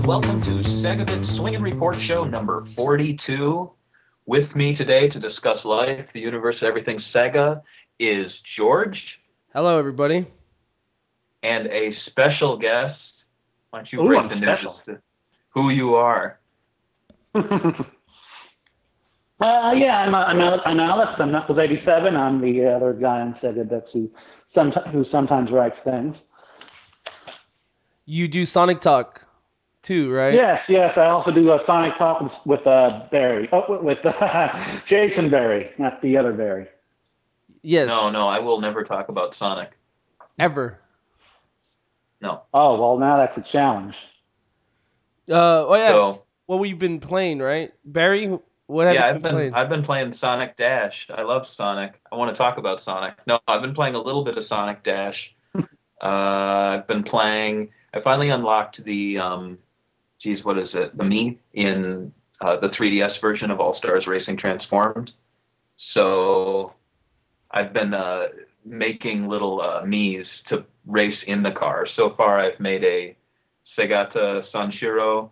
Hello 0.00 0.18
and 0.18 0.24
welcome 0.24 0.42
to 0.42 0.68
Segabit 0.68 1.24
Swingin' 1.24 1.60
Report 1.60 1.96
Show 1.96 2.22
number 2.22 2.64
42. 2.76 3.68
With 4.26 4.54
me 4.54 4.72
today 4.76 5.08
to 5.08 5.18
discuss 5.18 5.64
life, 5.64 6.06
the 6.14 6.20
universe, 6.20 6.58
everything 6.62 7.00
Sega 7.12 7.62
is 7.98 8.30
George 8.56 8.96
Hello, 9.52 9.76
everybody. 9.76 10.24
and 11.42 11.66
a 11.66 11.90
special 12.06 12.56
guest. 12.56 12.96
Why 13.70 13.80
don't 13.80 13.92
you 13.92 14.00
Ooh, 14.00 14.06
break 14.06 14.20
I'm 14.20 14.28
the 14.28 14.36
news 14.36 14.48
special. 14.60 14.80
as 14.86 14.96
who 15.50 15.70
you 15.70 15.96
are? 15.96 16.38
Uh, 19.40 19.70
yeah, 19.72 19.98
I'm, 19.98 20.12
I'm, 20.16 20.40
Al- 20.40 20.60
I'm 20.64 20.80
Alex. 20.80 21.12
I'm 21.20 21.30
Knuckles 21.30 21.58
87. 21.60 22.16
I'm 22.16 22.40
the 22.40 22.74
other 22.74 22.92
guy 22.92 23.20
on 23.20 23.36
Sega 23.40 23.70
that's 23.70 23.86
who, 23.92 24.10
sometimes, 24.52 24.86
who 24.92 25.04
sometimes 25.12 25.52
writes 25.52 25.76
things. 25.84 26.16
You 28.04 28.26
do 28.26 28.44
Sonic 28.44 28.80
Talk 28.80 29.27
too, 29.82 30.12
right? 30.12 30.34
Yes, 30.34 30.60
yes. 30.68 30.92
I 30.96 31.06
also 31.06 31.30
do 31.30 31.50
a 31.50 31.58
Sonic 31.66 31.96
Talk 31.98 32.20
with, 32.20 32.32
with 32.44 32.66
uh, 32.66 33.06
Barry. 33.10 33.48
Oh, 33.52 33.64
with, 33.68 33.82
with 33.82 33.98
Jason 34.88 35.30
Barry, 35.30 35.70
not 35.78 36.00
the 36.02 36.16
other 36.16 36.32
Barry. 36.32 36.66
Yes. 37.62 37.88
No, 37.88 38.10
no, 38.10 38.28
I 38.28 38.38
will 38.38 38.60
never 38.60 38.84
talk 38.84 39.08
about 39.08 39.34
Sonic. 39.38 39.70
Ever. 40.38 40.78
No. 42.20 42.42
Oh, 42.52 42.80
well, 42.80 42.98
now 42.98 43.16
that's 43.18 43.36
a 43.36 43.52
challenge. 43.52 43.94
Uh, 45.28 45.66
oh 45.66 45.74
yeah. 45.76 46.12
So- 46.12 46.24
what 46.46 46.60
we've 46.60 46.78
been 46.78 46.98
playing, 46.98 47.40
right? 47.40 47.72
Barry, 47.84 48.38
what 48.68 48.86
have 48.86 48.94
yeah, 48.94 49.02
you 49.02 49.06
I've 49.08 49.14
been 49.16 49.22
been 49.22 49.34
playing? 49.34 49.54
I've 49.54 49.68
been 49.68 49.84
playing 49.84 50.16
Sonic 50.18 50.56
Dash. 50.56 50.94
I 51.10 51.22
love 51.22 51.42
Sonic. 51.56 52.00
I 52.10 52.16
want 52.16 52.34
to 52.34 52.38
talk 52.38 52.56
about 52.56 52.82
Sonic. 52.82 53.14
No, 53.26 53.38
I've 53.46 53.60
been 53.60 53.74
playing 53.74 53.94
a 53.94 54.00
little 54.00 54.24
bit 54.24 54.38
of 54.38 54.44
Sonic 54.44 54.82
Dash. 54.82 55.30
uh, 55.54 55.62
I've 56.02 56.86
been 56.86 57.02
playing. 57.02 57.68
I 57.92 58.00
finally 58.00 58.30
unlocked 58.30 58.82
the 58.82 59.18
um, 59.18 59.58
geez, 60.18 60.44
what 60.44 60.58
is 60.58 60.74
it? 60.74 60.96
The 60.96 61.04
me 61.04 61.38
in 61.52 62.12
uh, 62.40 62.56
the 62.58 62.68
3DS 62.68 63.20
version 63.20 63.50
of 63.50 63.60
All 63.60 63.74
Stars 63.74 64.06
Racing 64.06 64.36
Transformed. 64.36 65.12
So 65.76 66.72
I've 67.50 67.72
been 67.72 67.94
uh, 67.94 68.28
making 68.64 69.28
little 69.28 69.60
uh, 69.60 69.84
me's 69.84 70.26
to 70.48 70.64
race 70.86 71.18
in 71.26 71.42
the 71.42 71.52
car. 71.52 71.86
So 71.96 72.14
far, 72.16 72.38
I've 72.40 72.58
made 72.60 72.84
a 72.84 73.16
Segata 73.76 74.44
Sanshiro, 74.52 75.30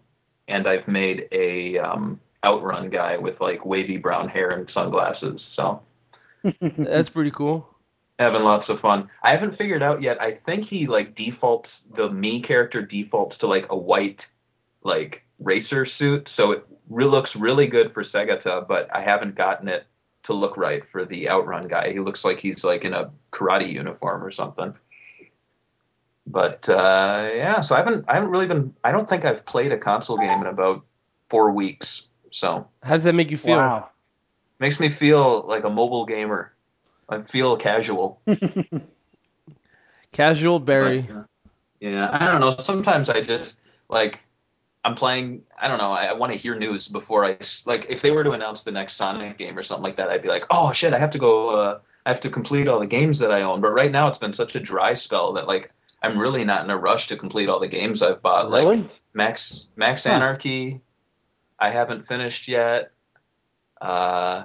and 0.48 0.68
I've 0.68 0.86
made 0.86 1.28
a 1.32 1.78
um, 1.78 2.20
outrun 2.44 2.90
guy 2.90 3.16
with 3.16 3.40
like 3.40 3.66
wavy 3.66 3.96
brown 3.96 4.28
hair 4.28 4.50
and 4.50 4.70
sunglasses. 4.72 5.40
So 5.56 5.82
That's 6.78 7.10
pretty 7.10 7.32
cool. 7.32 7.68
having 8.18 8.42
lots 8.42 8.68
of 8.68 8.80
fun. 8.80 9.08
I 9.22 9.32
haven't 9.32 9.58
figured 9.58 9.82
out 9.82 10.02
yet. 10.02 10.20
I 10.20 10.38
think 10.46 10.68
he 10.68 10.86
like 10.86 11.16
defaults 11.16 11.68
the 11.96 12.08
me 12.08 12.42
character 12.42 12.82
defaults 12.82 13.36
to 13.38 13.46
like 13.46 13.66
a 13.70 13.76
white 13.76 14.20
like 14.86 15.22
racer 15.38 15.86
suit, 15.98 16.28
so 16.36 16.52
it 16.52 16.66
re- 16.88 17.04
looks 17.04 17.30
really 17.36 17.66
good 17.66 17.92
for 17.92 18.04
Segata, 18.04 18.66
but 18.66 18.88
I 18.94 19.02
haven't 19.02 19.34
gotten 19.34 19.68
it 19.68 19.86
to 20.24 20.32
look 20.32 20.56
right 20.56 20.82
for 20.90 21.04
the 21.04 21.28
outrun 21.28 21.68
guy. 21.68 21.92
He 21.92 22.00
looks 22.00 22.24
like 22.24 22.38
he's 22.38 22.64
like 22.64 22.84
in 22.84 22.94
a 22.94 23.10
karate 23.32 23.72
uniform 23.72 24.24
or 24.24 24.30
something. 24.30 24.74
But 26.26 26.68
uh, 26.68 27.28
yeah, 27.34 27.60
so 27.60 27.74
I 27.74 27.78
haven't 27.78 28.06
I 28.08 28.14
haven't 28.14 28.30
really 28.30 28.46
been 28.48 28.74
I 28.82 28.90
don't 28.90 29.08
think 29.08 29.24
I've 29.24 29.46
played 29.46 29.72
a 29.72 29.78
console 29.78 30.18
game 30.18 30.40
in 30.40 30.46
about 30.46 30.84
four 31.30 31.52
weeks. 31.52 32.06
So 32.32 32.66
How 32.82 32.92
does 32.92 33.04
that 33.04 33.14
make 33.14 33.30
you 33.30 33.36
feel? 33.36 33.56
Wow. 33.56 33.90
makes 34.58 34.80
me 34.80 34.88
feel 34.88 35.44
like 35.46 35.64
a 35.64 35.70
mobile 35.70 36.04
gamer. 36.06 36.52
I 37.08 37.22
feel 37.22 37.56
casual. 37.56 38.20
Casual 40.12 40.58
Barry. 40.58 41.02
But, 41.02 41.10
uh, 41.10 41.24
yeah, 41.78 42.08
I 42.10 42.26
don't 42.26 42.40
know. 42.40 42.56
Sometimes 42.56 43.10
I 43.10 43.20
just 43.20 43.60
like 43.88 44.20
I'm 44.86 44.94
playing. 44.94 45.42
I 45.60 45.66
don't 45.66 45.78
know. 45.78 45.90
I, 45.90 46.04
I 46.04 46.12
want 46.12 46.32
to 46.32 46.38
hear 46.38 46.56
news 46.56 46.86
before 46.86 47.24
I 47.24 47.38
like. 47.64 47.86
If 47.88 48.02
they 48.02 48.12
were 48.12 48.22
to 48.22 48.30
announce 48.30 48.62
the 48.62 48.70
next 48.70 48.94
Sonic 48.94 49.36
game 49.36 49.58
or 49.58 49.64
something 49.64 49.82
like 49.82 49.96
that, 49.96 50.10
I'd 50.10 50.22
be 50.22 50.28
like, 50.28 50.44
oh 50.48 50.72
shit, 50.72 50.94
I 50.94 50.98
have 51.00 51.10
to 51.10 51.18
go. 51.18 51.48
Uh, 51.50 51.80
I 52.06 52.10
have 52.10 52.20
to 52.20 52.30
complete 52.30 52.68
all 52.68 52.78
the 52.78 52.86
games 52.86 53.18
that 53.18 53.32
I 53.32 53.42
own. 53.42 53.60
But 53.60 53.70
right 53.70 53.90
now, 53.90 54.06
it's 54.06 54.18
been 54.18 54.32
such 54.32 54.54
a 54.54 54.60
dry 54.60 54.94
spell 54.94 55.32
that 55.32 55.48
like 55.48 55.72
I'm 56.04 56.16
really 56.16 56.44
not 56.44 56.62
in 56.62 56.70
a 56.70 56.76
rush 56.76 57.08
to 57.08 57.16
complete 57.16 57.48
all 57.48 57.58
the 57.58 57.66
games 57.66 58.00
I've 58.00 58.22
bought. 58.22 58.48
Like? 58.48 58.64
Max 59.12 59.68
Max 59.74 60.04
Huh. 60.04 60.10
Anarchy, 60.10 60.80
I 61.58 61.70
haven't 61.70 62.06
finished 62.06 62.46
yet. 62.46 62.92
Uh, 63.80 64.44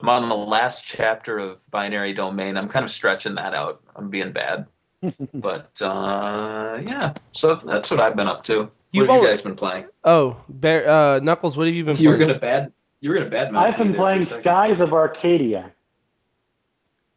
I'm 0.00 0.08
on 0.10 0.28
the 0.28 0.36
last 0.36 0.84
chapter 0.84 1.38
of 1.38 1.70
Binary 1.70 2.12
Domain. 2.12 2.58
I'm 2.58 2.68
kind 2.68 2.84
of 2.84 2.90
stretching 2.90 3.36
that 3.36 3.54
out. 3.54 3.80
I'm 3.96 4.10
being 4.10 4.32
bad. 4.32 4.66
But 5.32 5.80
uh, 5.80 6.78
yeah, 6.84 7.14
so 7.32 7.58
that's 7.64 7.90
what 7.90 8.00
I've 8.00 8.16
been 8.16 8.28
up 8.28 8.44
to. 8.44 8.70
You've 8.92 9.08
what 9.08 9.14
have 9.14 9.22
you 9.22 9.28
guys 9.28 9.42
been 9.42 9.54
playing? 9.56 9.86
Oh, 10.04 10.36
Bear, 10.48 10.88
uh, 10.88 11.20
Knuckles, 11.20 11.56
what 11.56 11.66
have 11.66 11.74
you 11.74 11.84
been 11.84 11.96
You 11.96 12.08
were 12.10 12.16
playing? 12.16 12.28
gonna 12.28 12.40
bad. 12.40 12.72
You 13.00 13.10
were 13.10 13.16
gonna 13.18 13.30
bad. 13.30 13.52
mood. 13.52 13.62
I've 13.62 13.78
been 13.78 13.94
playing 13.94 14.26
Skies 14.40 14.80
of 14.80 14.92
Arcadia 14.92 15.72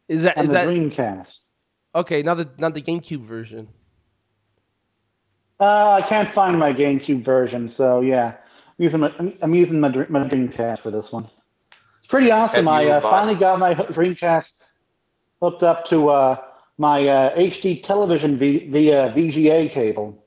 Is 0.08 0.22
that 0.22 0.36
on 0.38 0.44
is 0.44 0.50
the 0.50 0.54
that 0.54 0.68
Dreamcast. 0.68 1.26
okay? 1.94 2.22
Not 2.22 2.36
the 2.36 2.48
not 2.58 2.74
the 2.74 2.82
GameCube 2.82 3.26
version. 3.26 3.68
Uh, 5.60 5.64
I 5.64 6.00
can't 6.08 6.34
find 6.34 6.58
my 6.58 6.72
GameCube 6.72 7.24
version, 7.24 7.72
so 7.76 8.00
yeah, 8.00 8.34
I'm 8.78 8.84
using 8.84 9.00
my, 9.00 9.08
I'm- 9.18 9.38
I'm 9.42 9.54
using 9.54 9.80
my, 9.80 9.88
my 10.08 10.28
Dreamcast 10.28 10.82
for 10.82 10.90
this 10.90 11.06
one. 11.10 11.28
It's 12.00 12.08
pretty 12.08 12.30
awesome. 12.30 12.68
I 12.68 12.86
uh, 12.86 13.00
finally 13.00 13.38
got 13.38 13.58
my 13.58 13.74
Dreamcast 13.74 14.48
hooked 15.40 15.62
up 15.62 15.86
to 15.86 16.08
uh, 16.08 16.36
my 16.78 17.06
uh, 17.06 17.36
HD 17.36 17.82
television 17.84 18.38
via 18.38 19.12
VGA 19.16 19.72
cable. 19.72 20.23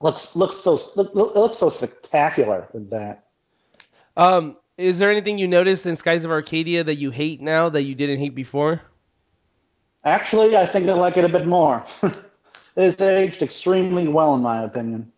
Looks 0.00 0.36
looks 0.36 0.58
so 0.62 0.78
look, 0.96 1.14
looks 1.14 1.58
so 1.58 1.70
spectacular 1.70 2.68
with 2.72 2.90
that. 2.90 3.24
Um, 4.16 4.56
is 4.76 4.98
there 4.98 5.10
anything 5.10 5.38
you 5.38 5.48
noticed 5.48 5.86
in 5.86 5.96
Skies 5.96 6.24
of 6.24 6.30
Arcadia 6.30 6.84
that 6.84 6.96
you 6.96 7.10
hate 7.10 7.40
now 7.40 7.68
that 7.70 7.82
you 7.82 7.94
didn't 7.94 8.18
hate 8.18 8.34
before? 8.34 8.82
Actually, 10.04 10.56
I 10.56 10.66
think 10.70 10.88
I 10.88 10.92
like 10.92 11.16
it 11.16 11.24
a 11.24 11.28
bit 11.28 11.46
more. 11.46 11.84
it's 12.76 13.00
aged 13.00 13.42
extremely 13.42 14.06
well, 14.06 14.34
in 14.34 14.42
my 14.42 14.62
opinion. 14.62 15.12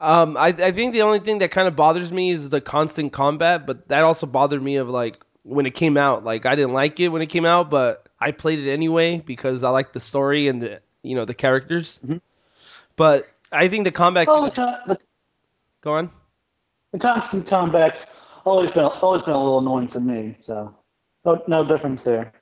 Um, 0.00 0.36
I 0.36 0.48
I 0.48 0.72
think 0.72 0.92
the 0.94 1.02
only 1.02 1.20
thing 1.20 1.38
that 1.38 1.52
kind 1.52 1.68
of 1.68 1.76
bothers 1.76 2.10
me 2.10 2.32
is 2.32 2.48
the 2.48 2.60
constant 2.60 3.12
combat, 3.12 3.66
but 3.66 3.88
that 3.88 4.02
also 4.02 4.26
bothered 4.26 4.62
me 4.62 4.76
of 4.76 4.88
like 4.88 5.18
when 5.44 5.64
it 5.64 5.74
came 5.74 5.96
out. 5.96 6.24
Like 6.24 6.44
I 6.44 6.56
didn't 6.56 6.72
like 6.72 6.98
it 6.98 7.08
when 7.08 7.22
it 7.22 7.28
came 7.28 7.46
out, 7.46 7.70
but 7.70 8.08
I 8.20 8.32
played 8.32 8.58
it 8.58 8.70
anyway 8.70 9.22
because 9.24 9.62
I 9.62 9.70
like 9.70 9.92
the 9.92 10.00
story 10.00 10.48
and 10.48 10.60
the 10.60 10.80
you 11.04 11.14
know 11.14 11.24
the 11.24 11.34
characters. 11.34 12.00
Mhm. 12.04 12.20
But 12.96 13.26
I 13.52 13.68
think 13.68 13.84
the 13.84 13.92
combat. 13.92 14.26
Well, 14.26 14.44
the, 14.44 14.50
con- 14.50 14.78
the, 14.86 14.98
Go 15.82 15.94
on. 15.94 16.10
the 16.92 16.98
constant 16.98 17.46
combat's 17.48 18.06
always 18.44 18.70
been 18.72 18.84
always 18.84 19.22
been 19.22 19.34
a 19.34 19.42
little 19.42 19.58
annoying 19.58 19.88
for 19.88 20.00
me. 20.00 20.36
So 20.42 20.74
no 21.24 21.42
no 21.46 21.64
difference 21.64 22.02
there. 22.02 22.32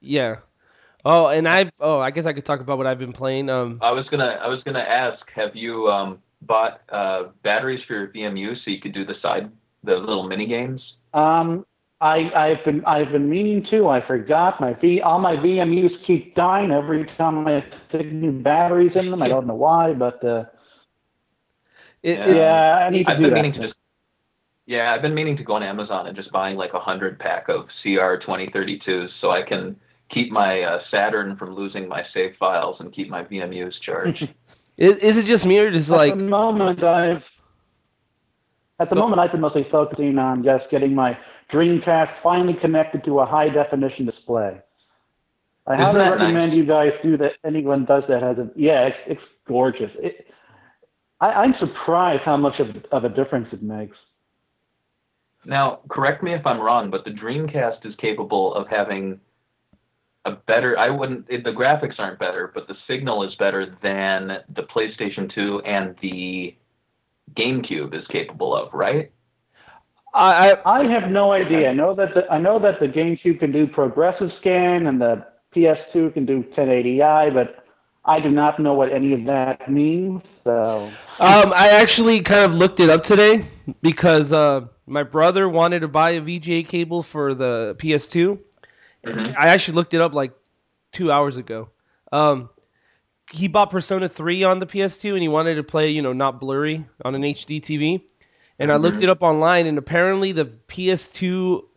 Yeah. 0.00 0.36
Oh, 1.04 1.28
and 1.28 1.48
I've 1.48 1.72
oh 1.80 1.98
I 2.00 2.10
guess 2.10 2.26
I 2.26 2.32
could 2.32 2.44
talk 2.44 2.60
about 2.60 2.78
what 2.78 2.86
I've 2.86 2.98
been 2.98 3.12
playing. 3.12 3.50
Um, 3.50 3.78
I 3.82 3.90
was 3.90 4.06
gonna. 4.08 4.38
I 4.42 4.48
was 4.48 4.62
gonna 4.64 4.78
ask. 4.80 5.20
Have 5.34 5.54
you 5.54 5.88
um, 5.90 6.18
bought 6.42 6.80
uh, 6.90 7.24
batteries 7.42 7.82
for 7.86 7.94
your 7.94 8.08
VMU 8.08 8.54
so 8.64 8.70
you 8.70 8.80
could 8.80 8.94
do 8.94 9.04
the 9.04 9.14
side, 9.20 9.50
the 9.82 9.96
little 9.96 10.26
mini 10.26 10.46
games? 10.46 10.80
Um, 11.12 11.66
I, 12.00 12.30
I've 12.34 12.64
been 12.64 12.84
I've 12.84 13.12
been 13.12 13.30
meaning 13.30 13.66
to. 13.70 13.88
I 13.88 14.06
forgot 14.06 14.60
my 14.60 14.74
V. 14.74 15.00
All 15.00 15.18
my 15.20 15.36
VMUs 15.36 15.92
keep 16.06 16.34
dying 16.34 16.70
every 16.70 17.06
time 17.16 17.46
I 17.46 17.64
stick 17.88 18.12
new 18.12 18.32
batteries 18.32 18.92
in 18.94 19.10
them. 19.10 19.22
I 19.22 19.28
don't 19.28 19.46
know 19.46 19.54
why, 19.54 19.92
but 19.94 20.22
uh, 20.24 20.44
it, 22.02 22.18
Yeah. 22.18 22.28
it- 22.28 22.36
yeah, 22.36 22.86
I 22.86 22.90
need 22.90 23.04
to 23.04 23.10
I've 23.12 23.16
do 23.18 23.22
been 23.24 23.30
that. 23.30 23.36
meaning 23.36 23.52
to 23.54 23.60
just. 23.68 23.74
Yeah, 24.66 24.92
I've 24.94 25.02
been 25.02 25.14
meaning 25.14 25.36
to 25.36 25.44
go 25.44 25.54
on 25.54 25.62
Amazon 25.62 26.06
and 26.06 26.16
just 26.16 26.32
buying 26.32 26.56
like 26.56 26.72
a 26.72 26.80
hundred 26.80 27.18
pack 27.18 27.48
of 27.48 27.66
CR 27.82 28.16
twenty 28.16 28.48
thirty 28.50 28.78
twos 28.84 29.10
so 29.20 29.30
I 29.30 29.42
can 29.42 29.76
keep 30.10 30.30
my 30.32 30.62
uh, 30.62 30.80
Saturn 30.90 31.36
from 31.36 31.54
losing 31.54 31.86
my 31.88 32.02
save 32.14 32.34
files 32.38 32.76
and 32.80 32.92
keep 32.92 33.08
my 33.10 33.24
VMUs 33.24 33.74
charged. 33.80 34.26
is, 34.78 34.96
is 35.02 35.18
it 35.18 35.26
just 35.26 35.44
me 35.46 35.58
or 35.58 35.70
just 35.70 35.90
at 35.90 35.96
like 35.96 36.16
the 36.16 36.24
moment, 36.24 36.82
I've 36.82 37.22
at 38.80 38.88
the 38.88 38.94
Go- 38.96 39.02
moment 39.02 39.20
I've 39.20 39.32
been 39.32 39.40
mostly 39.42 39.66
focusing 39.70 40.18
on 40.18 40.42
just 40.44 40.68
getting 40.70 40.94
my 40.94 41.16
Dreamcast 41.52 42.10
finally 42.22 42.54
connected 42.60 43.04
to 43.04 43.20
a 43.20 43.26
high 43.26 43.48
definition 43.48 44.06
display. 44.06 44.60
I 45.66 45.74
Isn't 45.74 45.84
highly 45.84 45.98
recommend 45.98 46.50
nice? 46.50 46.56
you 46.56 46.66
guys 46.66 46.90
do 47.02 47.16
that. 47.18 47.32
Anyone 47.44 47.84
does 47.84 48.02
that 48.08 48.22
has 48.22 48.38
a 48.38 48.50
yeah, 48.56 48.86
it's, 48.86 48.96
it's 49.06 49.20
gorgeous. 49.46 49.90
It, 49.98 50.26
I, 51.20 51.28
I'm 51.28 51.54
surprised 51.58 52.22
how 52.24 52.36
much 52.36 52.60
of, 52.60 52.68
of 52.92 53.04
a 53.04 53.08
difference 53.14 53.48
it 53.52 53.62
makes. 53.62 53.96
Now, 55.46 55.80
correct 55.90 56.22
me 56.22 56.34
if 56.34 56.46
I'm 56.46 56.60
wrong, 56.60 56.90
but 56.90 57.04
the 57.04 57.10
Dreamcast 57.10 57.84
is 57.84 57.94
capable 57.96 58.54
of 58.54 58.66
having 58.68 59.20
a 60.24 60.32
better. 60.32 60.78
I 60.78 60.90
wouldn't. 60.90 61.26
It, 61.28 61.44
the 61.44 61.50
graphics 61.50 61.98
aren't 61.98 62.18
better, 62.18 62.50
but 62.54 62.66
the 62.66 62.74
signal 62.86 63.22
is 63.22 63.34
better 63.36 63.76
than 63.82 64.38
the 64.54 64.62
PlayStation 64.62 65.32
2 65.34 65.60
and 65.62 65.94
the 66.00 66.56
GameCube 67.36 67.94
is 67.94 68.06
capable 68.08 68.54
of, 68.56 68.72
right? 68.72 69.10
I, 70.14 70.52
I 70.64 70.80
I 70.80 70.84
have 70.86 71.10
no 71.10 71.32
idea. 71.32 71.70
I 71.70 71.74
know 71.74 71.94
that 71.94 72.14
the, 72.14 72.22
I 72.30 72.38
know 72.40 72.58
that 72.60 72.80
the 72.80 72.86
GameCube 72.86 73.40
can 73.40 73.52
do 73.52 73.66
progressive 73.66 74.30
scan 74.40 74.86
and 74.86 75.00
the 75.00 75.26
PS2 75.54 76.10
can 76.10 76.26
do 76.26 76.44
1080i, 76.54 77.30
but 77.34 77.64
I 78.04 78.20
do 78.20 78.30
not 78.30 78.60
know 78.60 78.74
what 78.74 78.92
any 78.92 79.12
of 79.14 79.24
that 79.26 79.70
means. 79.70 80.22
So 80.44 80.98
Um, 81.18 81.52
I 81.54 81.70
actually 81.80 82.20
kind 82.20 82.44
of 82.44 82.54
looked 82.54 82.80
it 82.80 82.90
up 82.90 83.02
today 83.02 83.44
because 83.82 84.32
uh, 84.32 84.62
my 84.86 85.02
brother 85.02 85.48
wanted 85.48 85.80
to 85.80 85.88
buy 85.88 86.10
a 86.12 86.20
VGA 86.20 86.62
cable 86.62 87.02
for 87.02 87.34
the 87.34 87.74
PS2. 87.78 88.38
Mhm. 89.06 89.34
I 89.38 89.48
actually 89.48 89.74
looked 89.76 89.94
it 89.94 90.00
up 90.00 90.14
like 90.14 90.32
two 90.92 91.10
hours 91.10 91.36
ago. 91.36 91.70
Um, 92.12 92.50
he 93.32 93.48
bought 93.48 93.70
Persona 93.70 94.08
3 94.08 94.44
on 94.44 94.58
the 94.58 94.66
PS2 94.66 95.12
and 95.14 95.22
he 95.22 95.28
wanted 95.28 95.56
to 95.56 95.62
play, 95.64 95.90
you 95.90 96.02
know, 96.02 96.12
not 96.12 96.40
blurry 96.40 96.86
on 97.04 97.14
an 97.14 97.24
HD 97.24 97.60
TV. 97.60 98.02
And 98.58 98.70
I 98.72 98.76
looked 98.76 99.02
it 99.02 99.08
up 99.08 99.22
online 99.22 99.66
and 99.66 99.78
apparently 99.78 100.32
the 100.32 100.46
PS2 100.68 101.68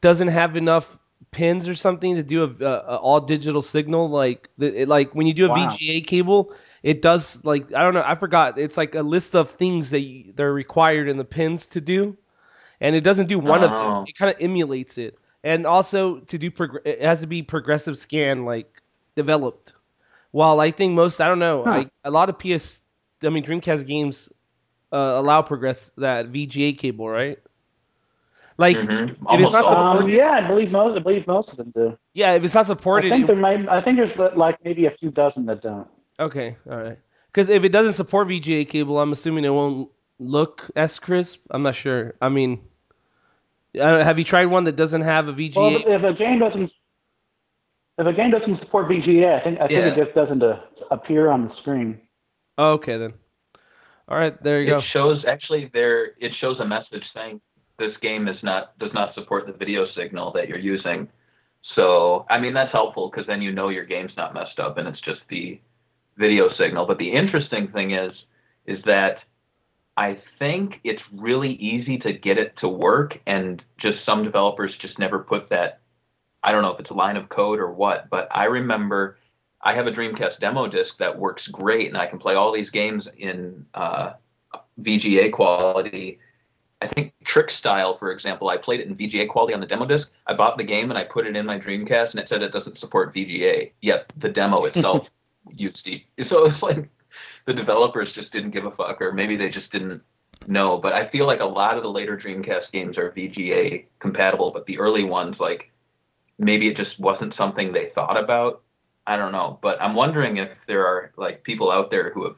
doesn't 0.00 0.28
have 0.28 0.56
enough 0.56 0.98
pins 1.30 1.68
or 1.68 1.74
something 1.74 2.16
to 2.16 2.22
do 2.22 2.44
a, 2.44 2.64
a, 2.64 2.72
a 2.94 2.96
all 2.96 3.20
digital 3.20 3.62
signal. 3.62 4.08
Like, 4.10 4.48
the, 4.58 4.82
it, 4.82 4.88
like 4.88 5.14
when 5.14 5.26
you 5.26 5.34
do 5.34 5.46
a 5.46 5.48
Wow. 5.48 5.54
VGA 5.54 6.06
cable, 6.06 6.52
it 6.82 7.02
does 7.02 7.44
like 7.44 7.72
I 7.74 7.82
don't 7.82 7.94
know. 7.94 8.02
I 8.04 8.14
forgot. 8.14 8.58
It's 8.58 8.76
like 8.76 8.94
a 8.94 9.02
list 9.02 9.34
of 9.34 9.50
things 9.52 9.90
that 9.90 10.00
you, 10.00 10.32
they're 10.34 10.52
required 10.52 11.08
in 11.08 11.16
the 11.16 11.24
pins 11.24 11.66
to 11.68 11.80
do, 11.80 12.16
and 12.80 12.94
it 12.94 13.00
doesn't 13.02 13.26
do 13.26 13.38
one 13.38 13.62
of 13.64 13.70
them. 13.70 13.96
Oh. 13.96 14.04
It 14.06 14.16
kind 14.16 14.32
of 14.34 14.40
emulates 14.40 14.98
it, 14.98 15.18
and 15.42 15.66
also 15.66 16.20
to 16.20 16.38
do 16.38 16.50
prog- 16.50 16.80
it 16.84 17.02
has 17.02 17.20
to 17.20 17.26
be 17.26 17.42
progressive 17.42 17.98
scan 17.98 18.44
like 18.44 18.82
developed. 19.16 19.72
While 20.30 20.60
I 20.60 20.70
think 20.70 20.94
most 20.94 21.20
I 21.20 21.28
don't 21.28 21.38
know, 21.38 21.64
Huh. 21.64 21.70
I, 21.70 21.90
a 22.04 22.10
lot 22.10 22.28
of 22.28 22.38
PS, 22.38 22.80
I 23.24 23.30
mean 23.30 23.44
Dreamcast 23.44 23.86
games 23.86 24.30
allow 24.92 25.42
progress 25.42 25.92
that 25.98 26.26
VGA 26.32 26.76
cable, 26.78 27.08
right? 27.08 27.38
Like 28.56 28.76
Mhm. 28.76 29.10
it's 29.10 29.52
not 29.52 29.64
all. 29.64 29.70
supposed- 29.70 30.02
um, 30.04 30.08
yeah, 30.10 30.30
I 30.30 30.48
believe 30.48 30.70
most. 30.72 30.96
I 30.96 31.00
believe 31.00 31.26
most 31.26 31.48
of 31.50 31.56
them 31.58 31.70
do. 31.74 31.96
yeah, 32.14 32.32
if 32.34 32.42
it's 32.44 32.54
not 32.54 32.60
I 32.64 32.68
supported, 32.74 33.10
think 33.10 33.26
there 33.28 33.36
might. 33.36 33.68
I 33.68 33.80
think 33.82 33.98
there's 33.98 34.36
like 34.36 34.56
maybe 34.64 34.86
a 34.86 34.90
few 34.98 35.10
dozen 35.10 35.46
that 35.46 35.62
don't. 35.62 35.86
Okay, 36.18 36.56
all 36.68 36.76
right. 36.78 36.98
Because 37.26 37.48
if 37.48 37.62
it 37.62 37.68
doesn't 37.70 37.92
support 37.92 38.26
VGA 38.28 38.64
cable, 38.68 38.98
I'm 39.00 39.12
assuming 39.12 39.44
it 39.44 39.50
won't 39.50 39.90
look 40.18 40.68
as 40.74 40.98
crisp. 40.98 41.44
I'm 41.50 41.62
not 41.62 41.76
sure. 41.76 42.14
I 42.20 42.30
mean, 42.30 42.60
uh, 43.78 44.02
have 44.02 44.18
you 44.18 44.24
tried 44.24 44.46
one 44.46 44.64
that 44.64 44.74
doesn't 44.74 45.02
have 45.02 45.28
a 45.28 45.32
VGA? 45.32 45.56
Well, 45.56 45.76
if, 45.76 45.86
if 45.86 46.02
a 46.02 46.14
game 46.14 46.40
doesn't, 46.40 46.72
if 47.98 48.06
a 48.08 48.12
game 48.12 48.32
doesn't 48.32 48.58
support 48.58 48.88
VGA, 48.88 49.38
I 49.40 49.44
think 49.44 49.58
I 49.60 49.68
think 49.68 49.70
Yeah. 49.78 49.86
it 49.92 49.96
just 50.04 50.14
doesn't 50.16 50.42
uh, 50.42 50.58
appear 50.90 51.30
on 51.30 51.46
the 51.48 51.54
screen. 51.60 52.00
oh, 52.56 52.72
okay 52.72 52.96
then. 52.96 53.12
All 54.08 54.16
right, 54.16 54.42
there 54.42 54.60
you 54.62 54.68
It 54.68 54.70
go. 54.70 54.78
It 54.78 54.84
shows 54.92 55.24
actually 55.26 55.70
there. 55.72 56.12
It 56.18 56.32
shows 56.40 56.58
a 56.60 56.64
message 56.64 57.04
saying 57.14 57.40
this 57.78 57.92
game 58.00 58.26
is 58.26 58.36
not 58.42 58.78
does 58.78 58.92
not 58.94 59.14
support 59.14 59.46
the 59.46 59.52
video 59.52 59.86
signal 59.94 60.32
that 60.32 60.48
you're 60.48 60.58
using. 60.58 61.08
So 61.74 62.24
I 62.30 62.38
mean 62.38 62.54
that's 62.54 62.72
helpful 62.72 63.10
because 63.10 63.26
then 63.26 63.42
you 63.42 63.52
know 63.52 63.68
your 63.68 63.84
game's 63.84 64.12
not 64.16 64.34
messed 64.34 64.58
up 64.58 64.78
and 64.78 64.88
it's 64.88 65.00
just 65.02 65.20
the 65.28 65.60
video 66.16 66.48
signal. 66.58 66.86
But 66.86 66.98
the 66.98 67.12
interesting 67.12 67.68
thing 67.68 67.92
is 67.92 68.12
is 68.66 68.78
that 68.86 69.18
I 69.96 70.18
think 70.38 70.74
it's 70.84 71.02
really 71.12 71.52
easy 71.54 71.98
to 71.98 72.12
get 72.12 72.38
it 72.38 72.54
to 72.60 72.68
work 72.68 73.18
and 73.26 73.62
just 73.80 73.98
some 74.06 74.24
developers 74.24 74.72
just 74.80 74.98
never 74.98 75.18
put 75.18 75.50
that 75.50 75.80
I 76.42 76.52
don't 76.52 76.62
know 76.62 76.72
if 76.72 76.80
it's 76.80 76.90
a 76.90 76.94
line 76.94 77.16
of 77.16 77.28
code 77.28 77.58
or 77.58 77.72
what, 77.72 78.08
but 78.10 78.28
I 78.30 78.44
remember 78.44 79.18
I 79.62 79.74
have 79.74 79.86
a 79.86 79.92
Dreamcast 79.92 80.38
demo 80.38 80.68
disc 80.68 80.98
that 80.98 81.18
works 81.18 81.48
great 81.48 81.88
and 81.88 81.96
I 81.96 82.06
can 82.06 82.18
play 82.18 82.34
all 82.34 82.52
these 82.52 82.70
games 82.70 83.08
in 83.16 83.66
uh, 83.74 84.12
VGA 84.80 85.32
quality. 85.32 86.18
I 86.80 86.86
think 86.86 87.12
Trick 87.24 87.50
Style, 87.50 87.96
for 87.96 88.12
example, 88.12 88.48
I 88.48 88.56
played 88.56 88.80
it 88.80 88.86
in 88.86 88.96
VGA 88.96 89.28
quality 89.28 89.54
on 89.54 89.60
the 89.60 89.66
demo 89.66 89.84
disc. 89.84 90.12
I 90.26 90.34
bought 90.34 90.56
the 90.56 90.64
game 90.64 90.90
and 90.90 90.98
I 90.98 91.04
put 91.04 91.26
it 91.26 91.34
in 91.34 91.44
my 91.44 91.58
Dreamcast, 91.58 92.12
and 92.12 92.20
it 92.20 92.28
said 92.28 92.40
it 92.42 92.52
doesn't 92.52 92.78
support 92.78 93.12
VGA. 93.12 93.72
Yet 93.80 94.12
the 94.16 94.28
demo 94.28 94.64
itself 94.66 95.08
used 95.50 95.84
the. 95.84 96.04
So 96.22 96.46
it's 96.46 96.62
like 96.62 96.88
the 97.46 97.54
developers 97.54 98.12
just 98.12 98.32
didn't 98.32 98.52
give 98.52 98.64
a 98.64 98.70
fuck, 98.70 99.02
or 99.02 99.12
maybe 99.12 99.36
they 99.36 99.48
just 99.48 99.72
didn't 99.72 100.02
know. 100.46 100.78
But 100.78 100.92
I 100.92 101.08
feel 101.08 101.26
like 101.26 101.40
a 101.40 101.44
lot 101.44 101.76
of 101.76 101.82
the 101.82 101.90
later 101.90 102.16
Dreamcast 102.16 102.70
games 102.70 102.96
are 102.96 103.10
VGA 103.10 103.86
compatible, 103.98 104.52
but 104.52 104.66
the 104.66 104.78
early 104.78 105.04
ones, 105.04 105.36
like 105.40 105.72
maybe 106.38 106.68
it 106.68 106.76
just 106.76 106.98
wasn't 107.00 107.34
something 107.34 107.72
they 107.72 107.90
thought 107.94 108.22
about. 108.22 108.62
I 109.08 109.16
don't 109.16 109.32
know, 109.32 109.58
but 109.62 109.80
I'm 109.80 109.94
wondering 109.94 110.36
if 110.36 110.50
there 110.66 110.86
are 110.86 111.12
like 111.16 111.42
people 111.42 111.70
out 111.70 111.90
there 111.90 112.10
who 112.12 112.24
have 112.24 112.36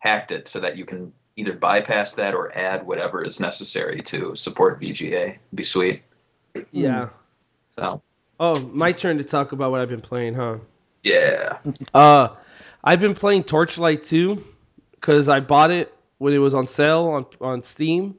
hacked 0.00 0.32
it 0.32 0.48
so 0.48 0.60
that 0.60 0.76
you 0.76 0.84
can 0.84 1.12
either 1.36 1.52
bypass 1.52 2.12
that 2.14 2.34
or 2.34 2.56
add 2.56 2.84
whatever 2.84 3.24
is 3.24 3.38
necessary 3.38 4.02
to 4.02 4.34
support 4.34 4.80
VGA. 4.80 5.28
It'd 5.28 5.40
be 5.54 5.62
sweet. 5.64 6.02
Yeah. 6.72 7.10
So 7.70 8.02
Oh, 8.40 8.60
my 8.68 8.92
turn 8.92 9.18
to 9.18 9.24
talk 9.24 9.52
about 9.52 9.70
what 9.70 9.80
I've 9.80 9.88
been 9.88 10.00
playing, 10.00 10.34
huh? 10.34 10.58
yeah. 11.02 11.58
Uh, 11.94 12.28
I've 12.84 13.00
been 13.00 13.14
playing 13.14 13.44
Torchlight 13.44 14.04
2 14.04 14.42
because 14.92 15.28
I 15.28 15.40
bought 15.40 15.70
it 15.70 15.92
when 16.18 16.32
it 16.32 16.38
was 16.38 16.54
on 16.54 16.66
sale 16.66 17.06
on 17.06 17.26
on 17.40 17.62
Steam, 17.62 18.16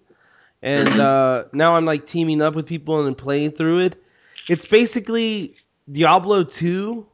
and 0.62 0.88
uh, 1.02 1.46
now 1.54 1.76
I'm 1.76 1.86
like 1.86 2.06
teaming 2.06 2.42
up 2.42 2.56
with 2.56 2.68
people 2.68 3.06
and 3.06 3.18
playing 3.18 3.52
through 3.52 3.80
it. 3.80 4.04
It's 4.50 4.66
basically 4.66 5.56
Diablo 5.92 6.44
2, 6.44 7.06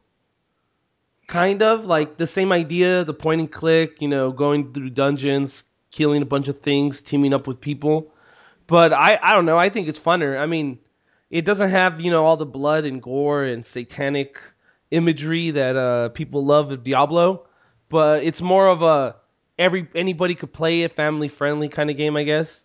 kind 1.26 1.62
of 1.62 1.84
like 1.84 2.16
the 2.16 2.26
same 2.26 2.52
idea, 2.52 3.04
the 3.04 3.14
point 3.14 3.40
and 3.40 3.50
click, 3.50 4.00
you 4.00 4.08
know, 4.08 4.30
going 4.32 4.72
through 4.72 4.90
dungeons, 4.90 5.64
killing 5.90 6.22
a 6.22 6.26
bunch 6.26 6.48
of 6.48 6.60
things, 6.60 7.02
teaming 7.02 7.34
up 7.34 7.46
with 7.46 7.60
people. 7.60 8.12
But 8.66 8.92
I 8.92 9.18
I 9.22 9.32
don't 9.32 9.46
know, 9.46 9.58
I 9.58 9.68
think 9.68 9.88
it's 9.88 9.98
funner. 9.98 10.38
I 10.38 10.46
mean, 10.46 10.78
it 11.30 11.44
doesn't 11.44 11.70
have 11.70 12.00
you 12.00 12.10
know 12.10 12.24
all 12.24 12.36
the 12.36 12.46
blood 12.46 12.84
and 12.84 13.02
gore 13.02 13.44
and 13.44 13.64
satanic 13.64 14.38
imagery 14.90 15.50
that 15.52 15.76
uh, 15.76 16.08
people 16.10 16.44
love 16.44 16.70
of 16.70 16.84
Diablo, 16.84 17.46
but 17.88 18.22
it's 18.22 18.40
more 18.40 18.68
of 18.68 18.82
a 18.82 19.16
every 19.58 19.88
anybody 19.94 20.34
could 20.34 20.52
play 20.52 20.82
it, 20.82 20.92
family 20.92 21.28
friendly 21.28 21.68
kind 21.68 21.90
of 21.90 21.96
game, 21.96 22.16
I 22.16 22.24
guess. 22.24 22.64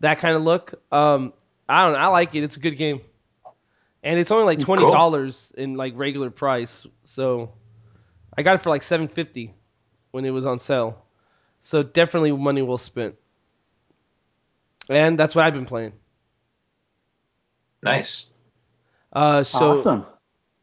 That 0.00 0.18
kind 0.18 0.36
of 0.36 0.42
look. 0.42 0.74
Um, 0.92 1.32
I 1.68 1.84
don't 1.84 1.94
know. 1.94 1.98
I 1.98 2.06
like 2.06 2.34
it. 2.34 2.44
It's 2.44 2.56
a 2.56 2.60
good 2.60 2.76
game, 2.76 3.00
and 4.02 4.18
it's 4.18 4.30
only 4.30 4.44
like 4.44 4.60
twenty 4.60 4.82
dollars 4.82 5.52
in 5.56 5.74
like 5.74 5.94
regular 5.96 6.30
price. 6.30 6.86
So 7.04 7.52
I 8.38 8.42
got 8.42 8.54
it 8.54 8.58
for 8.62 8.70
like 8.70 8.84
seven 8.84 9.08
fifty 9.08 9.52
when 10.12 10.24
it 10.24 10.30
was 10.30 10.46
on 10.46 10.60
sale. 10.60 11.04
So 11.58 11.82
definitely 11.82 12.30
money 12.30 12.62
well 12.62 12.78
spent. 12.78 13.16
And 14.88 15.18
that's 15.18 15.34
what 15.34 15.44
I've 15.44 15.52
been 15.52 15.66
playing. 15.66 15.92
Nice. 17.82 18.26
Uh, 19.12 19.42
so 19.42 19.80
awesome. 19.80 20.06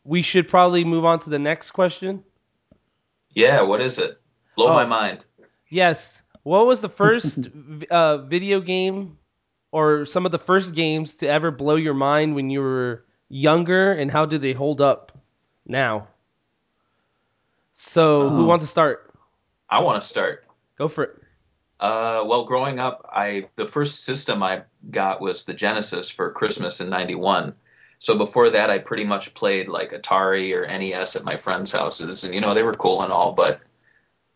we 0.06 0.22
should 0.22 0.48
probably 0.48 0.86
move 0.86 1.04
on 1.04 1.20
to 1.20 1.30
the 1.30 1.38
next 1.38 1.72
question. 1.72 2.24
Yeah. 3.32 3.62
What 3.62 3.82
is 3.82 4.00
it? 4.00 4.20
Blow 4.56 4.70
Oh. 4.70 4.74
my 4.74 4.86
mind. 4.86 5.26
Yes. 5.70 6.22
What 6.44 6.66
was 6.68 6.80
the 6.80 6.90
first 7.04 7.50
uh, 7.92 8.20
video 8.20 8.62
game 8.62 9.18
or 9.72 10.06
some 10.06 10.26
of 10.26 10.32
the 10.32 10.40
first 10.40 10.76
games 10.76 11.16
to 11.16 11.28
ever 11.28 11.52
blow 11.52 11.76
your 11.76 11.94
mind 11.94 12.36
when 12.36 12.50
you 12.50 12.62
were 12.62 13.04
younger, 13.28 13.92
and 13.92 14.10
how 14.10 14.26
do 14.26 14.38
they 14.38 14.54
hold 14.54 14.80
up 14.80 15.12
now? 15.66 16.08
So, 17.78 18.30
who 18.30 18.44
Oh. 18.44 18.46
wants 18.46 18.64
to 18.64 18.70
start? 18.70 19.12
I 19.70 19.82
want 19.82 20.02
to 20.02 20.08
start. 20.08 20.46
Go 20.78 20.88
for 20.88 21.04
it. 21.04 21.22
Uh, 21.78 22.24
well, 22.26 22.46
growing 22.46 22.80
up, 22.80 23.06
I 23.12 23.50
the 23.58 23.68
first 23.68 24.06
system 24.06 24.42
I 24.42 24.64
got 24.90 25.20
was 25.20 25.44
the 25.44 25.54
Genesis 25.54 26.10
for 26.10 26.32
Christmas 26.32 26.80
in 26.80 26.90
'91. 26.90 27.54
So 28.00 28.18
before 28.18 28.50
that, 28.52 28.70
I 28.70 28.78
pretty 28.78 29.04
much 29.04 29.34
played 29.34 29.68
like 29.68 29.92
Atari 29.92 30.56
or 30.56 30.66
NES 30.66 31.18
at 31.18 31.26
my 31.26 31.36
friends' 31.36 31.74
houses, 31.74 32.24
and 32.24 32.34
you 32.34 32.40
know 32.40 32.54
they 32.54 32.64
were 32.64 32.74
cool 32.74 33.02
and 33.02 33.12
all, 33.12 33.34
but 33.34 33.60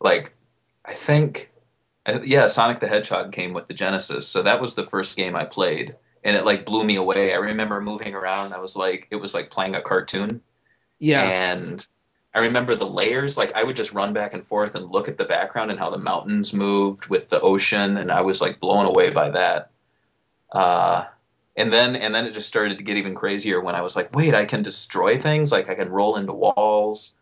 like 0.01 0.34
I 0.84 0.96
think, 0.96 1.50
yeah, 2.24 2.48
Sonic 2.48 2.81
the 2.81 2.88
Hedgehog 2.89 3.31
came 3.31 3.53
with 3.53 3.67
the 3.69 3.74
Genesis, 3.74 4.27
so 4.27 4.41
that 4.43 4.60
was 4.60 4.75
the 4.75 4.84
first 4.84 5.15
game 5.15 5.36
I 5.38 5.46
played, 5.46 5.96
and 6.25 6.36
it 6.36 6.43
like 6.46 6.65
blew 6.65 6.84
me 6.84 6.98
away. 6.98 7.34
I 7.34 7.38
remember 7.38 7.79
moving 7.79 8.15
around, 8.15 8.48
and 8.48 8.53
I 8.53 8.60
was 8.60 8.75
like, 8.75 9.08
it 9.12 9.15
was 9.17 9.34
like 9.34 9.50
playing 9.50 9.75
a 9.75 9.81
cartoon. 9.81 10.41
Yeah. 11.00 11.24
And 11.24 11.88
I 12.34 12.42
remember 12.42 12.76
the 12.76 12.86
layers, 12.88 13.38
like 13.38 13.54
I 13.54 13.64
would 13.64 13.76
just 13.76 13.94
run 13.94 14.14
back 14.14 14.34
and 14.34 14.46
forth 14.46 14.76
and 14.76 14.92
look 14.92 15.08
at 15.08 15.18
the 15.18 15.26
background 15.26 15.72
and 15.72 15.80
how 15.80 15.90
the 15.90 15.98
mountains 15.98 16.54
moved 16.54 17.08
with 17.08 17.30
the 17.30 17.42
ocean, 17.42 17.98
and 17.98 18.12
I 18.12 18.22
was 18.22 18.40
like 18.42 18.60
blown 18.60 18.86
away 18.86 19.10
by 19.10 19.32
that. 19.32 19.72
Uh, 20.52 21.06
and 21.56 21.74
then 21.74 21.96
and 21.96 22.14
then 22.14 22.26
it 22.26 22.34
just 22.34 22.48
started 22.48 22.78
to 22.78 22.84
get 22.84 22.98
even 22.98 23.16
crazier 23.16 23.60
when 23.62 23.76
I 23.76 23.82
was 23.82 23.96
like, 23.96 24.16
wait, 24.16 24.36
I 24.36 24.46
can 24.46 24.62
destroy 24.64 25.18
things, 25.18 25.52
like 25.52 25.70
I 25.70 25.76
can 25.76 25.90
roll 25.90 26.16
into 26.18 26.34
walls. 26.34 27.16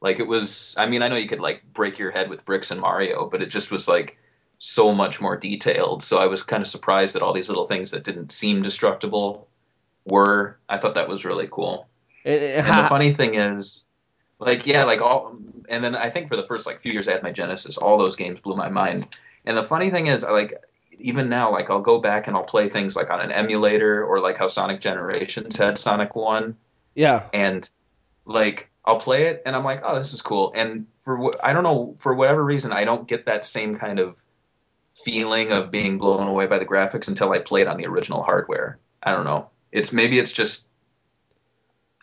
Like 0.00 0.18
it 0.18 0.26
was, 0.26 0.74
I 0.76 0.86
mean, 0.86 1.02
I 1.02 1.08
know 1.08 1.16
you 1.16 1.28
could 1.28 1.40
like 1.40 1.62
break 1.72 1.98
your 1.98 2.10
head 2.10 2.28
with 2.28 2.44
bricks 2.44 2.72
in 2.72 2.80
Mario, 2.80 3.28
but 3.30 3.42
it 3.42 3.46
just 3.46 3.70
was 3.70 3.86
like 3.86 4.18
so 4.58 4.92
much 4.92 5.20
more 5.20 5.36
detailed. 5.36 6.02
So 6.02 6.18
I 6.18 6.26
was 6.26 6.42
kind 6.42 6.60
of 6.60 6.68
surprised 6.68 7.14
that 7.14 7.22
all 7.22 7.32
these 7.32 7.48
little 7.48 7.68
things 7.68 7.92
that 7.92 8.02
didn't 8.02 8.32
seem 8.32 8.62
destructible 8.62 9.46
were. 10.04 10.58
I 10.68 10.78
thought 10.78 10.94
that 10.94 11.08
was 11.08 11.24
really 11.24 11.48
cool. 11.48 11.86
And- 12.24 12.42
and 12.42 12.66
And 12.66 12.84
the 12.84 12.88
funny 12.88 13.12
thing 13.12 13.34
is, 13.36 13.84
like, 14.42 14.66
yeah, 14.66 14.84
like 14.84 15.00
all, 15.00 15.36
and 15.68 15.82
then 15.82 15.94
I 15.94 16.10
think 16.10 16.28
for 16.28 16.36
the 16.36 16.44
first 16.44 16.66
like 16.66 16.80
few 16.80 16.92
years 16.92 17.08
I 17.08 17.12
had 17.12 17.22
my 17.22 17.32
Genesis, 17.32 17.78
all 17.78 17.98
those 17.98 18.16
games 18.16 18.40
blew 18.40 18.56
my 18.56 18.68
mind. 18.68 19.08
And 19.44 19.56
the 19.56 19.62
funny 19.62 19.90
thing 19.90 20.06
is, 20.06 20.24
I 20.24 20.30
like 20.30 20.54
even 20.98 21.28
now, 21.28 21.50
like 21.50 21.70
I'll 21.70 21.80
go 21.80 22.00
back 22.00 22.26
and 22.26 22.36
I'll 22.36 22.44
play 22.44 22.68
things 22.68 22.94
like 22.96 23.10
on 23.10 23.20
an 23.20 23.32
emulator 23.32 24.04
or 24.04 24.20
like 24.20 24.38
how 24.38 24.48
Sonic 24.48 24.80
Generations 24.80 25.56
had 25.56 25.78
Sonic 25.78 26.14
One, 26.14 26.56
yeah. 26.94 27.24
and 27.32 27.68
like 28.24 28.70
I'll 28.84 28.98
play 28.98 29.24
it 29.24 29.42
and 29.46 29.56
I'm 29.56 29.64
like, 29.64 29.80
oh, 29.84 29.96
this 29.96 30.12
is 30.12 30.22
cool. 30.22 30.52
And 30.54 30.86
for 30.98 31.16
what 31.16 31.44
I 31.44 31.52
don't 31.52 31.64
know, 31.64 31.94
for 31.98 32.14
whatever 32.14 32.44
reason, 32.44 32.72
I 32.72 32.84
don't 32.84 33.08
get 33.08 33.26
that 33.26 33.44
same 33.44 33.76
kind 33.76 33.98
of 33.98 34.22
feeling 34.94 35.52
of 35.52 35.70
being 35.70 35.98
blown 35.98 36.26
away 36.26 36.46
by 36.46 36.58
the 36.58 36.66
graphics 36.66 37.08
until 37.08 37.32
I 37.32 37.38
play 37.38 37.62
it 37.62 37.66
on 37.68 37.76
the 37.78 37.86
original 37.86 38.22
hardware. 38.22 38.78
I 39.02 39.12
don't 39.12 39.24
know. 39.24 39.48
It's 39.72 39.92
maybe 39.92 40.18
it's 40.18 40.32
just 40.32 40.68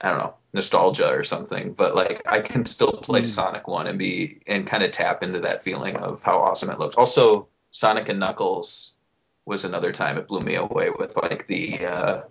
I 0.02 0.10
don't 0.10 0.20
know 0.20 0.34
nostalgia 0.54 1.10
or 1.10 1.24
something, 1.24 1.74
but 1.74 1.96
like 1.96 2.24
I 2.26 2.42
can 2.42 2.66
still 2.66 2.94
play 2.94 3.22
mm. 3.22 3.28
Sonic 3.28 3.68
One 3.68 3.88
and 3.88 4.00
be 4.00 4.42
and 4.48 4.66
kind 4.66 4.84
of 4.84 4.92
tap 4.92 5.24
into 5.24 5.42
that 5.42 5.64
feeling 5.64 5.96
of 5.98 6.24
how 6.24 6.40
awesome 6.40 6.70
it 6.70 6.80
looked. 6.80 6.96
Also, 6.96 7.48
Sonic 7.72 8.10
and 8.10 8.20
Knuckles 8.20 8.96
was 9.46 9.66
another 9.66 9.92
time 9.92 10.18
it 10.18 10.28
blew 10.28 10.42
me 10.42 10.56
away 10.56 10.90
with 10.90 11.16
like 11.18 11.48
the 11.48 11.86
uh, 11.86 12.22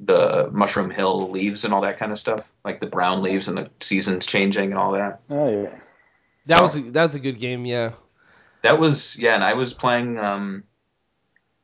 the 0.00 0.48
Mushroom 0.52 0.90
Hill 0.90 1.30
leaves 1.30 1.64
and 1.64 1.72
all 1.72 1.82
that 1.82 1.98
kind 1.98 2.12
of 2.12 2.18
stuff, 2.18 2.50
like 2.64 2.80
the 2.80 2.86
brown 2.86 3.22
leaves 3.22 3.48
and 3.48 3.56
the 3.56 3.70
seasons 3.80 4.26
changing 4.26 4.70
and 4.70 4.78
all 4.78 4.92
that. 4.92 5.20
Oh 5.30 5.62
yeah, 5.62 5.78
that 6.46 6.58
so, 6.58 6.62
was 6.64 6.76
a, 6.76 6.80
that 6.90 7.02
was 7.02 7.14
a 7.14 7.20
good 7.20 7.40
game. 7.40 7.64
Yeah, 7.64 7.92
that 8.62 8.78
was 8.78 9.18
yeah, 9.18 9.34
and 9.34 9.44
I 9.44 9.54
was 9.54 9.74
playing 9.74 10.18
um, 10.18 10.64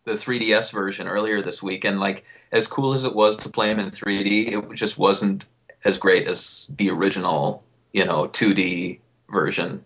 the 0.04 0.12
3DS 0.12 0.72
version 0.72 1.06
earlier 1.06 1.42
this 1.42 1.62
week, 1.62 1.84
and 1.84 2.00
like 2.00 2.24
as 2.52 2.66
cool 2.66 2.94
as 2.94 3.04
it 3.04 3.14
was 3.14 3.36
to 3.38 3.48
play 3.48 3.68
them 3.68 3.78
in 3.78 3.90
3D, 3.90 4.52
it 4.52 4.74
just 4.74 4.98
wasn't 4.98 5.46
as 5.84 5.98
great 5.98 6.26
as 6.26 6.70
the 6.76 6.90
original, 6.90 7.64
you 7.92 8.04
know, 8.04 8.28
2D 8.28 9.00
version. 9.30 9.84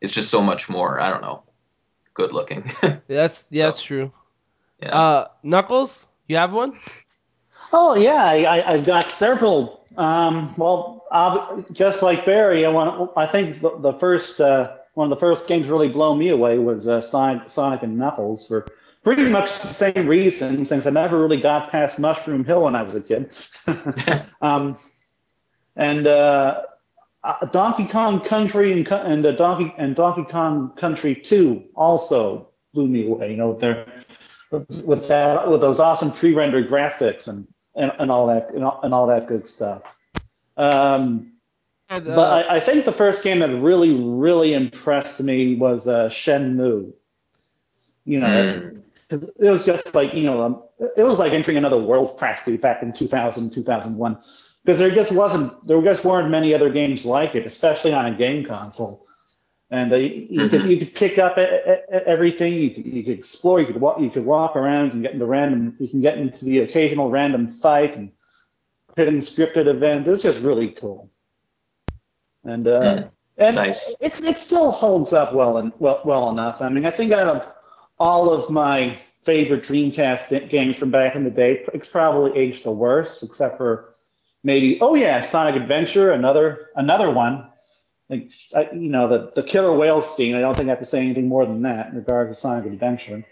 It's 0.00 0.12
just 0.12 0.30
so 0.30 0.42
much 0.42 0.68
more. 0.68 1.00
I 1.00 1.10
don't 1.10 1.22
know, 1.22 1.42
good 2.14 2.32
looking. 2.32 2.70
that's 3.08 3.44
yeah, 3.50 3.62
so, 3.62 3.66
that's 3.66 3.82
true. 3.82 4.12
Yeah. 4.82 4.88
Uh, 4.88 5.28
Knuckles, 5.42 6.06
you 6.28 6.36
have 6.36 6.52
one? 6.52 6.78
Oh 7.72 7.94
yeah, 7.94 8.24
I, 8.24 8.72
I, 8.72 8.76
have 8.76 8.86
got 8.86 9.10
several. 9.18 9.84
Um, 9.96 10.54
well, 10.56 11.04
I'll, 11.10 11.64
just 11.72 12.02
like 12.02 12.26
Barry, 12.26 12.66
I 12.66 12.68
want. 12.68 13.10
I 13.16 13.30
think 13.30 13.60
the, 13.62 13.78
the 13.78 13.92
first 13.94 14.40
uh, 14.40 14.76
one 14.94 15.10
of 15.10 15.16
the 15.16 15.20
first 15.20 15.46
games 15.48 15.68
really 15.68 15.88
blow 15.88 16.14
me 16.14 16.28
away 16.28 16.58
was 16.58 16.86
uh, 16.86 17.00
Sonic, 17.00 17.48
Sonic 17.50 17.82
and 17.82 17.98
Knuckles 17.98 18.46
for 18.46 18.66
pretty 19.02 19.28
much 19.28 19.50
the 19.62 19.72
same 19.72 20.06
reason, 20.06 20.64
since 20.64 20.86
I 20.86 20.90
never 20.90 21.20
really 21.20 21.40
got 21.40 21.70
past 21.70 21.98
Mushroom 21.98 22.44
Hill 22.44 22.62
when 22.62 22.74
I 22.74 22.82
was 22.82 22.94
a 22.94 23.00
kid. 23.02 23.30
um, 24.40 24.78
and 25.76 26.06
uh, 26.06 26.62
uh, 27.24 27.46
Donkey 27.46 27.86
Kong 27.86 28.20
Country 28.20 28.72
and, 28.72 28.86
and 28.86 29.26
uh, 29.26 29.32
Donkey 29.32 29.74
and 29.78 29.96
Donkey 29.96 30.24
Kong 30.30 30.72
Country 30.76 31.14
2 31.14 31.64
also 31.74 32.48
blew 32.72 32.86
me 32.86 33.06
away. 33.06 33.30
You 33.30 33.36
know, 33.36 33.50
with 33.50 33.60
their 33.60 33.86
with 34.84 35.08
that 35.08 35.48
with 35.48 35.60
those 35.60 35.80
awesome 35.80 36.12
pre-rendered 36.12 36.68
graphics 36.68 37.28
and 37.28 37.46
and, 37.76 37.92
and 37.98 38.10
all 38.10 38.26
that 38.26 38.50
and 38.50 38.64
all, 38.64 38.80
and 38.82 38.94
all 38.94 39.06
that 39.06 39.26
good 39.26 39.46
stuff. 39.46 39.96
Um, 40.56 41.32
and, 41.88 42.08
uh, 42.08 42.14
but 42.14 42.48
I, 42.48 42.56
I, 42.56 42.60
think 42.60 42.84
the 42.84 42.92
first 42.92 43.24
game 43.24 43.40
that 43.40 43.50
really 43.50 43.94
really 43.94 44.54
impressed 44.54 45.20
me 45.20 45.56
was 45.56 45.88
uh, 45.88 46.08
Shenmue. 46.08 46.92
You 48.04 48.20
know, 48.20 48.72
because 49.08 49.26
mm. 49.26 49.32
it 49.38 49.50
was 49.50 49.64
just 49.64 49.94
like 49.94 50.14
you 50.14 50.24
know, 50.24 50.42
um, 50.42 50.62
it 50.96 51.02
was 51.02 51.18
like 51.18 51.32
entering 51.32 51.56
another 51.56 51.78
world 51.78 52.18
practically 52.18 52.58
back 52.58 52.82
in 52.82 52.92
2000 52.92 53.50
2001 53.50 54.18
because 54.64 54.78
there 54.78 54.90
just 54.90 55.12
wasn't 55.12 55.66
there 55.66 55.80
just 55.82 56.04
weren't 56.04 56.30
many 56.30 56.54
other 56.54 56.70
games 56.70 57.04
like 57.04 57.34
it, 57.34 57.46
especially 57.46 57.92
on 57.92 58.06
a 58.06 58.16
game 58.16 58.44
console. 58.44 59.06
And 59.70 59.92
uh, 59.92 59.96
you, 59.96 60.26
you 60.30 60.40
mm-hmm. 60.40 60.48
could 60.48 60.70
you 60.70 60.78
could 60.78 60.94
pick 60.94 61.18
up 61.18 61.36
everything. 61.36 62.54
You 62.54 62.70
could 62.70 62.86
you 62.86 63.02
could 63.02 63.18
explore. 63.18 63.60
You 63.60 63.66
could 63.66 63.80
walk. 63.80 64.00
You 64.00 64.10
could 64.10 64.24
walk 64.24 64.56
around. 64.56 64.86
You 64.86 64.90
can 64.92 65.02
get 65.02 65.12
into 65.12 65.26
random. 65.26 65.76
You 65.78 65.88
can 65.88 66.00
get 66.00 66.18
into 66.18 66.44
the 66.44 66.60
occasional 66.60 67.10
random 67.10 67.48
fight 67.48 67.96
and 67.96 68.10
hidden 68.96 69.18
scripted 69.18 69.66
event. 69.66 70.06
It 70.06 70.10
was 70.10 70.22
just 70.22 70.40
really 70.40 70.70
cool. 70.70 71.10
And 72.44 72.66
uh, 72.68 72.80
mm. 72.80 73.10
and 73.38 73.56
nice. 73.56 73.94
it's 74.00 74.20
it 74.20 74.38
still 74.38 74.70
holds 74.70 75.12
up 75.12 75.34
well 75.34 75.58
and 75.58 75.72
well 75.78 76.00
well 76.04 76.30
enough. 76.30 76.62
I 76.62 76.68
mean, 76.68 76.86
I 76.86 76.90
think 76.90 77.12
out 77.12 77.36
of 77.36 77.52
all 77.98 78.30
of 78.30 78.50
my 78.50 78.98
favorite 79.24 79.64
Dreamcast 79.64 80.50
games 80.50 80.76
from 80.76 80.90
back 80.90 81.16
in 81.16 81.24
the 81.24 81.30
day, 81.30 81.64
it's 81.72 81.88
probably 81.88 82.38
aged 82.38 82.64
the 82.64 82.70
worst, 82.70 83.22
except 83.22 83.56
for 83.56 83.93
maybe 84.44 84.78
oh 84.80 84.94
yeah, 84.94 85.28
Sonic 85.30 85.60
Adventure, 85.60 86.12
another 86.12 86.70
another 86.76 87.10
one 87.10 87.48
like 88.08 88.30
I, 88.54 88.70
you 88.72 88.90
know 88.90 89.08
the 89.08 89.32
the 89.34 89.42
killer 89.42 89.76
whale 89.76 90.02
scene. 90.02 90.34
I 90.34 90.40
don't 90.40 90.56
think 90.56 90.68
I 90.68 90.70
have 90.70 90.78
to 90.80 90.84
say 90.84 91.00
anything 91.00 91.28
more 91.28 91.46
than 91.46 91.62
that 91.62 91.88
in 91.88 91.96
regards 91.96 92.30
to 92.30 92.34
Sonic 92.34 92.66
Adventure. 92.66 93.24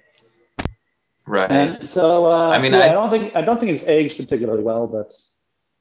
Right. 1.27 1.51
And 1.51 1.89
so 1.89 2.27
uh, 2.27 2.51
I 2.51 2.59
mean, 2.59 2.73
yeah, 2.73 2.81
I 2.81 2.89
don't 2.89 3.11
think 3.11 3.37
I 3.37 3.43
don't 3.43 3.61
think 3.61 3.73
it's 3.73 3.87
aged 3.87 4.17
particularly 4.17 4.63
well, 4.63 4.87
but 4.87 5.13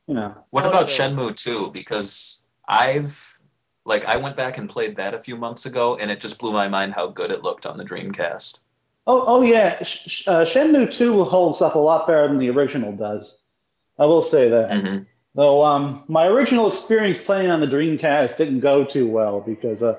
you 0.07 0.13
know. 0.13 0.35
What 0.49 0.65
about 0.65 0.87
Shenmue 0.87 1.35
2? 1.35 1.71
Because 1.71 2.43
I've 2.67 3.37
like 3.85 4.05
I 4.05 4.17
went 4.17 4.35
back 4.35 4.57
and 4.57 4.69
played 4.69 4.97
that 4.97 5.13
a 5.13 5.19
few 5.19 5.35
months 5.35 5.65
ago, 5.65 5.95
and 5.95 6.11
it 6.11 6.19
just 6.19 6.37
blew 6.37 6.51
my 6.51 6.67
mind 6.67 6.93
how 6.93 7.07
good 7.07 7.31
it 7.31 7.43
looked 7.43 7.65
on 7.65 7.77
the 7.77 7.85
Dreamcast. 7.85 8.59
Oh, 9.07 9.23
oh 9.25 9.41
yeah, 9.41 9.77
uh, 10.27 10.45
Shenmue 10.45 10.95
2 10.95 11.23
holds 11.23 11.59
up 11.59 11.73
a 11.73 11.79
lot 11.79 12.05
better 12.05 12.27
than 12.27 12.37
the 12.37 12.51
original 12.51 12.91
does. 12.91 13.45
I 13.97 14.05
will 14.05 14.21
say 14.21 14.47
that. 14.49 14.69
Mm-hmm. 14.69 15.03
Though 15.33 15.63
um, 15.63 16.03
my 16.07 16.25
original 16.27 16.67
experience 16.67 17.21
playing 17.21 17.49
on 17.49 17.61
the 17.61 17.67
Dreamcast 17.67 18.37
didn't 18.37 18.59
go 18.59 18.83
too 18.83 19.07
well 19.07 19.39
because 19.39 19.81
uh, 19.81 19.97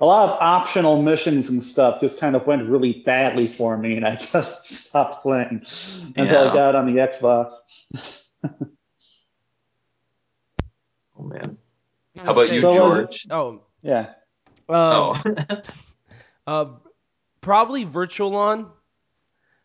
a 0.00 0.04
lot 0.04 0.28
of 0.28 0.36
optional 0.40 1.00
missions 1.00 1.48
and 1.48 1.62
stuff 1.62 2.00
just 2.00 2.20
kind 2.20 2.36
of 2.36 2.46
went 2.46 2.68
really 2.68 3.02
badly 3.06 3.48
for 3.48 3.78
me, 3.78 3.96
and 3.96 4.06
I 4.06 4.16
just 4.32 4.66
stopped 4.66 5.22
playing 5.22 5.64
until 6.16 6.44
yeah. 6.44 6.50
I 6.50 6.54
got 6.54 6.74
on 6.74 6.86
the 6.86 7.00
Xbox. 7.00 7.52
oh 11.16 11.22
man! 11.22 11.56
How 12.18 12.32
about 12.32 12.52
you, 12.52 12.60
so, 12.60 12.74
George? 12.74 13.26
oh 13.30 13.62
yeah. 13.82 14.10
Um, 14.68 15.22
oh. 15.24 15.62
uh, 16.46 16.66
probably 17.40 17.84
Virtual 17.84 18.36
On 18.36 18.70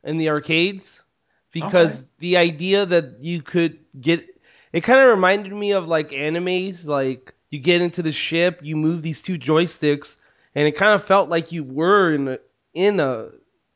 in 0.03 0.17
the 0.17 0.29
arcades 0.29 1.03
because 1.51 1.99
okay. 1.99 2.07
the 2.19 2.37
idea 2.37 2.85
that 2.85 3.17
you 3.21 3.41
could 3.41 3.79
get 3.99 4.28
it 4.73 4.81
kind 4.81 5.01
of 5.01 5.09
reminded 5.09 5.53
me 5.53 5.71
of 5.71 5.87
like 5.87 6.09
animes, 6.09 6.87
like 6.87 7.33
you 7.49 7.59
get 7.59 7.81
into 7.81 8.03
the 8.03 8.11
ship, 8.11 8.59
you 8.63 8.75
move 8.75 9.01
these 9.01 9.21
two 9.21 9.37
joysticks, 9.37 10.17
and 10.55 10.67
it 10.67 10.73
kind 10.73 10.93
of 10.93 11.03
felt 11.03 11.29
like 11.29 11.51
you 11.51 11.63
were 11.63 12.13
in 12.13 12.27
a, 12.27 12.39
in 12.73 12.99
a 12.99 13.29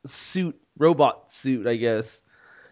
suit, 0.06 0.60
robot 0.78 1.32
suit, 1.32 1.68
I 1.68 1.76
guess. 1.76 2.24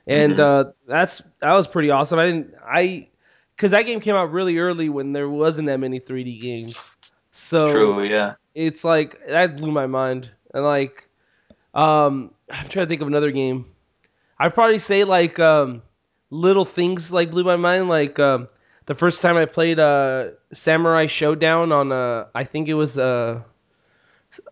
And 0.07 0.33
mm-hmm. 0.33 0.69
uh, 0.69 0.71
that's 0.87 1.21
that 1.39 1.53
was 1.53 1.67
pretty 1.67 1.91
awesome. 1.91 2.19
I 2.19 2.25
didn't 2.25 2.53
I 2.65 3.07
because 3.55 3.71
that 3.71 3.83
game 3.83 3.99
came 3.99 4.15
out 4.15 4.31
really 4.31 4.57
early 4.57 4.89
when 4.89 5.13
there 5.13 5.29
wasn't 5.29 5.67
that 5.67 5.79
many 5.79 5.99
3D 5.99 6.41
games. 6.41 6.91
So 7.31 7.67
true, 7.67 8.03
yeah. 8.03 8.33
It's 8.53 8.83
like 8.83 9.19
that 9.27 9.57
blew 9.57 9.71
my 9.71 9.87
mind, 9.87 10.29
and 10.53 10.63
like, 10.63 11.07
um, 11.73 12.31
I'm 12.49 12.67
trying 12.67 12.85
to 12.85 12.87
think 12.87 13.01
of 13.01 13.07
another 13.07 13.31
game. 13.31 13.65
I'd 14.37 14.53
probably 14.53 14.79
say 14.79 15.03
like 15.03 15.39
um, 15.39 15.83
little 16.31 16.65
things 16.65 17.11
like 17.11 17.29
blew 17.29 17.43
my 17.43 17.57
mind. 17.57 17.87
Like 17.87 18.17
um, 18.17 18.47
the 18.87 18.95
first 18.95 19.21
time 19.21 19.37
I 19.37 19.45
played 19.45 19.79
uh, 19.79 20.29
Samurai 20.51 21.05
Showdown 21.05 21.71
on 21.71 21.91
uh, 21.91 22.25
I 22.33 22.43
think 22.43 22.67
it 22.67 22.73
was 22.73 22.97
uh, 22.97 23.41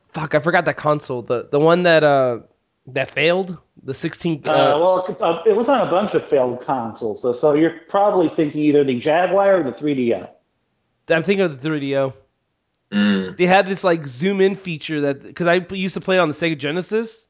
fuck, 0.10 0.36
I 0.36 0.40
forgot 0.40 0.66
that 0.66 0.78
console. 0.78 1.24
The 1.24 1.48
the 1.50 1.60
one 1.60 1.84
that 1.84 2.04
uh 2.04 2.40
that 2.88 3.10
failed. 3.10 3.58
The 3.84 3.94
16. 3.94 4.44
Uh, 4.46 4.52
uh, 4.52 4.78
well, 4.78 5.18
uh, 5.22 5.42
it 5.46 5.56
was 5.56 5.70
on 5.70 5.88
a 5.88 5.90
bunch 5.90 6.14
of 6.14 6.28
failed 6.28 6.62
consoles, 6.66 7.22
so, 7.22 7.32
so 7.32 7.54
you're 7.54 7.80
probably 7.88 8.28
thinking 8.28 8.62
either 8.62 8.84
the 8.84 9.00
Jaguar 9.00 9.62
or 9.62 9.64
the 9.64 9.72
3DO. 9.72 10.30
I'm 11.10 11.24
thinking 11.24 11.46
of 11.46 11.62
the 11.62 11.70
3DO. 11.70 12.14
Mm. 12.92 13.38
They 13.38 13.46
had 13.46 13.68
this 13.68 13.86
like 13.86 14.06
zoom 14.06 14.42
in 14.42 14.56
feature 14.56 15.00
that 15.02 15.24
because 15.24 15.48
I 15.48 15.66
used 15.72 15.94
to 15.94 16.02
play 16.02 16.18
it 16.18 16.20
on 16.20 16.28
the 16.28 16.34
Sega 16.34 16.58
Genesis, 16.58 17.28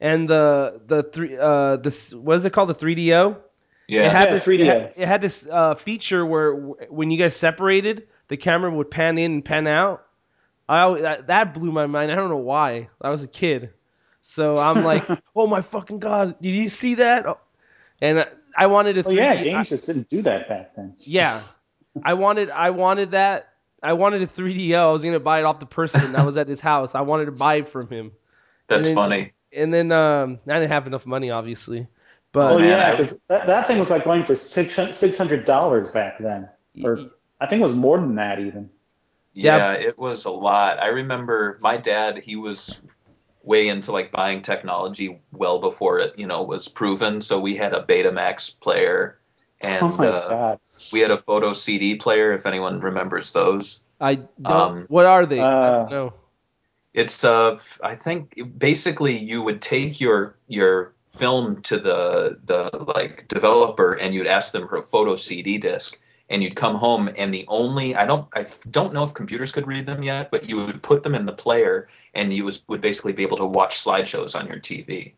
and 0.00 0.28
the 0.28 0.80
the 0.86 1.02
three 1.02 1.36
uh 1.36 1.76
this 1.76 2.14
what 2.14 2.36
is 2.36 2.44
it 2.44 2.52
called 2.52 2.70
the 2.70 2.74
3DO? 2.74 3.36
Yeah, 3.88 4.06
it 4.06 4.12
had 4.12 4.24
yeah, 4.24 4.30
this. 4.30 4.48
It 4.48 4.60
had, 4.60 4.92
it 4.96 5.08
had 5.08 5.20
this 5.20 5.48
uh, 5.50 5.74
feature 5.74 6.24
where 6.24 6.54
when 6.54 7.10
you 7.10 7.18
guys 7.18 7.36
separated, 7.36 8.06
the 8.28 8.36
camera 8.36 8.70
would 8.70 8.90
pan 8.90 9.18
in 9.18 9.32
and 9.32 9.44
pan 9.44 9.66
out. 9.66 10.06
I 10.68 11.00
that, 11.00 11.26
that 11.26 11.54
blew 11.54 11.72
my 11.72 11.86
mind. 11.86 12.10
I 12.10 12.14
don't 12.14 12.30
know 12.30 12.36
why. 12.36 12.88
I 13.00 13.10
was 13.10 13.22
a 13.22 13.28
kid, 13.28 13.70
so 14.20 14.56
I'm 14.56 14.84
like, 14.84 15.04
oh 15.36 15.46
my 15.46 15.62
fucking 15.62 15.98
god! 15.98 16.40
Did 16.40 16.54
you 16.54 16.68
see 16.68 16.96
that? 16.96 17.26
Oh. 17.26 17.38
And 18.00 18.26
I 18.56 18.66
wanted 18.66 18.94
to. 18.94 19.02
Well, 19.02 19.14
yeah, 19.14 19.42
games 19.42 19.68
just 19.68 19.86
didn't 19.86 20.08
do 20.08 20.22
that 20.22 20.48
back 20.48 20.74
then. 20.74 20.94
Yeah, 20.98 21.42
I 22.04 22.14
wanted. 22.14 22.50
I 22.50 22.70
wanted 22.70 23.12
that. 23.12 23.48
I 23.82 23.94
wanted 23.94 24.22
a 24.22 24.26
3DO. 24.26 24.74
I 24.76 24.92
was 24.92 25.02
gonna 25.02 25.20
buy 25.20 25.40
it 25.40 25.44
off 25.44 25.60
the 25.60 25.66
person 25.66 26.12
that 26.12 26.24
was 26.24 26.36
at 26.36 26.48
his 26.48 26.60
house. 26.60 26.94
I 26.94 27.00
wanted 27.00 27.26
to 27.26 27.32
buy 27.32 27.56
it 27.56 27.68
from 27.68 27.88
him. 27.88 28.12
That's 28.68 28.78
and 28.78 28.86
then, 28.86 28.94
funny. 28.94 29.32
And 29.52 29.74
then 29.74 29.92
um, 29.92 30.38
I 30.48 30.54
didn't 30.54 30.70
have 30.70 30.86
enough 30.86 31.04
money, 31.04 31.30
obviously. 31.30 31.88
But 32.32 32.52
oh 32.52 32.58
yeah, 32.58 32.96
because 32.96 33.14
that, 33.28 33.46
that 33.46 33.66
thing 33.66 33.78
was 33.78 33.90
like 33.90 34.04
going 34.04 34.24
for 34.24 34.34
six 34.34 34.74
hundred 34.74 35.44
dollars 35.44 35.90
back 35.90 36.18
then, 36.18 36.48
or 36.82 36.98
I 37.40 37.46
think 37.46 37.60
it 37.60 37.64
was 37.64 37.74
more 37.74 37.98
than 37.98 38.14
that 38.14 38.40
even. 38.40 38.70
Yeah, 39.34 39.72
it 39.72 39.98
was 39.98 40.24
a 40.24 40.30
lot. 40.30 40.78
I 40.82 40.88
remember 40.88 41.58
my 41.60 41.76
dad; 41.76 42.18
he 42.18 42.36
was 42.36 42.80
way 43.42 43.68
into 43.68 43.92
like 43.92 44.10
buying 44.12 44.40
technology 44.40 45.20
well 45.32 45.58
before 45.58 45.98
it, 45.98 46.18
you 46.18 46.26
know, 46.26 46.42
was 46.42 46.68
proven. 46.68 47.20
So 47.20 47.38
we 47.40 47.56
had 47.56 47.74
a 47.74 47.82
Betamax 47.82 48.58
player, 48.60 49.18
and 49.60 49.82
oh 49.82 50.02
uh, 50.02 50.56
we 50.92 51.00
had 51.00 51.10
a 51.10 51.18
photo 51.18 51.52
CD 51.52 51.96
player. 51.96 52.32
If 52.32 52.46
anyone 52.46 52.80
remembers 52.80 53.32
those, 53.32 53.84
I 54.00 54.14
don't. 54.14 54.46
Um, 54.46 54.84
what 54.88 55.04
are 55.04 55.26
they? 55.26 55.40
I 55.40 55.52
uh, 55.52 55.78
don't 55.80 55.90
know. 55.90 56.14
it's 56.94 57.24
uh, 57.24 57.58
I 57.82 57.94
think 57.94 58.40
basically 58.58 59.18
you 59.18 59.42
would 59.42 59.60
take 59.60 60.00
your 60.00 60.36
your 60.48 60.94
film 61.12 61.60
to 61.62 61.78
the 61.78 62.38
the 62.44 62.70
like 62.96 63.28
developer 63.28 63.94
and 63.94 64.14
you'd 64.14 64.26
ask 64.26 64.52
them 64.52 64.66
for 64.66 64.76
a 64.76 64.82
photo 64.82 65.14
CD 65.14 65.58
disc 65.58 66.00
and 66.30 66.42
you'd 66.42 66.56
come 66.56 66.76
home 66.76 67.10
and 67.16 67.32
the 67.32 67.44
only 67.48 67.94
I 67.94 68.06
don't 68.06 68.26
I 68.34 68.46
don't 68.70 68.94
know 68.94 69.04
if 69.04 69.12
computers 69.12 69.52
could 69.52 69.66
read 69.66 69.86
them 69.86 70.02
yet, 70.02 70.30
but 70.30 70.48
you 70.48 70.64
would 70.64 70.82
put 70.82 71.02
them 71.02 71.14
in 71.14 71.26
the 71.26 71.32
player 71.32 71.88
and 72.14 72.32
you 72.32 72.44
was, 72.44 72.64
would 72.68 72.80
basically 72.80 73.12
be 73.12 73.22
able 73.22 73.38
to 73.38 73.46
watch 73.46 73.76
slideshows 73.76 74.38
on 74.38 74.46
your 74.46 74.58
TV. 74.58 75.12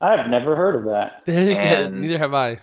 I've 0.00 0.28
never 0.28 0.54
heard 0.54 0.76
of 0.76 0.84
that. 0.84 1.22
and- 1.26 2.00
Neither 2.00 2.18
have 2.18 2.34
I. 2.34 2.60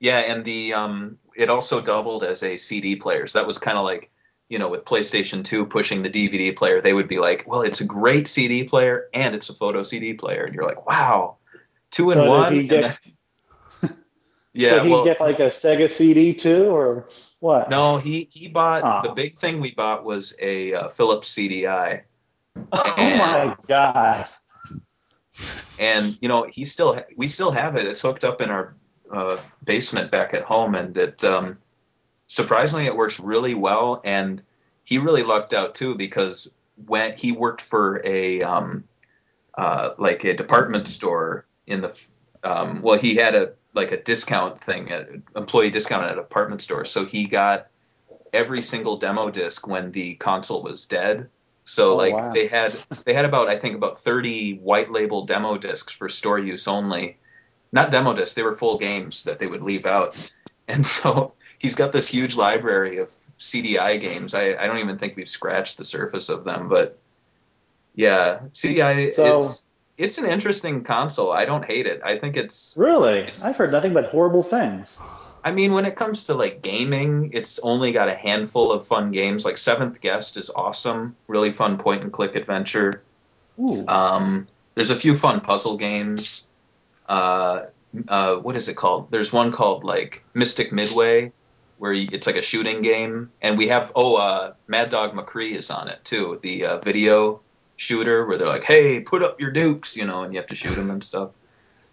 Yeah, 0.00 0.18
and 0.18 0.44
the 0.44 0.74
um, 0.74 1.18
it 1.36 1.48
also 1.48 1.80
doubled 1.80 2.24
as 2.24 2.42
a 2.42 2.56
CD 2.56 2.96
player. 2.96 3.26
So 3.28 3.38
that 3.38 3.46
was 3.46 3.56
kind 3.56 3.78
of 3.78 3.84
like, 3.84 4.10
you 4.48 4.58
know, 4.58 4.68
with 4.68 4.84
PlayStation 4.84 5.44
2 5.44 5.66
pushing 5.66 6.02
the 6.02 6.10
DVD 6.10 6.54
player, 6.56 6.82
they 6.82 6.92
would 6.92 7.06
be 7.08 7.18
like, 7.20 7.44
well, 7.46 7.62
it's 7.62 7.80
a 7.80 7.84
great 7.84 8.26
CD 8.26 8.64
player 8.64 9.08
and 9.14 9.34
it's 9.34 9.48
a 9.48 9.54
photo 9.54 9.84
CD 9.84 10.12
player, 10.14 10.44
and 10.44 10.54
you're 10.54 10.66
like, 10.66 10.86
wow, 10.88 11.36
two 11.92 12.10
and 12.10 12.18
So 12.20 12.28
one. 12.28 12.52
he 12.52 12.58
And 12.60 12.68
get- 12.68 12.98
then- 13.82 13.96
yeah, 14.52 14.70
so 14.78 14.84
he 14.84 14.90
well, 14.90 15.04
get 15.04 15.20
like 15.20 15.38
a 15.38 15.50
Sega 15.50 15.88
CD 15.96 16.34
too, 16.34 16.64
or 16.66 17.08
what? 17.38 17.70
no, 17.70 17.98
he 17.98 18.28
he 18.32 18.48
bought 18.48 18.82
Ah. 18.82 19.02
the 19.02 19.12
big 19.12 19.38
thing 19.38 19.60
we 19.60 19.70
bought 19.72 20.04
was 20.04 20.34
a 20.40 20.74
uh, 20.74 20.88
Philips 20.88 21.32
CDI, 21.34 22.02
Oh 22.56 22.94
my 22.96 23.56
god. 23.68 24.26
and 25.78 26.18
you 26.20 26.28
know 26.28 26.44
he 26.50 26.64
still 26.64 26.94
ha- 26.94 27.04
we 27.16 27.28
still 27.28 27.50
have 27.52 27.76
it. 27.76 27.86
It's 27.86 28.00
hooked 28.02 28.24
up 28.24 28.40
in 28.42 28.50
our 28.50 28.74
uh, 29.12 29.38
basement 29.64 30.10
back 30.10 30.34
at 30.34 30.42
home, 30.42 30.74
and 30.74 30.96
it 30.96 31.22
um, 31.24 31.58
surprisingly 32.26 32.86
it 32.86 32.96
works 32.96 33.18
really 33.20 33.54
well. 33.54 34.00
And 34.04 34.42
he 34.84 34.98
really 34.98 35.22
lucked 35.22 35.54
out 35.54 35.74
too 35.74 35.94
because 35.94 36.52
when 36.86 37.16
he 37.16 37.32
worked 37.32 37.62
for 37.62 38.02
a 38.04 38.42
um, 38.42 38.84
uh, 39.56 39.90
like 39.98 40.24
a 40.24 40.34
department 40.34 40.88
store 40.88 41.46
in 41.66 41.80
the 41.80 41.94
um, 42.44 42.82
well 42.82 42.98
he 42.98 43.14
had 43.16 43.34
a 43.34 43.52
like 43.74 43.92
a 43.92 44.02
discount 44.02 44.58
thing, 44.58 44.90
an 44.90 45.22
employee 45.34 45.70
discount 45.70 46.04
at 46.04 46.12
a 46.12 46.20
department 46.20 46.60
store, 46.60 46.84
so 46.84 47.04
he 47.06 47.24
got 47.24 47.68
every 48.32 48.60
single 48.62 48.96
demo 48.98 49.30
disc 49.30 49.66
when 49.66 49.92
the 49.92 50.14
console 50.16 50.62
was 50.62 50.86
dead. 50.86 51.28
So 51.64 51.92
Oh, 51.92 51.96
like 51.96 52.14
wow. 52.14 52.32
they 52.32 52.48
had 52.48 52.76
they 53.04 53.14
had 53.14 53.24
about 53.24 53.48
I 53.48 53.58
think 53.58 53.76
about 53.76 53.98
30 54.00 54.54
white 54.58 54.90
label 54.90 55.24
demo 55.26 55.56
discs 55.56 55.92
for 55.92 56.08
store 56.08 56.38
use 56.38 56.66
only. 56.68 57.18
Not 57.72 57.90
demo 57.90 58.12
discs, 58.14 58.34
they 58.34 58.42
were 58.42 58.54
full 58.54 58.76
games 58.78 59.24
that 59.24 59.38
they 59.38 59.46
would 59.46 59.62
leave 59.62 59.86
out. 59.86 60.16
And 60.68 60.86
so 60.86 61.32
he's 61.58 61.74
got 61.74 61.92
this 61.92 62.06
huge 62.06 62.36
library 62.36 62.98
of 62.98 63.08
CDI 63.38 64.00
games. 64.00 64.32
I, 64.34 64.54
I 64.54 64.66
don't 64.66 64.78
even 64.78 64.96
think 64.98 65.16
we've 65.16 65.28
scratched 65.28 65.76
the 65.78 65.84
surface 65.84 66.28
of 66.28 66.44
them, 66.44 66.68
but 66.68 66.98
yeah, 67.94 68.40
CDI 68.52 69.12
So- 69.14 69.36
it's 69.36 69.68
it's 69.98 70.18
an 70.18 70.26
interesting 70.26 70.84
console. 70.84 71.32
I 71.32 71.44
don't 71.44 71.64
hate 71.64 71.86
it. 71.86 72.00
I 72.04 72.18
think 72.18 72.36
it's 72.36 72.74
Really? 72.76 73.20
It's- 73.20 73.44
I've 73.44 73.56
heard 73.56 73.72
nothing 73.72 73.92
but 73.92 74.06
horrible 74.06 74.42
things. 74.42 74.96
I 75.44 75.50
mean, 75.50 75.72
when 75.72 75.86
it 75.86 75.96
comes 75.96 76.24
to 76.24 76.34
like 76.34 76.62
gaming, 76.62 77.30
it's 77.32 77.58
only 77.58 77.92
got 77.92 78.08
a 78.08 78.14
handful 78.14 78.70
of 78.70 78.86
fun 78.86 79.10
games. 79.10 79.44
Like 79.44 79.58
Seventh 79.58 80.00
Guest 80.00 80.36
is 80.36 80.50
awesome, 80.54 81.16
really 81.26 81.50
fun 81.50 81.78
point 81.78 82.02
and 82.02 82.12
click 82.12 82.36
adventure. 82.36 83.02
Ooh. 83.58 83.84
Um, 83.88 84.46
there's 84.74 84.90
a 84.90 84.96
few 84.96 85.16
fun 85.16 85.40
puzzle 85.40 85.76
games. 85.76 86.46
Uh, 87.08 87.66
uh, 88.08 88.36
what 88.36 88.56
is 88.56 88.68
it 88.68 88.74
called? 88.74 89.10
There's 89.10 89.32
one 89.32 89.50
called 89.52 89.84
like 89.84 90.24
Mystic 90.32 90.72
Midway, 90.72 91.32
where 91.78 91.92
you, 91.92 92.08
it's 92.12 92.26
like 92.26 92.36
a 92.36 92.42
shooting 92.42 92.80
game, 92.80 93.30
and 93.42 93.58
we 93.58 93.68
have 93.68 93.92
oh, 93.96 94.14
uh, 94.14 94.54
Mad 94.68 94.90
Dog 94.90 95.12
McCree 95.14 95.56
is 95.56 95.70
on 95.70 95.88
it 95.88 96.04
too, 96.04 96.38
the 96.42 96.66
uh, 96.66 96.78
video 96.78 97.40
shooter 97.76 98.26
where 98.26 98.38
they're 98.38 98.48
like, 98.48 98.64
hey, 98.64 99.00
put 99.00 99.22
up 99.22 99.40
your 99.40 99.50
dukes, 99.50 99.96
you 99.96 100.04
know, 100.04 100.22
and 100.22 100.32
you 100.32 100.40
have 100.40 100.48
to 100.48 100.54
shoot 100.54 100.74
them 100.74 100.90
and 100.90 101.02
stuff. 101.02 101.30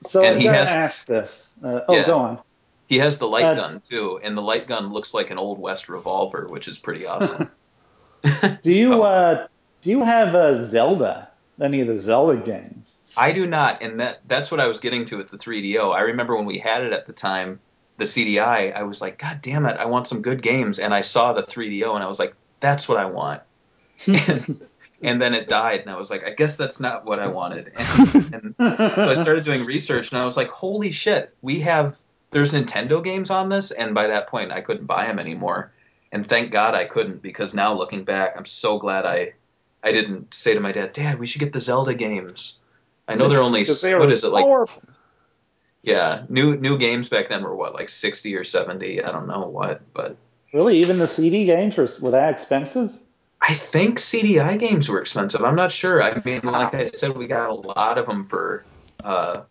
so 0.06 0.24
and 0.24 0.36
I 0.38 0.40
he 0.40 0.46
has- 0.46 0.70
ask 0.70 1.06
this. 1.06 1.60
Uh, 1.64 1.82
oh, 1.88 1.96
Yeah. 1.96 2.06
go 2.06 2.16
on. 2.16 2.40
He 2.88 2.98
has 3.00 3.18
the 3.20 3.28
light 3.28 3.46
Uh, 3.46 3.54
gun 3.56 3.80
too, 3.82 4.20
and 4.24 4.36
the 4.38 4.42
light 4.42 4.66
gun 4.68 4.92
looks 4.92 5.14
like 5.14 5.30
an 5.30 5.38
old 5.38 5.60
west 5.60 5.90
revolver, 5.90 6.48
which 6.48 6.68
is 6.68 6.80
pretty 6.80 7.06
awesome. 7.08 7.50
Do 8.64 8.72
you 8.72 8.90
So- 8.94 9.02
uh, 9.04 9.48
do 9.82 9.90
you 9.92 10.04
have 10.04 10.36
uh, 10.36 10.66
Zelda? 10.66 11.30
Any 11.62 11.82
of 11.82 11.88
the 11.88 12.00
Zelda 12.00 12.38
games? 12.38 13.00
I 13.18 13.32
do 13.34 13.46
not, 13.48 13.82
and 13.82 14.00
that 14.00 14.22
that's 14.28 14.50
what 14.52 14.60
I 14.62 14.68
was 14.68 14.80
getting 14.80 15.04
to 15.06 15.18
with 15.18 15.30
the 15.30 15.38
3DO. 15.38 15.94
I 15.94 16.02
remember 16.02 16.36
when 16.36 16.46
we 16.46 16.58
had 16.58 16.84
it 16.84 16.94
at 16.94 17.06
the 17.06 17.12
time, 17.14 17.60
the 17.98 18.06
CDI. 18.06 18.74
I 18.74 18.84
was 18.84 19.02
like, 19.02 19.18
God 19.18 19.40
damn 19.42 19.66
it, 19.66 19.76
I 19.78 19.86
want 19.86 20.08
some 20.08 20.22
good 20.22 20.42
games, 20.42 20.80
and 20.80 20.94
I 20.94 21.02
saw 21.02 21.34
the 21.34 21.44
3DO, 21.44 21.96
and 21.96 22.04
I 22.04 22.08
was 22.08 22.18
like, 22.20 22.34
that's 22.62 22.88
what 22.90 22.98
I 22.98 23.06
want. 23.06 23.42
and, 24.08 24.62
and 25.02 25.22
then 25.22 25.34
it 25.34 25.48
died, 25.48 25.82
and 25.82 25.90
I 25.90 25.98
was 25.98 26.10
like, 26.10 26.26
I 26.26 26.32
guess 26.32 26.58
that's 26.58 26.80
not 26.80 27.06
what 27.06 27.20
I 27.20 27.28
wanted. 27.28 27.72
And, 27.78 28.56
and 28.60 28.94
so 28.96 29.10
I 29.10 29.14
started 29.14 29.46
doing 29.46 29.66
research, 29.66 30.12
and 30.12 30.22
I 30.22 30.26
was 30.26 30.38
like, 30.38 30.50
holy 30.50 30.92
shit, 30.92 31.34
we 31.42 31.60
have 31.62 31.98
there's 32.32 32.54
Nintendo 32.54 33.04
games 33.04 33.30
on 33.30 33.50
this, 33.50 33.72
and 33.72 33.96
by 33.96 34.08
that 34.08 34.28
point, 34.28 34.52
I 34.52 34.62
couldn't 34.62 34.86
buy 34.86 35.06
them 35.06 35.20
anymore. 35.20 35.72
And 36.12 36.28
thank 36.28 36.52
God 36.52 36.76
I 36.76 36.86
couldn't, 36.86 37.22
because 37.22 37.54
now 37.54 37.74
looking 37.74 38.04
back, 38.04 38.36
I'm 38.38 38.46
so 38.46 38.78
glad 38.80 39.06
I 39.06 39.34
I 39.84 39.92
didn't 39.92 40.34
say 40.34 40.54
to 40.54 40.60
my 40.60 40.72
dad, 40.72 40.94
Dad, 40.94 41.20
we 41.20 41.28
should 41.28 41.40
get 41.40 41.54
the 41.54 41.60
Zelda 41.60 41.94
games. 41.94 42.60
I 43.08 43.16
know 43.16 43.30
they're 43.30 43.42
only 43.42 43.64
they 43.64 43.96
what 43.96 44.08
were 44.08 44.12
is 44.12 44.24
it 44.24 44.32
like? 44.32 44.44
horrible. 44.44 44.82
Yeah, 45.82 46.26
new 46.30 46.58
new 46.58 46.78
games 46.78 47.10
back 47.10 47.30
then 47.30 47.44
were 47.44 47.56
what 47.56 47.74
like 47.74 47.90
sixty 47.90 48.36
or 48.36 48.44
seventy. 48.44 49.02
I 49.04 49.12
don't 49.12 49.28
know 49.28 49.48
what, 49.48 49.82
but 49.94 50.18
Really, 50.54 50.78
even 50.78 50.98
the 50.98 51.08
CD 51.08 51.46
games 51.46 51.78
were, 51.78 51.88
were 52.02 52.12
that 52.12 52.34
expensive? 52.34 52.92
I 53.42 53.54
think 53.54 54.00
CDI 54.00 54.58
games 54.58 54.90
were 54.90 55.00
expensive. 55.00 55.44
I'm 55.44 55.56
not 55.56 55.72
sure. 55.72 56.04
I 56.04 56.22
mean, 56.24 56.42
like 56.44 56.74
I 56.74 56.86
said, 56.86 57.18
we 57.18 57.28
got 57.28 57.50
a 57.50 57.54
lot 57.54 57.98
of 57.98 58.06
them 58.06 58.24
for 58.24 58.68
uh, 59.04 59.44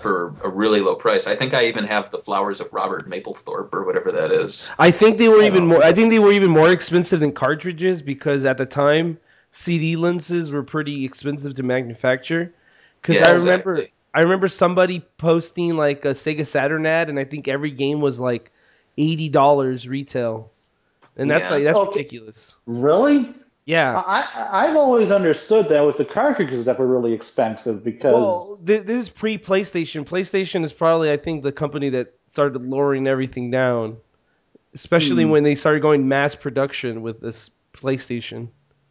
for 0.00 0.36
a 0.42 0.48
really 0.48 0.80
low 0.80 0.94
price. 0.96 1.26
I 1.26 1.36
think 1.36 1.54
I 1.54 1.66
even 1.66 1.84
have 1.84 2.10
the 2.10 2.18
Flowers 2.18 2.60
of 2.60 2.72
Robert 2.72 3.08
Mapplethorpe 3.08 3.72
or 3.72 3.84
whatever 3.84 4.12
that 4.12 4.32
is. 4.32 4.74
I 4.78 4.90
think 4.90 5.18
they 5.18 5.28
were 5.28 5.42
even 5.42 5.68
don't 5.68 5.68
more. 5.68 5.82
I 5.82 5.92
think 5.92 6.10
they 6.10 6.18
were 6.18 6.32
even 6.32 6.50
more 6.50 6.70
expensive 6.70 7.20
than 7.20 7.32
cartridges 7.32 8.02
because 8.02 8.44
at 8.44 8.58
the 8.58 8.66
time 8.66 9.18
CD 9.52 9.96
lenses 9.96 10.50
were 10.50 10.62
pretty 10.62 11.04
expensive 11.04 11.54
to 11.54 11.62
manufacture. 11.62 12.54
Because 13.00 13.20
Yeah, 13.20 13.28
I 13.28 13.30
remember, 13.30 13.76
exactly. 13.76 13.92
I 14.14 14.20
remember 14.20 14.48
somebody 14.48 15.00
posting 15.18 15.76
like 15.76 16.04
a 16.04 16.08
Sega 16.10 16.46
Saturn 16.46 16.86
ad, 16.86 17.08
and 17.08 17.18
I 17.18 17.24
think 17.24 17.48
every 17.48 17.70
game 17.70 18.00
was 18.00 18.20
like 18.20 18.52
eighty 18.98 19.28
dollars 19.28 19.88
retail, 19.88 20.52
and 21.16 21.30
that's 21.30 21.46
Yeah. 21.46 21.54
like 21.54 21.64
that's 21.64 21.78
Okay. 21.78 21.98
ridiculous. 21.98 22.56
Really? 22.66 23.34
Yeah. 23.64 24.00
I, 24.06 24.20
I 24.22 24.68
I've 24.68 24.76
always 24.76 25.10
understood 25.10 25.68
that 25.68 25.82
it 25.82 25.86
was 25.86 25.96
the 25.96 26.04
cartridges 26.04 26.64
that 26.66 26.78
were 26.78 26.86
really 26.86 27.12
expensive 27.12 27.82
because 27.84 28.12
Well, 28.14 28.60
thi- 28.64 28.78
this 28.78 29.02
is 29.04 29.08
pre 29.08 29.38
PlayStation. 29.38 30.04
PlayStation 30.04 30.64
is 30.64 30.72
probably, 30.72 31.10
I 31.10 31.16
think, 31.16 31.42
the 31.42 31.52
company 31.52 31.88
that 31.90 32.14
started 32.28 32.64
lowering 32.64 33.06
everything 33.06 33.50
down, 33.50 33.96
especially 34.74 35.24
Hmm. 35.24 35.30
when 35.30 35.42
they 35.44 35.54
started 35.54 35.80
going 35.82 36.06
mass 36.08 36.34
production 36.34 37.02
with 37.02 37.20
this 37.20 37.50
PlayStation. 37.72 38.48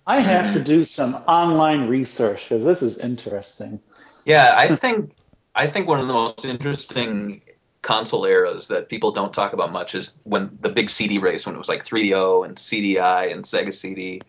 I 0.08 0.20
have 0.20 0.54
to 0.54 0.64
do 0.64 0.84
some 0.84 1.16
online 1.28 1.88
research 1.88 2.44
because 2.48 2.64
this 2.64 2.84
is 2.84 2.98
interesting. 3.00 3.80
Yeah, 4.26 4.54
I 4.56 4.76
think 4.76 5.12
I 5.56 5.68
think 5.68 5.88
one 5.88 6.00
of 6.00 6.08
the 6.08 6.14
most 6.14 6.44
interesting 6.46 7.42
console 7.86 8.26
eras 8.26 8.70
that 8.70 8.90
people 8.90 9.12
don't 9.12 9.32
talk 9.32 9.54
about 9.54 9.72
much 9.72 9.94
is 9.94 10.18
when 10.24 10.58
the 10.60 10.70
big 10.70 10.90
CD 10.90 11.20
race 11.20 11.46
when 11.46 11.54
it 11.54 11.60
was 11.60 11.70
like 11.70 11.86
3DO 11.86 12.44
and 12.44 12.56
CDI 12.56 13.32
and 13.32 13.46
Sega 13.46 13.72
CD 13.72 14.22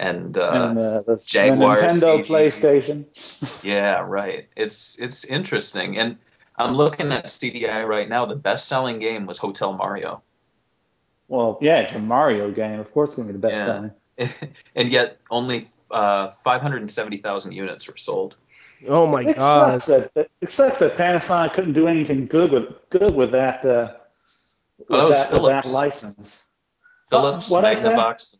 and 0.00 0.36
uh, 0.36 0.50
and 0.50 0.78
uh, 0.78 1.16
Jaguar 1.24 1.76
Nintendo 1.78 2.16
CD. 2.16 2.28
PlayStation. 2.28 3.04
Yeah, 3.62 4.00
right. 4.00 4.48
It's 4.56 4.98
it's 4.98 5.24
interesting, 5.24 5.96
and 5.96 6.18
I'm 6.58 6.74
looking 6.74 7.12
at 7.12 7.26
CDI 7.26 7.86
right 7.86 8.08
now. 8.08 8.26
The 8.26 8.34
best-selling 8.34 8.98
game 8.98 9.26
was 9.26 9.38
Hotel 9.38 9.72
Mario, 9.72 10.22
Well, 11.28 11.58
yeah, 11.62 11.80
it's 11.80 11.94
a 11.94 12.00
Mario 12.00 12.50
game. 12.50 12.80
Of 12.80 12.92
course, 12.92 13.10
it's 13.10 13.16
going 13.16 13.28
to 13.28 13.34
be 13.34 13.40
the 13.40 13.48
best 13.48 13.56
Yeah. 13.56 13.66
selling. 13.66 14.50
and 14.74 14.92
yet 14.92 15.18
only 15.30 15.66
uh, 15.90 16.30
570,000 16.30 17.52
units 17.52 17.86
were 17.88 17.96
sold. 17.96 18.34
Oh 18.88 19.06
my 19.06 19.22
It 19.22 19.36
god! 19.36 19.82
sucks 19.82 20.10
that 20.14 20.28
it 20.40 20.50
sucks 20.50 20.78
that 20.80 20.96
Panasonic 20.96 21.54
couldn't 21.54 21.72
do 21.74 21.88
anything 21.88 22.26
good 22.26 22.52
with 22.52 22.64
good 22.90 23.14
with 23.14 23.30
that 23.32 23.64
uh, 23.64 23.92
with, 24.78 24.86
Oh, 24.90 25.08
that 25.10 25.30
that, 25.30 25.42
with 25.42 25.50
that 25.50 25.66
license. 25.66 26.42
Philips, 27.08 27.50
what'd 27.50 27.68
I 27.68 27.74
say? 27.74 27.88
Magnavox. 27.90 28.36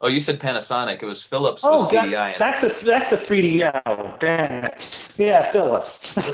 Oh, 0.00 0.08
you 0.08 0.20
said 0.20 0.40
Panasonic. 0.40 1.02
It 1.02 1.06
was 1.06 1.22
Philips 1.22 1.62
Oh, 1.64 1.78
with 1.78 1.90
that- 1.92 2.04
CDI. 2.06 2.38
that's 2.38 2.62
a 2.64 2.84
that's 2.84 3.12
a 3.12 3.18
3DO. 3.18 4.18
Damn 4.20 4.64
it. 4.64 4.82
Yeah, 5.16 5.52
Philips. 5.52 6.14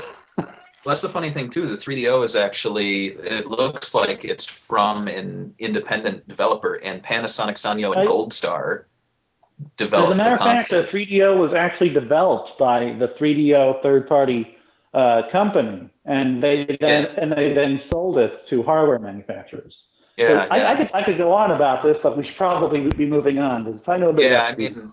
Well, 0.85 0.93
that's 0.93 1.01
the 1.01 1.09
funny 1.09 1.29
thing 1.29 1.49
too. 1.49 1.67
The 1.67 1.75
3DO 1.75 2.23
is 2.23 2.37
actually 2.37 3.07
it 3.07 3.47
looks 3.47 3.93
like 3.93 4.23
it's 4.23 4.45
from 4.45 5.09
an 5.09 5.53
independent 5.59 6.25
developer, 6.25 6.75
and 6.75 7.03
Panasonic, 7.03 7.55
Sanyo, 7.55 7.91
and 7.91 7.99
I- 8.01 8.05
Gold 8.05 8.31
Star 8.33 8.87
As 9.61 9.67
developed 9.77 10.13
a 10.13 10.15
matter 10.15 10.33
of 10.33 10.39
fact, 10.39 10.69
the 10.69 10.83
3DO 10.83 11.37
was 11.37 11.53
actually 11.53 11.89
developed 11.89 12.51
by 12.59 12.95
the 12.99 13.09
3DO 13.19 13.81
third-party 13.83 14.55
uh, 14.93 15.23
company, 15.31 15.89
and 16.05 16.41
they 16.41 16.65
then 16.79 17.03
Yeah. 17.03 17.13
and 17.21 17.31
they 17.31 17.53
then 17.53 17.81
sold 17.91 18.17
it 18.17 18.33
to 18.49 18.63
hardware 18.63 18.99
manufacturers. 18.99 19.75
Yeah, 20.17 20.47
I, 20.51 20.57
yeah. 20.57 20.71
I 20.71 20.75
could 20.75 20.89
I 20.95 21.03
could 21.03 21.17
go 21.17 21.31
on 21.31 21.51
about 21.51 21.83
this, 21.83 21.97
but 22.03 22.17
we 22.17 22.25
should 22.25 22.35
probably 22.35 22.89
be 22.89 23.05
moving 23.05 23.39
on. 23.39 23.63
'cause 23.65 23.87
I 23.87 23.97
know 23.97 24.13
yeah, 24.17 24.43
I 24.43 24.55
mean, 24.55 24.91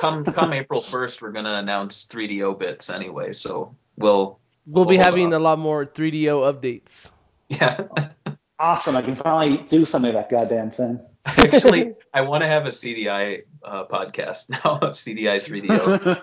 come 0.00 0.24
come 0.24 0.52
April 0.52 0.82
first, 0.82 1.22
we're 1.22 1.32
gonna 1.32 1.54
announce 1.54 2.06
3DO 2.10 2.58
bits 2.58 2.90
anyway, 2.90 3.32
so 3.32 3.74
we'll 3.96 4.38
We'll 4.66 4.84
be 4.84 4.98
having 4.98 5.26
on. 5.28 5.32
a 5.32 5.38
lot 5.38 5.58
more 5.58 5.86
3DO 5.86 6.42
updates. 6.52 7.10
yeah. 7.48 7.86
awesome. 8.58 8.96
I 8.96 9.00
can 9.02 9.16
finally 9.16 9.66
do 9.70 9.86
something 9.86 10.12
with 10.14 10.20
that 10.20 10.30
goddamn 10.30 10.70
thing. 10.72 11.00
Actually, 11.36 11.94
I 12.14 12.22
want 12.22 12.42
to 12.42 12.48
have 12.48 12.66
a 12.66 12.70
CDI 12.70 13.42
uh, 13.64 13.84
podcast 13.86 14.48
now 14.50 14.78
of 14.80 14.94
CDI 14.94 15.40
3DO. 15.44 16.22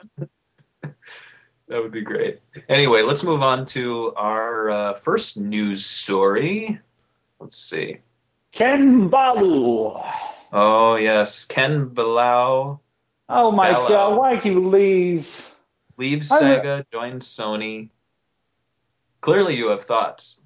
that 1.68 1.82
would 1.84 1.91
be 1.91 2.02
great. 2.02 2.39
Anyway, 2.70 3.02
let's 3.02 3.24
move 3.24 3.41
on 3.41 3.65
to 3.68 4.13
our 4.15 4.70
uh, 4.70 4.94
first 4.96 5.39
news 5.39 5.86
story. 5.86 6.80
Let's 7.39 7.58
see. 7.58 8.00
Ken 8.52 9.10
Balough. 9.10 10.04
Oh 10.54 10.96
yes, 10.96 11.46
Ken 11.46 11.89
Balough 11.89 12.80
Oh 13.28 13.52
my 13.52 13.72
Hello. 13.72 13.88
god, 13.88 14.18
why'd 14.18 14.46
you 14.46 14.68
leave? 14.70 15.28
leaves 15.98 16.32
I 16.32 16.39
re- 16.39 16.58
Sega, 16.60 16.86
joins 16.91 17.26
Sony. 17.26 17.89
Clearly, 19.22 19.56
you 19.56 19.70
have 19.72 19.84
thoughts. 19.84 20.39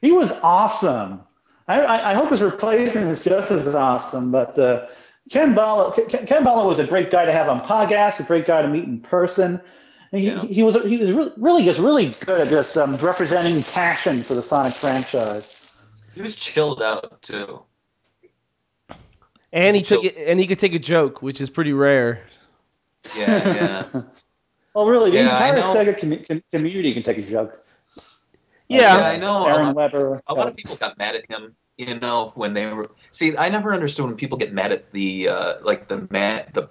He 0.00 0.10
was 0.10 0.32
awesome. 0.42 1.20
I, 1.66 1.80
I, 1.80 2.10
I 2.10 2.14
hope 2.14 2.30
his 2.30 2.42
replacement 2.42 3.08
is 3.10 3.22
just 3.22 3.50
as 3.50 3.66
awesome. 3.74 4.30
But 4.30 4.58
uh, 4.58 4.86
Ken 5.30 5.54
Balough, 5.54 5.92
Ken, 6.08 6.26
Ken 6.26 6.44
Balough 6.44 6.66
was 6.68 6.78
a 6.78 6.86
great 6.86 7.10
guy 7.10 7.24
to 7.24 7.32
have 7.32 7.48
on 7.48 7.60
podcasts, 7.62 8.20
a 8.20 8.24
great 8.24 8.46
guy 8.46 8.62
to 8.62 8.68
meet 8.68 8.84
in 8.84 9.00
person. 9.00 9.60
And 10.12 10.20
he, 10.20 10.28
Yeah. 10.28 10.42
he 10.42 10.62
was 10.62 10.74
he 10.84 10.98
was 10.98 11.10
really, 11.12 11.32
really 11.36 11.64
just 11.64 11.80
really 11.80 12.14
good 12.26 12.42
at 12.42 12.48
just 12.48 12.76
um, 12.76 12.96
representing 12.96 13.62
passion 13.62 14.22
for 14.22 14.34
the 14.34 14.42
Sonic 14.42 14.74
franchise. 14.74 15.60
He 16.14 16.22
was 16.22 16.36
chilled 16.36 16.82
out 16.82 17.22
too. 17.22 17.62
And 19.52 19.76
he 19.76 19.82
took 19.82 20.04
it, 20.04 20.16
and 20.16 20.38
he 20.38 20.46
could 20.46 20.58
take 20.58 20.74
a 20.74 20.78
joke, 20.78 21.22
which 21.22 21.40
is 21.40 21.48
pretty 21.48 21.72
rare. 21.72 22.26
Yeah, 23.16 23.54
yeah. 23.94 24.02
Well, 24.74 24.88
really, 24.88 25.12
the 25.12 25.18
Yeah, 25.18 25.36
I 25.36 25.54
entire. 25.56 25.62
Sega 25.84 25.96
commu- 25.96 26.26
com- 26.26 26.42
community 26.50 26.92
can 26.94 27.04
take 27.04 27.18
a 27.18 27.22
joke. 27.22 27.63
Yeah, 28.68 28.98
Yeah, 28.98 29.06
I 29.06 29.16
know. 29.16 29.46
Aaron 29.46 29.60
A 29.60 29.66
lot- 29.66 29.76
Webber. 29.76 30.22
A 30.26 30.34
lot 30.34 30.48
of 30.48 30.56
people 30.56 30.76
got 30.76 30.98
mad 30.98 31.16
at 31.16 31.30
him, 31.30 31.54
you 31.76 31.98
know, 31.98 32.32
when 32.34 32.54
they 32.54 32.66
were. 32.66 32.90
See, 33.12 33.36
I 33.36 33.48
never 33.48 33.74
understood 33.74 34.06
when 34.06 34.16
people 34.16 34.38
get 34.38 34.52
mad 34.52 34.72
at 34.72 34.90
the 34.92 35.28
uh, 35.28 35.54
like 35.62 35.88
the 35.88 36.06
man, 36.10 36.46
the 36.52 36.68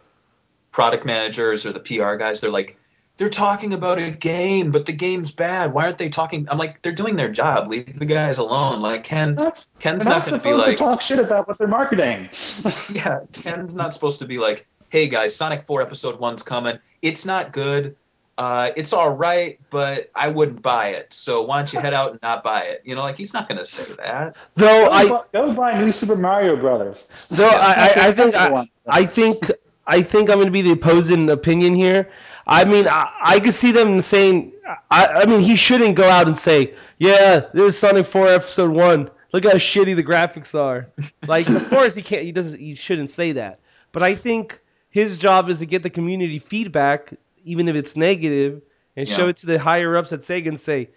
product 0.72 1.06
managers 1.06 1.66
or 1.66 1.72
the 1.74 1.80
PR 1.80 2.16
guys. 2.16 2.42
They're 2.42 2.52
like, 2.52 2.78
they're 3.18 3.30
talking 3.30 3.74
about 3.74 4.00
a 4.00 4.10
game, 4.10 4.72
but 4.72 4.88
the 4.88 4.92
game's 4.94 5.32
bad. 5.32 5.72
Why 5.72 5.86
aren't 5.86 6.00
they 6.00 6.10
talking? 6.10 6.48
I'm 6.50 6.58
like, 6.58 6.82
they're 6.82 6.92
doing 6.92 7.16
their 7.16 7.30
job. 7.30 7.70
Leave 7.70 8.00
the 8.00 8.06
guys 8.06 8.40
alone. 8.40 8.82
Like 8.82 9.04
Ken, 9.04 9.36
That's, 9.36 9.70
Ken's 9.80 10.06
not 10.06 10.18
not 10.18 10.26
going 10.26 10.40
to 10.40 10.44
be 10.44 10.50
supposed 10.50 10.68
like, 10.68 10.78
to 10.78 10.84
talk 10.84 11.02
shit 11.02 11.20
about 11.20 11.48
what 11.48 11.60
they're 11.60 11.68
marketing. 11.68 12.30
yeah, 12.92 13.20
Ken's 13.32 13.76
not 13.76 13.94
supposed 13.94 14.20
to 14.20 14.26
be 14.26 14.40
like, 14.40 14.66
hey 14.90 15.08
guys, 15.08 15.36
Sonic 15.36 15.64
4 15.66 15.84
Episode 15.84 16.20
One's 16.20 16.42
coming. 16.42 16.80
It's 17.04 17.26
not 17.26 17.52
good. 17.54 17.96
Uh, 18.38 18.72
it's 18.76 18.94
all 18.94 19.12
right, 19.12 19.60
but 19.70 20.10
I 20.16 20.30
wouldn't 20.30 20.62
buy 20.62 20.90
it. 20.90 21.14
So 21.14 21.44
why 21.44 21.58
don't 21.58 21.72
you 21.72 21.80
head 21.80 21.94
out 21.94 22.12
and 22.12 22.22
not 22.22 22.44
buy 22.44 22.62
it? 22.62 22.82
You 22.84 22.96
know, 22.96 23.02
like 23.02 23.18
he's 23.18 23.34
not 23.34 23.48
going 23.48 23.60
to 23.60 23.66
say 23.66 23.94
that. 23.98 24.36
though 24.56 24.88
Go, 24.88 24.92
I 24.92 25.08
bu- 25.08 25.24
go 25.32 25.54
buy 25.54 25.80
New 25.80 25.92
Super 25.92 26.16
Mario 26.16 26.56
Brothers. 26.56 27.08
though 27.30 27.48
I, 27.48 27.92
I, 27.96 28.08
I 28.08 28.12
think 28.12 28.36
I. 28.36 28.68
I 28.88 29.06
think 29.06 29.50
I 29.88 30.02
think 30.02 30.30
I'm 30.30 30.36
going 30.38 30.48
to 30.48 30.52
be 30.52 30.62
the 30.62 30.72
opposing 30.72 31.30
opinion 31.30 31.74
here. 31.74 32.10
I 32.48 32.66
mean, 32.66 32.88
I, 32.88 33.10
I 33.22 33.40
could 33.40 33.54
see 33.54 33.72
them 33.72 34.02
saying, 34.02 34.52
I, 34.92 35.08
I 35.08 35.26
mean, 35.26 35.42
he 35.42 35.56
shouldn't 35.56 35.96
go 35.96 36.10
out 36.10 36.28
and 36.28 36.38
say, 36.38 36.74
yeah, 37.00 37.42
this 37.54 37.76
is 37.76 37.80
Sonic 37.80 38.06
4 38.06 38.28
Episode 38.28 38.72
One. 38.72 39.10
Look 39.34 39.46
how 39.46 39.52
shitty 39.52 39.96
the 39.96 40.04
graphics 40.04 40.58
are. 40.58 40.88
Like, 41.28 41.50
of 41.50 41.68
course 41.70 41.96
he 41.96 42.02
can't. 42.02 42.24
He 42.24 42.32
doesn't. 42.32 42.60
He 42.60 42.76
shouldn't 42.76 43.10
say 43.10 43.32
that. 43.34 43.60
But 43.92 44.04
I 44.04 44.16
think 44.16 44.60
his 44.90 45.18
job 45.18 45.50
is 45.50 45.60
to 45.60 45.66
get 45.66 45.82
the 45.84 45.90
community 45.90 46.38
feedback, 46.40 47.14
even 47.44 47.68
if 47.68 47.76
it's 47.76 47.96
negative, 47.96 48.62
and 48.96 49.08
show 49.08 49.28
it 49.28 49.38
to 49.38 49.48
the 49.48 49.58
higher 49.60 49.96
ups 49.98 50.14
at 50.14 50.22
Sega 50.22 50.48
and 50.48 50.60
say, 50.60 50.90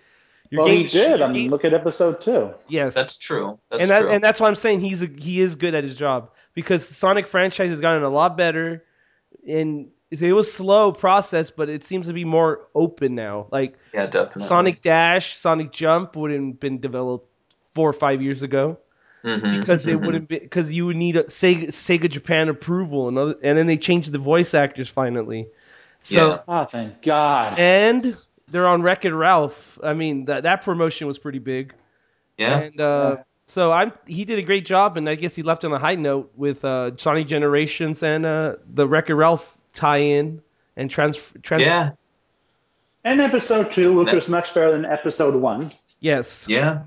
your 0.50 0.62
well, 0.62 0.70
he 0.72 0.84
did. 0.84 1.22
I 1.22 1.26
mean, 1.26 1.42
game- 1.44 1.50
look 1.50 1.64
at 1.64 1.74
episode 1.74 2.20
two. 2.20 2.50
yes, 2.68 2.94
That's 2.94 3.18
true. 3.18 3.58
That's 3.70 3.82
and 3.82 3.90
that, 3.90 4.00
true. 4.02 4.10
and 4.10 4.22
that's 4.22 4.38
why 4.40 4.46
I'm 4.48 4.54
saying 4.54 4.80
he's 4.80 5.02
a, 5.02 5.06
he 5.06 5.40
is 5.40 5.54
good 5.56 5.74
at 5.74 5.82
his 5.82 5.96
job 5.96 6.30
because 6.54 6.86
Sonic 6.86 7.26
franchise 7.28 7.70
has 7.70 7.80
gotten 7.80 8.02
a 8.04 8.08
lot 8.08 8.36
better, 8.36 8.84
and 9.46 9.88
it 10.10 10.32
was 10.32 10.52
slow 10.52 10.92
process, 10.92 11.50
but 11.50 11.68
it 11.68 11.82
seems 11.82 12.06
to 12.06 12.12
be 12.12 12.24
more 12.24 12.60
open 12.76 13.14
now. 13.16 13.46
Like 13.50 13.76
yeah, 13.92 14.06
definitely. 14.06 14.44
Sonic 14.44 14.80
Dash, 14.80 15.36
Sonic 15.36 15.72
Jump 15.72 16.14
wouldn't 16.14 16.52
have 16.54 16.60
been 16.60 16.78
developed 16.80 17.28
four 17.74 17.90
or 17.90 17.92
five 17.92 18.22
years 18.22 18.42
ago 18.42 18.78
Mhm, 19.24 19.58
because 19.58 19.86
it 19.88 19.98
mhm. 19.98 20.06
wouldn't 20.06 20.28
be 20.28 20.38
because 20.38 20.70
you 20.70 20.86
would 20.86 20.96
need 20.96 21.16
a 21.16 21.24
Sega, 21.24 21.66
Sega 21.68 22.08
Japan 22.08 22.48
approval 22.48 23.08
and 23.08 23.18
other, 23.18 23.34
and 23.42 23.58
then 23.58 23.66
they 23.66 23.76
changed 23.78 24.12
the 24.12 24.18
voice 24.18 24.54
actors 24.54 24.88
finally. 24.88 25.48
So 26.06 26.28
Yeah. 26.28 26.38
Oh, 26.46 26.64
thank 26.64 27.02
God. 27.02 27.58
and 27.58 28.16
they're 28.48 28.68
on 28.68 28.82
Wreck-It 28.82 29.12
Ralph. 29.12 29.78
I 29.82 29.94
mean 29.94 30.26
that 30.26 30.44
that 30.44 30.62
promotion 30.62 31.06
was 31.08 31.18
pretty 31.18 31.40
big. 31.40 31.74
Yeah. 32.38 32.58
And 32.60 32.80
uh, 32.80 33.14
Yeah. 33.18 33.22
so 33.46 33.72
I'm 33.72 33.92
he 34.06 34.24
did 34.24 34.38
a 34.38 34.42
great 34.42 34.64
job, 34.66 34.96
and 34.96 35.08
I 35.08 35.16
guess 35.16 35.34
he 35.34 35.42
left 35.42 35.64
on 35.64 35.72
a 35.72 35.78
high 35.78 35.96
note 35.96 36.32
with 36.36 36.64
uh, 36.64 36.92
Sonic 36.96 37.26
Generations 37.26 38.02
and 38.02 38.24
uh, 38.24 38.56
the 38.72 38.86
Wreck-It 38.86 39.14
Ralph 39.14 39.56
tie-in 39.72 40.42
and 40.76 40.90
trans. 40.90 41.18
trans- 41.42 41.62
Yeah. 41.64 41.90
And 43.04 43.20
episode 43.20 43.72
two, 43.72 43.94
which 43.94 44.06
That- 44.06 44.14
was 44.14 44.28
much 44.28 44.54
better 44.54 44.70
than 44.72 44.84
episode 44.84 45.34
one. 45.34 45.70
Yes. 46.00 46.44
Yeah. 46.48 46.82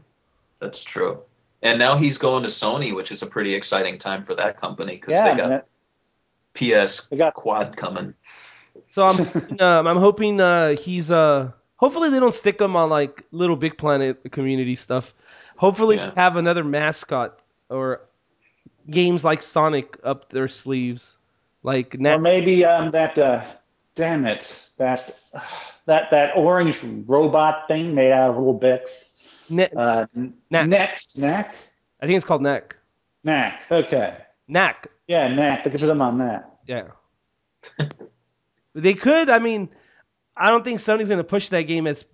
That's 0.60 0.84
true. 0.84 1.20
And 1.62 1.78
now 1.80 1.98
he's 1.98 2.18
going 2.20 2.44
to 2.44 2.50
Sony, 2.50 2.94
which 2.96 3.12
is 3.12 3.22
a 3.22 3.28
pretty 3.28 3.54
exciting 3.56 3.98
time 3.98 4.24
for 4.24 4.36
that 4.36 4.56
company 4.58 4.96
because 4.96 5.12
Yeah, 5.14 5.32
they 5.32 5.38
got 5.42 5.50
that- 5.50 5.66
PS 6.54 7.08
they 7.08 7.18
got 7.18 7.34
Quad 7.34 7.76
coming. 7.78 8.14
So 8.86 9.06
I'm 9.06 9.20
um, 9.62 9.88
I'm 9.88 9.98
hoping 9.98 10.40
uh, 10.42 10.76
he's 10.76 11.12
uh 11.12 11.52
hopefully 11.78 12.10
they 12.10 12.20
don't 12.20 12.34
stick 12.34 12.60
him 12.60 12.76
on 12.76 12.90
like 12.90 13.24
Little 13.32 13.56
Big 13.56 13.78
Planet 13.78 14.32
community 14.32 14.76
stuff. 14.76 15.14
Hopefully 15.58 15.98
Yeah. 15.98 16.10
they 16.12 16.22
have 16.22 16.36
another 16.38 16.64
mascot 16.64 17.40
or 17.70 18.02
games 18.90 19.24
like 19.24 19.42
Sonic 19.42 19.98
up 20.04 20.30
their 20.30 20.48
sleeves. 20.48 21.18
Like 21.64 22.00
now. 22.00 22.16
or 22.16 22.20
maybe 22.20 22.64
um, 22.66 22.92
that. 22.92 23.18
Uh, 23.18 23.44
damn 23.96 24.26
it, 24.26 24.70
that 24.78 25.14
that 25.86 26.10
that 26.12 26.38
orange 26.38 26.80
robot 27.06 27.68
thing 27.68 27.94
made 27.94 28.14
out 28.14 28.30
of 28.30 28.38
little 28.38 28.54
bits. 28.54 29.14
Ne- 29.50 29.68
Uh, 29.76 30.06
Knack. 30.50 30.68
neck, 30.68 31.02
neck, 31.18 31.56
I 32.02 32.06
think 32.06 32.16
it's 32.16 32.26
called 32.26 32.42
Neck. 32.42 32.78
knack. 33.26 33.64
Okay, 33.70 34.16
Knack. 34.48 34.88
yeah, 35.08 35.28
knack. 35.28 35.66
Look 35.66 35.78
for 35.78 35.86
them 35.86 36.02
on 36.02 36.18
that. 36.20 36.50
Yeah. 36.66 36.88
they 38.76 38.94
could. 38.94 39.30
I 39.30 39.40
mean, 39.40 39.70
I 40.36 40.50
don't 40.50 40.64
think 40.64 40.80
Sony's 40.80 41.08
going 41.10 41.18
to 41.20 41.24
push 41.24 41.50
that 41.50 41.64
game 41.64 41.88
as 41.88 42.06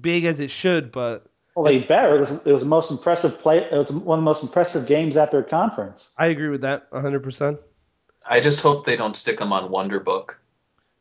big 0.00 0.24
as 0.24 0.40
it 0.40 0.50
should, 0.50 0.92
but 0.92 1.26
Well, 1.54 1.64
they 1.64 1.78
better. 1.80 2.16
It 2.16 2.20
was, 2.20 2.30
it 2.44 2.52
was 2.52 2.60
the 2.62 2.66
most 2.68 2.90
impressive 2.90 3.38
play. 3.38 3.58
It 3.64 3.72
was 3.72 3.90
one 3.92 4.18
of 4.18 4.22
the 4.22 4.24
most 4.26 4.42
impressive 4.42 4.86
games 4.86 5.16
at 5.16 5.30
their 5.30 5.42
conference. 5.42 6.12
I 6.18 6.26
agree 6.26 6.48
with 6.48 6.60
that 6.62 6.90
100%. 6.90 7.58
I 8.28 8.40
just 8.40 8.60
hope 8.60 8.84
they 8.84 8.96
don't 8.96 9.16
stick 9.16 9.38
them 9.38 9.52
on 9.52 9.70
Wonder 9.70 10.00
Book. 10.00 10.38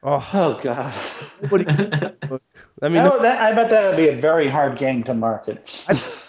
Oh, 0.04 0.24
Oh 0.34 0.60
God. 0.62 0.94
nobody 1.42 1.66
can 1.66 1.90
that 1.90 2.20
book. 2.30 2.44
I 2.82 2.90
mean, 2.90 2.98
oh, 3.00 3.10
No, 3.18 3.22
that, 3.24 3.42
I 3.42 3.54
bet 3.54 3.72
that 3.72 3.90
would 3.90 3.98
be 3.98 4.10
a 4.10 4.22
very 4.22 4.48
hard 4.48 4.78
game 4.78 5.04
to 5.06 5.14
market. 5.16 5.84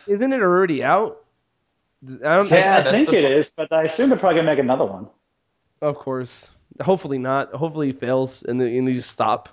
isn't 0.06 0.32
it 0.32 0.40
already 0.40 0.82
out? 0.82 1.22
I 2.24 2.36
don't. 2.36 2.50
Yeah, 2.50 2.78
I 2.78 2.80
that's 2.82 2.96
think 2.96 3.10
the- 3.10 3.18
it 3.18 3.24
is, 3.24 3.52
but 3.52 3.70
I 3.72 3.82
assume 3.84 4.08
they're 4.10 4.18
probably 4.18 4.36
gonna 4.40 4.50
make 4.50 4.58
another 4.58 4.84
one. 4.86 5.08
Of 5.82 5.96
course. 5.96 6.50
Hopefully 6.80 7.18
not. 7.18 7.52
Hopefully 7.52 7.90
it 7.90 8.00
fails 8.00 8.42
and 8.42 8.60
they, 8.60 8.76
and 8.78 8.86
they 8.86 8.92
just 8.94 9.10
stop. 9.10 9.48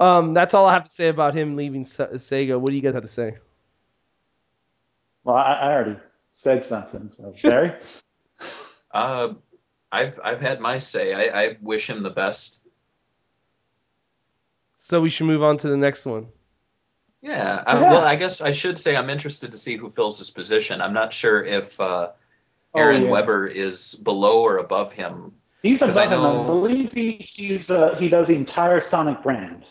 Um, 0.00 0.34
that's 0.34 0.54
all 0.54 0.66
I 0.66 0.74
have 0.74 0.84
to 0.84 0.90
say 0.90 1.08
about 1.08 1.34
him 1.34 1.56
leaving 1.56 1.84
Se- 1.84 2.14
Sega. 2.14 2.60
What 2.60 2.70
do 2.70 2.76
you 2.76 2.82
guys 2.82 2.94
have 2.94 3.02
to 3.02 3.08
say? 3.08 3.38
Well, 5.24 5.36
I, 5.36 5.54
I 5.54 5.72
already 5.72 5.96
said 6.32 6.64
something. 6.64 7.10
So, 7.10 7.34
Barry. 7.42 7.72
Uh, 8.92 9.34
I've 9.90 10.20
I've 10.22 10.40
had 10.40 10.60
my 10.60 10.78
say. 10.78 11.12
I, 11.14 11.42
I 11.42 11.56
wish 11.60 11.88
him 11.88 12.02
the 12.02 12.10
best. 12.10 12.60
So 14.76 15.00
we 15.00 15.10
should 15.10 15.26
move 15.26 15.42
on 15.42 15.56
to 15.58 15.68
the 15.68 15.76
next 15.76 16.06
one. 16.06 16.28
Yeah. 17.20 17.64
I, 17.66 17.80
Yeah. 17.80 17.90
Well, 17.90 18.04
I 18.04 18.14
guess 18.16 18.40
I 18.40 18.52
should 18.52 18.78
say 18.78 18.96
I'm 18.96 19.10
interested 19.10 19.50
to 19.52 19.58
see 19.58 19.76
who 19.76 19.90
fills 19.90 20.18
this 20.18 20.30
position. 20.30 20.80
I'm 20.80 20.92
not 20.92 21.12
sure 21.12 21.42
if 21.44 21.80
uh, 21.80 22.10
Oh, 22.74 22.80
Aaron 22.80 23.04
yeah. 23.04 23.10
Webber 23.10 23.46
is 23.46 23.94
below 23.94 24.42
or 24.42 24.58
above 24.58 24.92
him. 24.92 25.32
He's 25.62 25.80
above 25.82 25.96
I 25.96 26.06
him. 26.06 26.12
I 26.12 26.16
know- 26.16 26.44
believe 26.44 26.92
he, 26.92 27.12
he's 27.12 27.70
uh, 27.70 27.96
he 27.98 28.08
does 28.08 28.28
the 28.28 28.34
entire 28.34 28.80
Sonic 28.80 29.22
brand. 29.22 29.64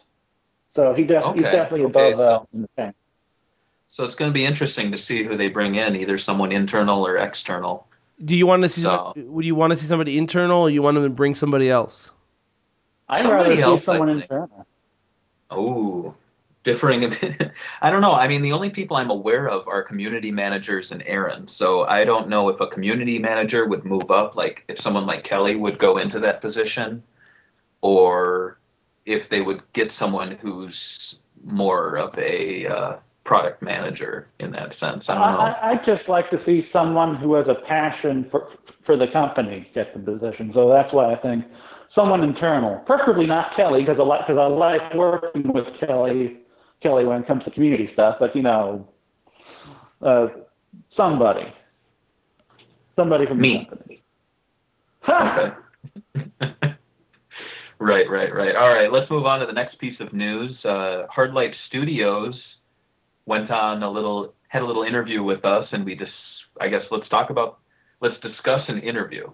So 0.67 0.93
he 0.93 1.03
def- 1.03 1.23
he's 1.23 1.31
Okay, 1.33 1.41
definitely 1.43 1.85
okay, 1.87 2.11
above 2.11 2.17
so- 2.17 2.35
uh, 2.35 2.45
in 2.53 2.61
the 2.63 2.69
tank. 2.77 2.95
So 3.89 4.03
it's 4.03 4.15
going 4.15 4.29
to 4.29 4.33
be 4.33 4.43
interesting 4.45 4.91
to 4.91 4.97
see 4.97 5.23
who 5.23 5.37
they 5.37 5.47
bring 5.47 5.75
in, 5.75 5.95
either 5.95 6.17
someone 6.17 6.51
internal 6.51 7.07
or 7.07 7.15
external. 7.17 7.87
Do 8.23 8.35
you 8.35 8.45
want 8.45 8.63
to 8.63 8.69
see? 8.69 8.81
So- 8.81 9.13
Would 9.15 9.45
you 9.45 9.55
want 9.55 9.71
to 9.71 9.77
see 9.77 9.85
somebody 9.85 10.17
internal, 10.17 10.63
or 10.63 10.69
you 10.69 10.81
want 10.81 10.95
them 10.95 11.03
to 11.03 11.09
bring 11.09 11.35
somebody 11.35 11.69
else? 11.69 12.11
I'd 13.07 13.21
Somebody 13.21 13.49
rather 13.51 13.61
else, 13.61 13.85
see 13.85 13.91
I 13.91 13.95
someone 13.95 14.21
internal. 14.21 14.65
Oh, 15.49 16.15
differing 16.67 17.05
opinion. 17.05 17.51
I 17.81 17.89
don't 17.89 18.01
know. 18.01 18.11
I 18.11 18.27
mean, 18.27 18.41
the 18.41 18.51
only 18.51 18.69
people 18.69 18.97
I'm 18.97 19.09
aware 19.09 19.47
of 19.47 19.67
are 19.67 19.81
community 19.81 20.31
managers 20.31 20.91
and 20.91 21.01
Aaron. 21.07 21.47
So 21.47 21.83
I 21.83 22.03
don't 22.03 22.27
know 22.27 22.49
if 22.49 22.59
a 22.59 22.67
community 22.67 23.19
manager 23.19 23.65
would 23.65 23.85
move 23.85 24.11
up, 24.11 24.35
like 24.35 24.65
if 24.67 24.77
someone 24.77 25.05
like 25.05 25.23
Kelly 25.23 25.55
would 25.55 25.79
go 25.79 25.97
into 25.97 26.19
that 26.19 26.41
position, 26.41 27.01
or 27.81 28.59
if 29.05 29.29
they 29.29 29.41
would 29.41 29.61
get 29.71 29.91
someone 29.91 30.31
who's 30.41 31.21
more 31.45 31.95
of 31.97 32.17
a 32.17 32.67
uh, 32.67 32.97
product 33.23 33.61
manager 33.61 34.27
in 34.39 34.51
that 34.51 34.71
sense. 34.79 35.05
I 35.07 35.13
don't 35.13 35.33
know. 35.33 35.39
I, 35.39 35.71
I'd 35.71 35.85
just 35.85 36.09
like 36.09 36.29
to 36.31 36.37
see 36.45 36.67
someone 36.73 37.15
who 37.15 37.35
has 37.35 37.47
a 37.47 37.65
passion 37.67 38.27
for 38.29 38.49
for 38.85 38.97
the 38.97 39.07
company 39.11 39.67
get 39.73 39.93
the 39.93 39.99
position. 39.99 40.51
So 40.53 40.69
that's 40.69 40.93
why 40.93 41.13
I 41.13 41.17
think 41.17 41.45
someone 41.95 42.23
internal, 42.23 42.77
preferably 42.85 43.25
not 43.25 43.55
Kelly, 43.55 43.81
because 43.81 43.97
I 43.99 44.03
like 44.03 44.27
because 44.27 44.39
I 44.39 44.47
like 44.47 44.93
working 44.93 45.53
with 45.53 45.65
Kelly 45.79 46.39
Kelly 46.81 47.05
when 47.05 47.21
it 47.21 47.27
comes 47.27 47.43
to 47.45 47.51
community 47.51 47.89
stuff. 47.93 48.17
But 48.19 48.35
you 48.35 48.41
know, 48.41 48.87
uh, 50.01 50.27
somebody, 50.95 51.53
somebody 52.95 53.25
from 53.25 53.39
Me. 53.39 53.67
the 53.69 53.75
company. 53.75 54.03
Ha! 55.01 55.57
Okay. 56.15 56.73
right, 57.79 58.09
right, 58.09 58.33
right. 58.33 58.55
All 58.55 58.69
right, 58.73 58.91
let's 58.91 59.09
move 59.11 59.25
on 59.25 59.39
to 59.39 59.45
the 59.45 59.53
next 59.53 59.77
piece 59.79 59.99
of 59.99 60.13
news. 60.13 60.51
Uh, 60.65 61.03
Life 61.31 61.53
Studios 61.67 62.33
went 63.25 63.51
on 63.51 63.83
a 63.83 63.89
little, 63.89 64.33
had 64.47 64.63
a 64.63 64.65
little 64.65 64.83
interview 64.83 65.21
with 65.23 65.45
us, 65.45 65.67
and 65.71 65.85
we 65.85 65.95
just, 65.95 66.11
I 66.59 66.69
guess, 66.69 66.81
let's 66.89 67.07
talk 67.09 67.29
about, 67.29 67.59
let's 68.01 68.19
discuss 68.21 68.61
an 68.67 68.79
interview. 68.79 69.29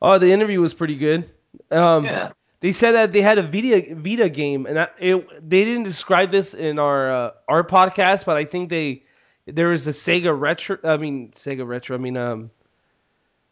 Oh, 0.00 0.18
the 0.18 0.30
interview 0.30 0.60
was 0.60 0.72
pretty 0.74 0.96
good. 0.96 1.28
Um, 1.70 2.04
Yeah. 2.04 2.30
They 2.66 2.72
said 2.72 2.96
that 2.96 3.12
they 3.12 3.22
had 3.22 3.38
a 3.38 3.44
Vita 3.44 3.94
Vita 3.94 4.28
game, 4.28 4.66
and 4.66 4.76
I, 4.76 4.88
it, 4.98 5.48
they 5.48 5.64
didn't 5.64 5.84
describe 5.84 6.32
this 6.32 6.52
in 6.52 6.80
our 6.80 7.08
uh, 7.12 7.30
our 7.46 7.62
podcast, 7.62 8.24
but 8.24 8.36
I 8.36 8.44
think 8.44 8.70
they 8.70 9.04
there 9.46 9.68
was 9.68 9.86
a 9.86 9.92
Sega 9.92 10.36
retro. 10.36 10.76
I 10.82 10.96
mean 10.96 11.30
Sega 11.30 11.64
retro. 11.64 11.94
I 11.94 12.00
mean 12.00 12.16
um, 12.16 12.50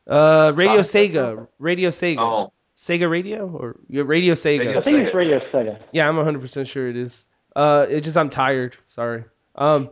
uh, 0.08 0.50
Radio 0.56 0.82
Sonic 0.82 1.12
Sega, 1.12 1.46
Radio 1.60 1.90
Sega, 1.90 2.18
Oh, 2.18 2.52
Sega 2.76 3.08
Radio 3.08 3.48
or 3.48 3.76
yeah, 3.88 4.02
Radio 4.04 4.34
Sega. 4.34 4.58
Radio 4.58 4.80
I 4.80 4.82
think 4.82 4.96
it's 5.06 5.14
Radio 5.14 5.38
Sega. 5.52 5.80
Yeah, 5.92 6.08
I'm 6.08 6.16
100 6.16 6.40
percent 6.40 6.66
sure 6.66 6.88
it 6.88 6.96
is. 6.96 7.28
Uh, 7.54 7.86
it's 7.88 8.06
just 8.06 8.16
I'm 8.16 8.30
tired. 8.30 8.76
Sorry. 8.88 9.22
Um, 9.54 9.90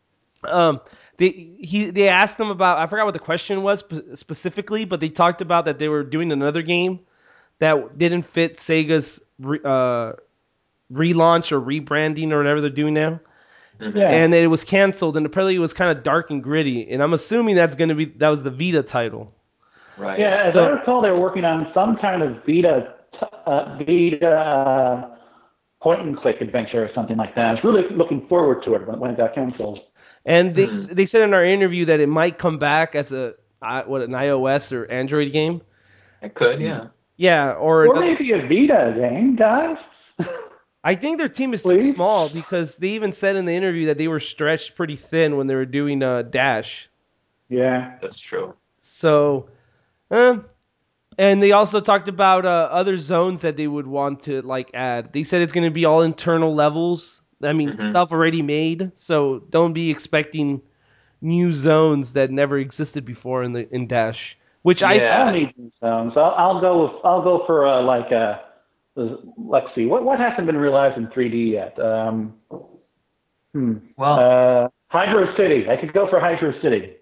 um, 0.44 0.80
they 1.18 1.28
he 1.28 1.90
they 1.90 2.08
asked 2.08 2.38
them 2.38 2.48
about 2.48 2.78
I 2.78 2.86
forgot 2.86 3.04
what 3.04 3.12
the 3.12 3.18
question 3.18 3.62
was 3.62 3.84
specifically, 4.14 4.86
but 4.86 5.00
they 5.00 5.10
talked 5.10 5.42
about 5.42 5.66
that 5.66 5.78
they 5.78 5.90
were 5.90 6.04
doing 6.04 6.32
another 6.32 6.62
game 6.62 7.00
that 7.58 7.96
didn't 7.98 8.22
fit 8.22 8.56
Sega's 8.58 9.22
re, 9.38 9.58
uh, 9.64 10.12
relaunch 10.92 11.52
or 11.52 11.60
rebranding 11.60 12.30
or 12.32 12.38
whatever 12.38 12.60
they're 12.60 12.70
doing 12.70 12.94
now, 12.94 13.20
mhm. 13.80 13.94
Yeah. 13.94 14.08
and 14.10 14.34
it 14.34 14.46
was 14.48 14.64
canceled, 14.64 15.16
and 15.16 15.26
apparently 15.26 15.56
it 15.56 15.60
was 15.60 15.72
kind 15.72 15.96
of 15.96 16.04
dark 16.04 16.30
and 16.30 16.42
gritty, 16.42 16.88
and 16.90 17.02
I'm 17.02 17.12
assuming 17.12 17.56
that's 17.56 17.74
gonna 17.76 17.94
be 17.94 18.04
that 18.06 18.28
was 18.28 18.42
the 18.42 18.50
Vita 18.50 18.82
title. 18.82 19.32
right. 19.98 20.18
Yeah, 20.20 20.42
as 20.44 20.52
So- 20.52 20.64
I 20.66 20.68
recall, 20.70 21.00
they 21.00 21.10
were 21.10 21.18
working 21.20 21.44
on 21.44 21.68
some 21.72 21.96
kind 21.96 22.22
of 22.22 22.44
Vita, 22.46 22.92
uh, 23.46 23.78
Vita 23.78 24.28
uh, 24.28 25.08
point 25.80 26.00
and 26.02 26.16
click 26.16 26.40
adventure 26.40 26.84
or 26.84 26.90
something 26.94 27.16
like 27.16 27.34
that. 27.34 27.46
I 27.46 27.52
was 27.54 27.64
really 27.64 27.82
looking 27.96 28.26
forward 28.28 28.62
to 28.64 28.74
it 28.74 28.86
when, 28.86 28.98
when 29.00 29.10
it 29.12 29.16
got 29.16 29.34
canceled. 29.34 29.80
And 30.24 30.54
they 30.54 30.66
Hmm. 30.66 30.94
they 30.94 31.04
said 31.06 31.22
in 31.22 31.32
our 31.34 31.44
interview 31.44 31.84
that 31.86 32.00
it 32.00 32.08
might 32.08 32.36
come 32.38 32.58
back 32.58 32.94
as 32.94 33.12
a 33.12 33.34
I- 33.62 33.84
what 33.86 34.02
an 34.02 34.10
iOS 34.10 34.70
or 34.76 34.84
Android 34.90 35.32
game. 35.32 35.62
It 36.22 36.34
could, 36.34 36.60
yeah. 36.60 36.86
Yeah, 37.16 37.52
or, 37.52 37.86
Or 37.88 38.00
maybe 38.00 38.32
a 38.32 38.42
Vita 38.42 38.94
game, 38.98 39.36
guys. 39.36 39.78
I 40.84 40.94
think 40.94 41.18
their 41.18 41.28
team 41.28 41.52
is 41.54 41.62
too 41.62 41.80
small 41.92 42.28
because 42.28 42.76
they 42.76 42.90
even 42.90 43.12
said 43.12 43.36
in 43.36 43.44
the 43.44 43.54
interview 43.54 43.86
that 43.86 43.98
they 43.98 44.06
were 44.06 44.20
stretched 44.20 44.76
pretty 44.76 44.94
thin 44.96 45.36
when 45.36 45.46
they 45.48 45.54
were 45.54 45.64
doing 45.66 46.02
uh, 46.02 46.22
Dash. 46.22 46.88
yeah. 47.48 47.96
That's 48.00 48.20
true. 48.20 48.54
So, 48.82 49.48
eh. 50.12 50.36
and 51.18 51.42
they 51.42 51.50
also 51.50 51.80
talked 51.80 52.08
about 52.08 52.46
uh, 52.46 52.68
other 52.70 52.98
zones 52.98 53.40
that 53.40 53.56
they 53.56 53.66
would 53.66 53.86
want 53.88 54.22
to 54.24 54.42
like 54.42 54.70
add. 54.74 55.12
They 55.12 55.24
said 55.24 55.42
it's 55.42 55.52
going 55.52 55.64
to 55.64 55.74
be 55.74 55.86
all 55.86 56.02
internal 56.02 56.54
levels. 56.54 57.20
I 57.42 57.52
mean, 57.52 57.70
Mhm. 57.70 57.80
stuff 57.90 58.12
already 58.12 58.42
made. 58.42 58.92
So 58.94 59.40
don't 59.50 59.72
be 59.72 59.90
expecting 59.90 60.62
new 61.20 61.52
zones 61.52 62.12
that 62.12 62.30
never 62.30 62.58
existed 62.58 63.04
before 63.04 63.42
in 63.42 63.52
the 63.54 63.68
in 63.74 63.88
Dash. 63.88 64.38
Which 64.66 64.82
I 64.82 64.94
Yeah. 64.94 65.22
I 65.22 65.24
don't 65.26 65.34
need 65.34 65.54
these 65.56 65.70
zones. 65.78 66.14
I'll, 66.16 66.34
I'll 66.36 66.60
go 66.60 66.82
with 66.82 67.04
I'll 67.04 67.22
go 67.22 67.44
for 67.46 67.68
uh, 67.68 67.84
like 67.84 68.10
a 68.10 68.40
let's 68.96 69.68
see 69.76 69.86
what 69.86 70.02
what 70.02 70.18
hasn't 70.18 70.44
been 70.44 70.56
realized 70.56 70.98
in 70.98 71.06
3D 71.06 71.52
yet. 71.52 71.78
Um, 71.78 72.34
hmm. 73.52 73.74
Well, 73.96 74.64
Uh, 74.64 74.68
Hydro 74.88 75.36
City. 75.36 75.70
I 75.70 75.76
could 75.76 75.92
go 75.92 76.10
for 76.10 76.18
Hydro 76.18 76.52
City. 76.62 76.96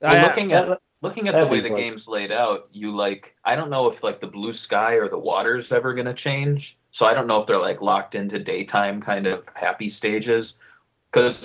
well, 0.00 0.26
looking 0.26 0.54
at 0.54 0.80
looking 1.02 1.28
at 1.28 1.38
the 1.38 1.46
way 1.48 1.60
the 1.60 1.68
game's 1.68 2.00
laid 2.06 2.32
out, 2.32 2.70
you 2.72 2.96
like 2.96 3.26
I 3.44 3.56
don't 3.56 3.68
know 3.68 3.88
if 3.90 4.02
like 4.02 4.22
the 4.22 4.26
blue 4.26 4.54
sky 4.64 4.94
or 4.94 5.10
the 5.10 5.18
water's 5.18 5.66
ever 5.70 5.92
gonna 5.92 6.14
change. 6.14 6.64
So 6.98 7.04
I 7.04 7.12
don't 7.12 7.26
know 7.26 7.42
if 7.42 7.46
they're 7.46 7.60
like 7.60 7.82
locked 7.82 8.14
into 8.14 8.38
daytime 8.38 9.02
kind 9.02 9.26
of 9.26 9.44
happy 9.52 9.94
stages. 9.98 10.46
Because 11.12 11.36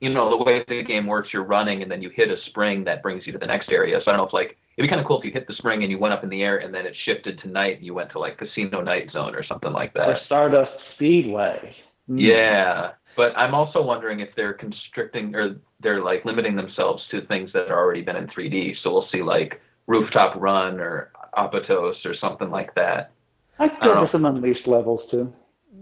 you 0.00 0.08
know 0.08 0.30
the 0.30 0.42
way 0.42 0.64
the 0.66 0.82
game 0.82 1.06
works, 1.06 1.28
you're 1.34 1.44
running 1.44 1.82
and 1.82 1.90
then 1.90 2.00
you 2.00 2.08
hit 2.08 2.30
a 2.30 2.36
spring 2.46 2.84
that 2.84 3.02
brings 3.02 3.26
you 3.26 3.32
to 3.34 3.38
the 3.38 3.46
next 3.46 3.68
area. 3.70 4.00
So 4.02 4.10
I 4.10 4.16
don't 4.16 4.22
know 4.22 4.26
if 4.26 4.32
like 4.32 4.56
it'd 4.76 4.86
be 4.86 4.88
kind 4.88 5.00
of 5.00 5.06
cool 5.06 5.18
if 5.18 5.24
you 5.24 5.30
hit 5.32 5.46
the 5.46 5.54
spring 5.54 5.82
and 5.82 5.90
you 5.90 5.98
went 5.98 6.14
up 6.14 6.22
in 6.24 6.30
the 6.30 6.42
air 6.42 6.58
and 6.58 6.72
then 6.74 6.86
it 6.86 6.94
shifted 7.04 7.38
to 7.40 7.48
night 7.48 7.76
and 7.76 7.84
you 7.86 7.94
went 7.94 8.10
to 8.12 8.18
like 8.18 8.38
Casino 8.38 8.80
Night 8.80 9.10
Zone 9.12 9.34
or 9.34 9.44
something 9.44 9.72
like 9.72 9.92
or 9.96 10.06
that. 10.14 10.22
Stardust 10.26 10.72
Speedway. 10.94 11.74
Hmm. 12.06 12.18
Yeah, 12.18 12.92
but 13.16 13.36
I'm 13.36 13.54
also 13.54 13.82
wondering 13.82 14.20
if 14.20 14.30
they're 14.34 14.54
constricting 14.54 15.34
or 15.34 15.56
they're 15.80 16.02
like 16.02 16.24
limiting 16.24 16.56
themselves 16.56 17.02
to 17.10 17.24
things 17.26 17.52
that 17.52 17.68
have 17.68 17.76
already 17.76 18.02
been 18.02 18.16
in 18.16 18.26
3D. 18.28 18.76
So 18.82 18.92
we'll 18.92 19.08
see 19.12 19.22
like 19.22 19.60
Rooftop 19.86 20.34
Run 20.40 20.80
or 20.80 21.12
Apotos 21.36 22.04
or 22.04 22.14
something 22.20 22.50
like 22.50 22.74
that. 22.74 23.12
I'd 23.58 23.70
I 23.80 23.84
don't 23.86 23.94
go 23.94 23.94
know. 23.94 24.06
for 24.06 24.12
some 24.12 24.24
unleashed 24.24 24.66
levels 24.66 25.00
too. 25.10 25.32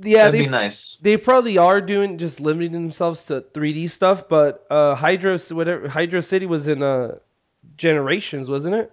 yeah 0.03 0.25
That'd 0.25 0.35
they 0.41 0.45
be 0.45 0.49
nice. 0.51 0.77
they 1.01 1.17
probably 1.17 1.57
are 1.59 1.81
doing 1.81 2.19
just 2.19 2.41
limiting 2.41 2.73
themselves 2.73 3.25
to 3.27 3.41
3D 3.55 3.89
stuff. 3.91 4.29
But 4.29 4.67
uh, 4.71 4.95
Hydro 4.95 5.39
whatever 5.53 5.89
Hydro 5.89 6.21
City 6.21 6.47
was 6.47 6.69
in 6.69 6.83
uh, 6.83 7.17
Generations, 7.81 8.51
wasn't 8.51 8.75
it? 8.75 8.93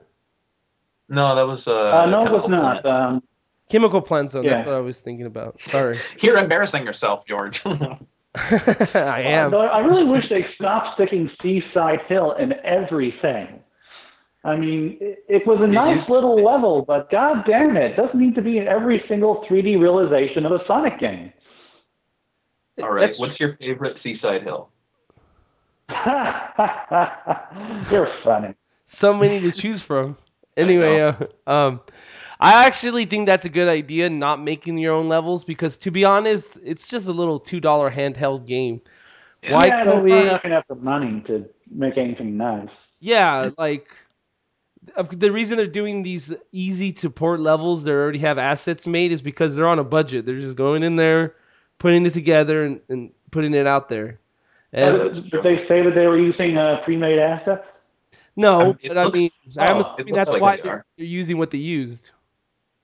No, 1.09 1.35
that 1.35 1.45
was 1.45 1.61
uh, 1.67 1.71
Uh, 1.71 2.05
no, 2.05 2.25
it 2.25 2.31
was 2.31 2.41
Chemical 2.43 2.49
not. 2.49 2.81
Planet. 2.81 2.85
Um, 3.15 3.23
Chemical 3.69 4.01
Plant 4.01 4.31
Zone. 4.31 4.45
Yeah. 4.45 4.57
That's 4.57 4.67
what 4.67 4.75
I 4.75 4.79
was 4.79 5.01
thinking 5.01 5.25
about. 5.25 5.61
Sorry, 5.61 5.99
You're 6.21 6.37
embarrassing 6.37 6.83
yourself, 6.85 7.25
George. 7.27 7.61
I 8.35 9.23
am. 9.25 9.51
Though 9.51 9.61
I 9.61 9.79
really 9.79 10.05
wish 10.05 10.23
they 10.29 10.45
stopped 10.55 10.95
sticking 10.95 11.29
Seaside 11.41 11.99
Hill 12.07 12.31
in 12.39 12.53
everything. 12.63 13.59
I 14.45 14.55
mean, 14.55 14.97
it, 15.01 15.25
it 15.27 15.47
was 15.47 15.59
a 15.61 15.67
nice 15.67 16.07
little 16.07 16.41
level, 16.41 16.83
but 16.87 17.11
god 17.11 17.43
damn 17.45 17.75
it, 17.75 17.91
it 17.91 17.95
doesn't 17.97 18.17
need 18.17 18.35
to 18.35 18.41
be 18.41 18.57
in 18.59 18.67
every 18.67 19.03
single 19.09 19.43
3D 19.49 19.77
realization 19.81 20.45
of 20.45 20.53
a 20.53 20.59
Sonic 20.65 20.97
game. 20.99 21.33
All 22.81 22.89
right, 22.91 23.01
That's- 23.01 23.19
what's 23.19 23.37
your 23.39 23.57
favorite 23.57 23.97
Seaside 24.01 24.43
Hill? 24.43 24.69
You're 27.91 28.11
funny. 28.23 28.53
So 28.87 29.13
many 29.13 29.41
to 29.41 29.51
choose 29.51 29.83
from. 29.83 30.17
Anyway, 30.57 30.99
uh, 31.01 31.13
um, 31.45 31.81
I 32.39 32.65
actually 32.65 33.05
think 33.05 33.27
that's 33.27 33.45
a 33.45 33.49
good 33.49 33.67
idea, 33.67 34.09
not 34.09 34.41
making 34.41 34.79
your 34.79 34.95
own 34.95 35.07
levels, 35.07 35.43
because 35.43 35.77
to 35.77 35.91
be 35.91 36.03
honest, 36.03 36.57
it's 36.63 36.87
just 36.87 37.07
a 37.07 37.11
little 37.11 37.39
two 37.39 37.59
dollar 37.59 37.91
handheld 37.91 38.47
game. 38.47 38.81
Why 39.47 39.67
yeah, 39.67 39.83
can't 39.83 39.89
they're 39.89 40.01
we? 40.03 40.09
not 40.11 40.41
going 40.41 40.49
to 40.51 40.55
have 40.55 40.65
the 40.67 40.75
money 40.75 41.21
to 41.27 41.45
make 41.69 41.97
anything 41.97 42.37
nice. 42.37 42.69
Yeah, 42.99 43.51
like 43.57 43.87
the 45.11 45.31
reason 45.31 45.57
they're 45.57 45.67
doing 45.67 46.03
these 46.03 46.33
easy 46.51 46.91
to 46.93 47.09
port 47.09 47.39
levels, 47.39 47.83
they 47.83 47.91
already 47.91 48.19
have 48.19 48.39
assets 48.39 48.87
made, 48.87 49.11
is 49.11 49.21
because 49.21 49.55
they're 49.55 49.67
on 49.67 49.79
a 49.79 49.83
budget. 49.83 50.25
They're 50.25 50.39
just 50.39 50.55
going 50.55 50.83
in 50.83 50.95
there, 50.95 51.35
putting 51.79 52.05
it 52.05 52.13
together, 52.13 52.63
and, 52.63 52.81
and 52.89 53.11
putting 53.31 53.53
it 53.53 53.67
out 53.67 53.89
there. 53.89 54.19
And, 54.73 54.95
Uh, 54.95 55.09
did 55.09 55.43
they 55.43 55.67
say 55.67 55.83
that 55.83 55.93
they 55.95 56.07
were 56.07 56.17
using 56.17 56.57
uh, 56.57 56.81
pre-made 56.83 57.19
assets? 57.19 57.65
No, 58.37 58.71
Um, 58.71 58.79
it 58.81 58.89
but 58.89 58.97
I 58.97 59.07
mean, 59.07 59.31
oh, 59.59 59.63
I'm 59.63 59.79
assuming 59.81 60.13
that's 60.13 60.33
like 60.33 60.41
why 60.41 60.57
they 60.57 60.63
they're, 60.63 60.85
they're 60.97 61.05
using 61.07 61.37
what 61.37 61.51
they 61.51 61.57
used. 61.59 62.11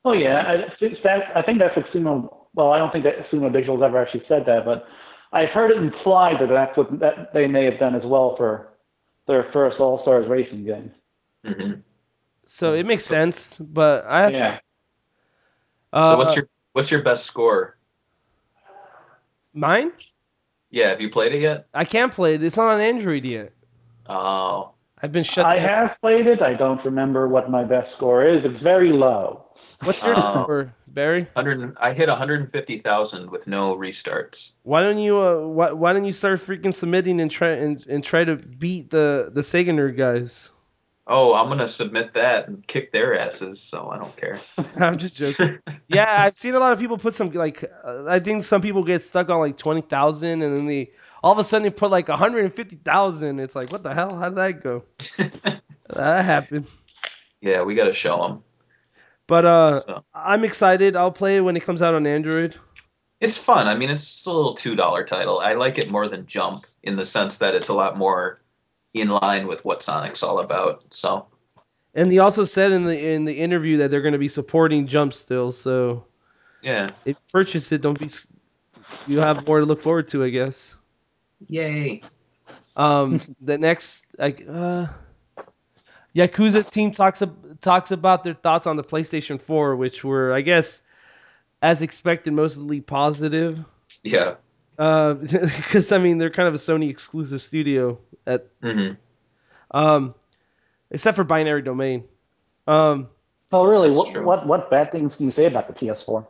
Oh 0.06 0.13
yeah, 0.13 0.44
I, 0.48 0.74
since 0.80 0.98
that, 1.04 1.36
I 1.36 1.42
think 1.44 1.60
that's 1.60 1.76
what 1.78 1.86
Sumo. 1.94 2.48
Well, 2.56 2.72
I 2.72 2.78
don't 2.80 2.92
think 2.92 3.06
that 3.06 3.30
Sumo 3.32 3.52
Digital's 3.52 3.82
ever 3.84 4.02
actually 4.02 4.24
said 4.28 4.44
that, 4.48 4.66
but 4.66 4.86
I've 5.32 5.50
heard 5.50 5.72
it 5.72 5.78
implied 5.78 6.36
that 6.42 6.50
that's 6.50 6.78
what 6.78 7.00
that 7.00 7.34
they 7.34 7.48
may 7.48 7.66
have 7.66 7.80
done 7.80 7.96
as 7.96 8.04
well 8.06 8.36
for 8.38 8.70
their 9.28 9.50
first 9.54 9.80
All 9.80 10.02
Stars 10.04 10.28
racing 10.30 10.66
game. 10.66 10.92
hmm 11.46 11.74
So 12.46 12.74
it 12.74 12.86
makes 12.86 13.06
sense, 13.06 13.58
but 13.60 14.06
I 14.06 14.34
Yeah. 14.34 14.60
uh, 15.94 16.16
So 16.16 16.18
what's 16.18 16.36
your 16.36 16.48
what's 16.74 16.92
your 16.92 17.04
best 17.04 17.26
score? 17.28 17.78
mine? 19.54 19.92
Yeah, 20.72 20.89
have 20.89 21.02
you 21.02 21.10
played 21.12 21.34
it 21.34 21.42
yet? 21.42 21.68
I 21.74 21.86
can't 21.86 22.12
play 22.13 22.36
it. 22.36 22.44
It's 22.44 22.58
not 22.58 22.68
on 22.68 22.82
Android 22.82 23.26
yet. 23.26 23.54
Oh, 24.08 24.76
I've 25.04 25.12
been 25.12 25.24
shut. 25.24 25.46
I 25.46 25.58
down. 25.60 25.68
have 25.68 25.98
played 26.02 26.28
it. 26.28 26.42
I 26.42 26.54
don't 26.54 26.84
remember 26.86 27.28
what 27.28 27.50
my 27.52 27.63
best 27.63 27.89
score 27.98 28.26
is. 28.28 28.42
It's 28.46 28.63
very 28.63 28.92
low. 28.94 29.46
What's 29.84 30.02
your 30.04 30.16
Um, 30.16 30.22
score, 30.46 30.74
Barry? 30.88 31.28
100. 31.34 31.76
I 31.80 31.94
hit 31.94 32.08
150,000 32.08 33.30
with 33.30 33.46
no 33.46 33.76
restarts. 33.76 34.36
Why 34.63 34.82
don't 34.82 35.00
you 35.00 35.20
uh 35.20 35.39
why, 35.48 35.72
why 35.74 35.92
don't 35.92 36.06
you 36.06 36.13
start 36.13 36.39
freaking 36.39 36.74
submitting 36.74 37.20
and 37.20 37.30
try 37.30 37.50
and, 37.50 37.86
and 37.88 38.02
try 38.02 38.24
to 38.24 38.38
beat 38.58 38.89
the 38.92 39.30
the 39.34 39.42
Sega 39.42 39.72
nerd 39.72 39.98
guys? 39.98 40.50
Oh, 41.06 41.34
I'm 41.34 41.50
gonna 41.50 41.74
submit 41.78 42.13
that 42.13 42.48
and 42.48 42.66
kick 42.70 42.94
their 42.94 43.20
asses. 43.20 43.58
So 43.72 43.89
I 43.89 43.98
don't 43.98 44.16
care. 44.16 44.39
I'm 44.78 44.98
just 44.98 45.18
joking. 45.18 45.60
Yeah, 45.89 46.24
I've 46.24 46.34
seen 46.36 46.56
a 46.56 46.60
lot 46.60 46.72
of 46.72 46.80
people 46.80 46.98
put 46.98 47.13
some 47.13 47.30
like 47.32 47.66
uh, 47.84 48.06
I 48.08 48.20
think 48.20 48.44
some 48.46 48.62
people 48.62 48.86
get 48.86 49.02
stuck 49.02 49.28
on 49.30 49.39
like 49.42 49.58
twenty 49.58 49.82
thousand 49.82 50.44
and 50.44 50.58
then 50.58 50.66
they 50.66 50.92
all 51.24 51.32
of 51.32 51.38
a 51.38 51.44
sudden 51.44 51.64
they 51.64 51.70
put 51.70 51.90
like 51.90 52.10
hundred 52.10 52.46
and 52.46 52.54
fifty 52.54 52.76
thousand. 52.76 53.40
It's 53.40 53.56
like 53.56 53.72
what 53.72 53.82
the 53.82 53.94
hell? 53.94 54.16
How 54.16 54.30
did 54.30 54.38
that 54.38 54.64
go? 54.64 54.84
that 55.90 56.26
happened. 56.26 56.68
yeah, 57.42 57.64
we 57.64 57.76
gotta 57.76 57.94
show 57.94 58.22
them. 58.22 58.44
But 59.26 59.46
uh, 59.46 59.82
So. 59.82 60.04
I'm 60.14 60.44
excited. 60.44 60.98
I'll 60.98 61.12
play 61.12 61.38
it 61.38 61.42
when 61.42 61.56
it 61.56 61.64
comes 61.64 61.82
out 61.82 61.94
on 61.96 62.06
Android. 62.06 62.58
It's 63.22 63.38
fun. 63.38 63.68
I 63.68 63.76
mean, 63.76 63.90
it's 63.90 64.06
just 64.06 64.28
a 64.28 64.34
little 64.34 64.54
two 64.54 64.76
dollar 64.76 65.06
title. 65.06 65.40
I 65.40 65.54
like 65.54 65.78
it 65.78 65.90
more 65.90 66.10
than 66.10 66.26
Jump 66.26 66.66
in 66.84 66.98
the 66.98 67.06
sense 67.06 67.38
that 67.38 67.56
it's 67.56 67.70
a 67.70 67.74
lot 67.74 67.98
more 67.98 68.42
in 68.94 69.08
line 69.08 69.48
with 69.48 69.64
what 69.64 69.82
Sonic's 69.82 70.24
all 70.24 70.40
about. 70.40 70.94
So 70.94 71.28
And 71.94 72.12
they 72.12 72.20
also 72.20 72.44
said 72.44 72.74
in 72.74 72.84
the 72.84 73.00
in 73.14 73.24
the 73.24 73.34
interview 73.34 73.78
that 73.78 73.92
they're 73.92 74.02
going 74.02 74.12
to 74.14 74.20
be 74.20 74.28
supporting 74.28 74.88
Jump 74.88 75.14
still. 75.14 75.54
So 75.54 76.06
yeah, 76.62 76.92
if 77.06 77.16
you 77.16 77.32
purchase 77.32 77.72
it, 77.72 77.82
don't 77.82 77.98
be. 77.98 78.10
You 79.08 79.20
have 79.20 79.48
more 79.48 79.60
to 79.60 79.66
look 79.66 79.82
forward 79.82 80.10
to, 80.10 80.24
I 80.24 80.30
guess. 80.30 80.76
Yay. 81.47 82.01
Um, 82.75 83.21
the 83.41 83.58
next, 83.58 84.06
like, 84.17 84.45
uh, 84.49 84.88
Yakuza 86.15 86.69
team 86.69 86.91
talks 86.91 87.21
ab- 87.21 87.60
talks 87.62 87.91
about 87.91 88.23
their 88.23 88.34
thoughts 88.34 88.67
on 88.67 88.75
the 88.75 88.84
PlayStation 88.84 89.41
4, 89.41 89.75
which 89.75 90.03
were, 90.03 90.34
I 90.34 90.41
guess, 90.41 90.82
as 91.62 91.82
expected, 91.82 92.34
mostly 92.34 92.82
positive. 92.82 93.60
Yeah. 94.03 94.36
Because 94.77 95.91
I 95.91 95.99
mean, 95.99 96.17
they're 96.17 96.32
kind 96.32 96.47
of 96.47 96.56
a 96.56 96.58
Sony 96.58 96.89
exclusive 96.89 97.41
studio 97.41 97.99
at, 98.25 98.47
hmm 98.62 98.91
um, 99.69 100.15
except 100.89 101.15
for 101.15 101.23
Binary 101.23 101.62
Domain. 101.62 102.06
Um, 102.67 103.10
Oh, 103.51 103.65
really? 103.65 103.91
What, 103.91 104.12
true. 104.12 104.25
what 104.25 104.47
what 104.47 104.71
bad 104.71 104.91
things 104.91 105.15
can 105.15 105.25
you 105.25 105.32
say 105.32 105.45
about 105.45 105.67
the 105.67 105.73
PS4? 105.73 106.25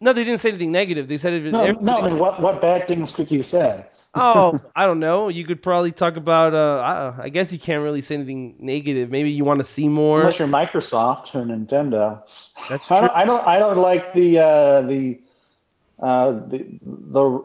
no, 0.00 0.12
they 0.12 0.24
didn't 0.24 0.40
say 0.40 0.48
anything 0.48 0.72
negative. 0.72 1.08
They 1.08 1.18
said 1.18 1.34
it. 1.34 1.52
No, 1.52 1.70
no. 1.72 1.98
I 1.98 2.08
mean, 2.08 2.18
what 2.18 2.40
what 2.40 2.60
bad 2.60 2.88
things 2.88 3.14
could 3.14 3.30
you 3.30 3.42
say? 3.42 3.84
Oh, 4.14 4.60
I 4.76 4.86
don't 4.86 5.00
know. 5.00 5.28
You 5.28 5.44
could 5.44 5.62
probably 5.62 5.92
talk 5.92 6.16
about. 6.16 6.54
Uh, 6.54 7.14
I, 7.18 7.24
I 7.24 7.28
guess 7.28 7.52
you 7.52 7.58
can't 7.58 7.82
really 7.82 8.02
say 8.02 8.14
anything 8.16 8.56
negative. 8.58 9.10
Maybe 9.10 9.30
you 9.30 9.44
want 9.44 9.58
to 9.60 9.64
see 9.64 9.88
more. 9.88 10.20
Unless 10.20 10.38
you're 10.38 10.48
Microsoft 10.48 11.34
or 11.34 11.44
Nintendo. 11.44 12.22
That's 12.68 12.90
I 12.90 12.98
true. 13.00 13.08
don't, 13.08 13.16
I 13.16 13.24
don't. 13.24 13.46
I 13.46 13.58
don't 13.58 13.78
like 13.78 14.12
the 14.14 14.38
uh, 14.38 14.82
the, 14.82 15.20
uh, 16.00 16.32
the 16.32 16.66
the 16.82 17.44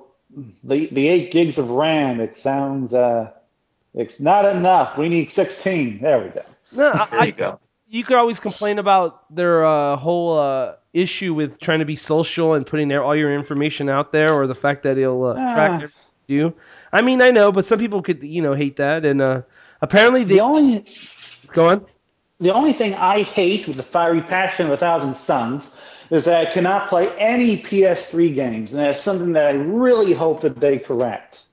the 0.63 0.87
the 0.87 1.07
eight 1.07 1.31
gigs 1.31 1.57
of 1.57 1.69
RAM. 1.69 2.19
It 2.19 2.37
sounds 2.37 2.93
uh, 2.93 3.31
it's 3.93 4.19
not 4.19 4.45
enough. 4.45 4.97
We 4.97 5.09
need 5.09 5.31
16. 5.31 6.01
There 6.01 6.23
we 6.23 6.29
go. 6.29 6.41
No, 6.73 6.91
I, 6.91 7.07
There 7.09 7.19
I, 7.21 7.25
you 7.25 7.31
go. 7.31 7.59
you 7.87 8.03
could 8.03 8.17
always 8.17 8.39
complain 8.39 8.77
about 8.77 9.33
their 9.33 9.65
uh, 9.65 9.95
whole 9.95 10.37
uh, 10.37 10.73
issue 10.93 11.33
with 11.33 11.59
trying 11.59 11.79
to 11.79 11.85
be 11.85 11.95
social 11.95 12.53
and 12.53 12.65
putting 12.65 12.89
their, 12.89 13.03
all 13.03 13.15
your 13.15 13.33
information 13.33 13.89
out 13.89 14.11
there, 14.11 14.33
or 14.33 14.45
the 14.45 14.53
fact 14.55 14.83
that 14.83 14.97
it'll 14.97 15.23
uh, 15.25 15.35
Ah. 15.37 15.53
track 15.55 15.71
everything 15.71 15.89
you 15.89 16.06
do. 16.27 16.53
I 16.91 17.01
mean, 17.01 17.21
I 17.21 17.31
know, 17.31 17.51
but 17.51 17.65
some 17.65 17.79
people 17.79 18.01
could, 18.01 18.23
you 18.23 18.41
know, 18.41 18.53
hate 18.53 18.77
that, 18.77 19.05
and 19.05 19.21
uh, 19.21 19.41
apparently 19.81 20.23
they 20.23 20.39
The 20.39 20.41
only 20.41 20.85
go 21.53 21.69
on. 21.69 21.85
the 22.39 22.53
only 22.53 22.73
thing 22.73 22.93
I 22.95 23.21
hate 23.23 23.67
with 23.67 23.77
the 23.77 23.83
fiery 23.83 24.21
passion 24.21 24.67
of 24.67 24.71
a 24.73 24.77
thousand 24.77 25.15
suns 25.15 25.75
is 26.09 26.25
that 26.25 26.47
I 26.47 26.51
cannot 26.51 26.89
play 26.89 27.09
any 27.17 27.57
PS3 27.61 28.33
games, 28.33 28.73
and 28.73 28.81
that's 28.81 29.01
something 29.01 29.33
that 29.33 29.47
I 29.55 29.57
really 29.57 30.13
hope 30.13 30.41
that 30.41 30.59
they 30.59 30.77
correct. 30.79 31.43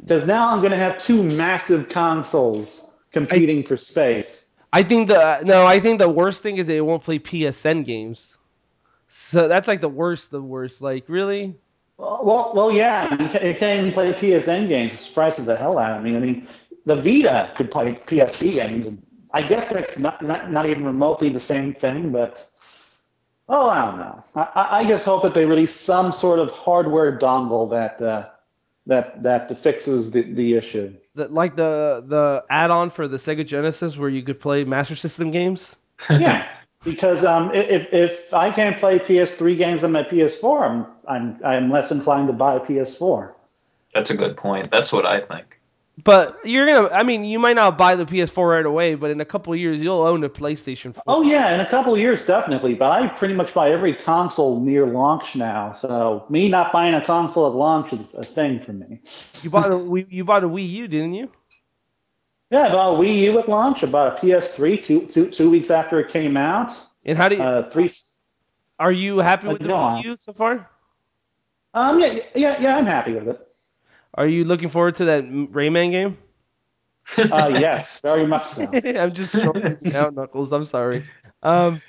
Because 0.00 0.26
now 0.26 0.48
I'm 0.50 0.60
going 0.60 0.72
to 0.72 0.76
have 0.78 0.98
two 0.98 1.22
massive 1.22 1.88
consoles 1.88 2.92
competing 3.12 3.62
for 3.64 3.76
space. 3.76 4.50
I 4.72 4.82
think 4.82 5.08
the 5.08 5.40
no, 5.44 5.66
I 5.66 5.80
think 5.80 5.98
the 5.98 6.08
worst 6.08 6.42
thing 6.42 6.56
is 6.58 6.66
they 6.66 6.80
won't 6.80 7.02
play 7.02 7.18
PSN 7.18 7.82
games. 7.84 8.38
So 9.08 9.48
that's 9.48 9.68
like 9.68 9.80
the 9.80 9.88
worst, 9.88 10.30
the 10.30 10.42
worst. 10.42 10.80
Like 10.82 11.08
really, 11.08 11.56
Well, 11.96 12.52
well, 12.54 12.72
yeah, 12.72 13.10
you 13.12 13.28
can't, 13.28 13.58
can't 13.58 13.80
even 13.80 13.92
play 13.92 14.12
PSN 14.12 14.68
games. 14.68 14.92
It 14.92 15.00
surprises 15.00 15.46
the 15.46 15.56
hell 15.56 15.78
out 15.78 15.96
of 15.96 16.02
me. 16.02 16.16
I 16.16 16.20
mean, 16.20 16.48
the 16.86 16.96
Vita 16.96 17.52
could 17.56 17.70
play 17.70 17.94
PSP 17.94 18.54
games. 18.54 18.98
I 19.32 19.42
guess 19.42 19.68
that's 19.68 19.98
not, 19.98 20.22
not 20.22 20.50
not 20.50 20.66
even 20.66 20.84
remotely 20.84 21.28
the 21.28 21.40
same 21.40 21.74
thing, 21.74 22.12
but 22.12 22.46
oh, 23.48 23.68
I 23.68 23.84
don't 23.84 23.98
know. 23.98 24.24
I, 24.34 24.42
I 24.42 24.78
I 24.80 24.88
just 24.88 25.04
hope 25.04 25.22
that 25.22 25.34
they 25.34 25.44
release 25.44 25.74
some 25.80 26.12
sort 26.12 26.38
of 26.38 26.50
hardware 26.50 27.18
dongle 27.18 27.70
that 27.70 28.00
uh, 28.02 28.28
that 28.86 29.22
that 29.22 29.62
fixes 29.62 30.10
the, 30.10 30.22
the 30.22 30.54
issue. 30.54 30.94
the, 31.14 31.28
like 31.28 31.56
the 31.56 32.04
the 32.06 32.44
add-on 32.50 32.90
for 32.90 33.08
the 33.08 33.16
Sega 33.16 33.46
Genesis 33.46 33.96
where 33.96 34.08
you 34.10 34.22
could 34.22 34.40
play 34.40 34.64
Master 34.64 34.96
System 34.96 35.30
games. 35.30 35.76
Yeah, 36.10 36.48
because 36.84 37.24
um, 37.24 37.50
if 37.54 37.88
if 37.92 38.32
I 38.32 38.50
can't 38.50 38.78
play 38.78 38.98
PS3 38.98 39.56
games 39.56 39.84
on 39.84 39.92
my 39.92 40.02
PS4, 40.02 40.62
I'm 40.62 40.86
I'm 41.08 41.40
I'm 41.44 41.70
less 41.70 41.90
inclined 41.90 42.28
to 42.28 42.32
buy 42.32 42.54
a 42.56 42.60
PS4. 42.60 43.32
That's 43.94 44.10
a 44.10 44.16
good 44.16 44.36
point. 44.36 44.70
That's 44.70 44.92
what 44.92 45.06
I 45.06 45.20
think. 45.20 45.60
But 46.02 46.40
you're 46.44 46.66
gonna, 46.66 46.88
I 46.92 47.04
mean, 47.04 47.24
you 47.24 47.38
might 47.38 47.54
not 47.54 47.78
buy 47.78 47.94
the 47.94 48.04
PS4 48.04 48.50
right 48.50 48.66
away, 48.66 48.96
but 48.96 49.12
in 49.12 49.20
a 49.20 49.24
couple 49.24 49.52
of 49.52 49.60
years 49.60 49.80
you'll 49.80 50.02
own 50.02 50.24
a 50.24 50.28
PlayStation 50.28 50.92
4. 50.92 51.04
Oh 51.06 51.22
yeah, 51.22 51.54
in 51.54 51.60
a 51.60 51.70
couple 51.70 51.94
of 51.94 52.00
years 52.00 52.24
definitely. 52.24 52.74
But 52.74 52.90
I 52.90 53.06
pretty 53.06 53.34
much 53.34 53.54
buy 53.54 53.70
every 53.70 53.94
console 53.94 54.60
near 54.60 54.86
launch 54.86 55.36
now, 55.36 55.72
so 55.72 56.26
me 56.28 56.48
not 56.48 56.72
buying 56.72 56.94
a 56.94 57.04
console 57.04 57.46
at 57.46 57.54
launch 57.54 57.92
is 57.92 58.12
a 58.14 58.24
thing 58.24 58.60
for 58.60 58.72
me. 58.72 59.02
You 59.42 59.50
bought 59.50 59.72
a 59.72 60.06
you 60.10 60.24
bought 60.24 60.42
a 60.42 60.48
Wii 60.48 60.68
U, 60.68 60.88
didn't 60.88 61.14
you? 61.14 61.30
Yeah, 62.50 62.68
about 62.68 62.94
a 62.94 62.98
Wii 62.98 63.20
U 63.22 63.38
at 63.38 63.48
launch, 63.48 63.82
about 63.82 64.18
a 64.18 64.26
PS3 64.26 64.84
two, 64.84 65.06
two, 65.06 65.30
two 65.30 65.50
weeks 65.50 65.70
after 65.70 65.98
it 65.98 66.10
came 66.12 66.36
out. 66.36 66.72
And 67.04 67.18
how 67.18 67.28
do 67.28 67.36
you, 67.36 67.42
Uh, 67.42 67.70
three. 67.70 67.90
are 68.78 68.92
you 68.92 69.18
happy 69.18 69.48
uh, 69.48 69.52
with 69.52 69.62
the 69.62 69.68
go 69.68 69.74
Wii. 69.74 70.04
U 70.04 70.16
so 70.16 70.32
far? 70.32 70.68
Um, 71.72 71.98
yeah, 72.00 72.20
yeah, 72.34 72.60
yeah, 72.60 72.76
I'm 72.76 72.86
happy 72.86 73.12
with 73.12 73.28
it. 73.28 73.48
Are 74.14 74.28
you 74.28 74.44
looking 74.44 74.68
forward 74.68 74.96
to 74.96 75.06
that 75.06 75.24
Rayman 75.24 75.90
game? 75.90 76.18
Uh, 77.18 77.50
yes, 77.52 78.00
very 78.00 78.26
much 78.26 78.48
so. 78.50 78.70
I'm 78.84 79.12
just 79.12 79.32
throwing 79.32 79.76
you 79.82 79.96
out, 79.96 80.14
Knuckles. 80.14 80.52
I'm 80.52 80.66
sorry. 80.66 81.04
Um, 81.42 81.82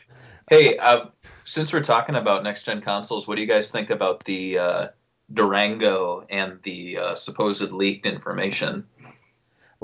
Hey, 0.50 0.78
uh, 0.78 1.06
since 1.44 1.74
we're 1.74 1.82
talking 1.82 2.14
about 2.14 2.44
next 2.44 2.64
gen 2.64 2.80
consoles, 2.82 3.28
what 3.28 3.36
do 3.36 3.42
you 3.42 3.48
guys 3.48 3.72
think 3.72 3.90
about 3.90 4.24
the 4.26 4.60
uh, 4.60 4.88
Durango 5.34 6.26
and 6.30 6.60
the 6.62 6.98
uh, 7.00 7.16
supposed 7.16 7.72
leaked 7.72 8.06
information? 8.06 8.86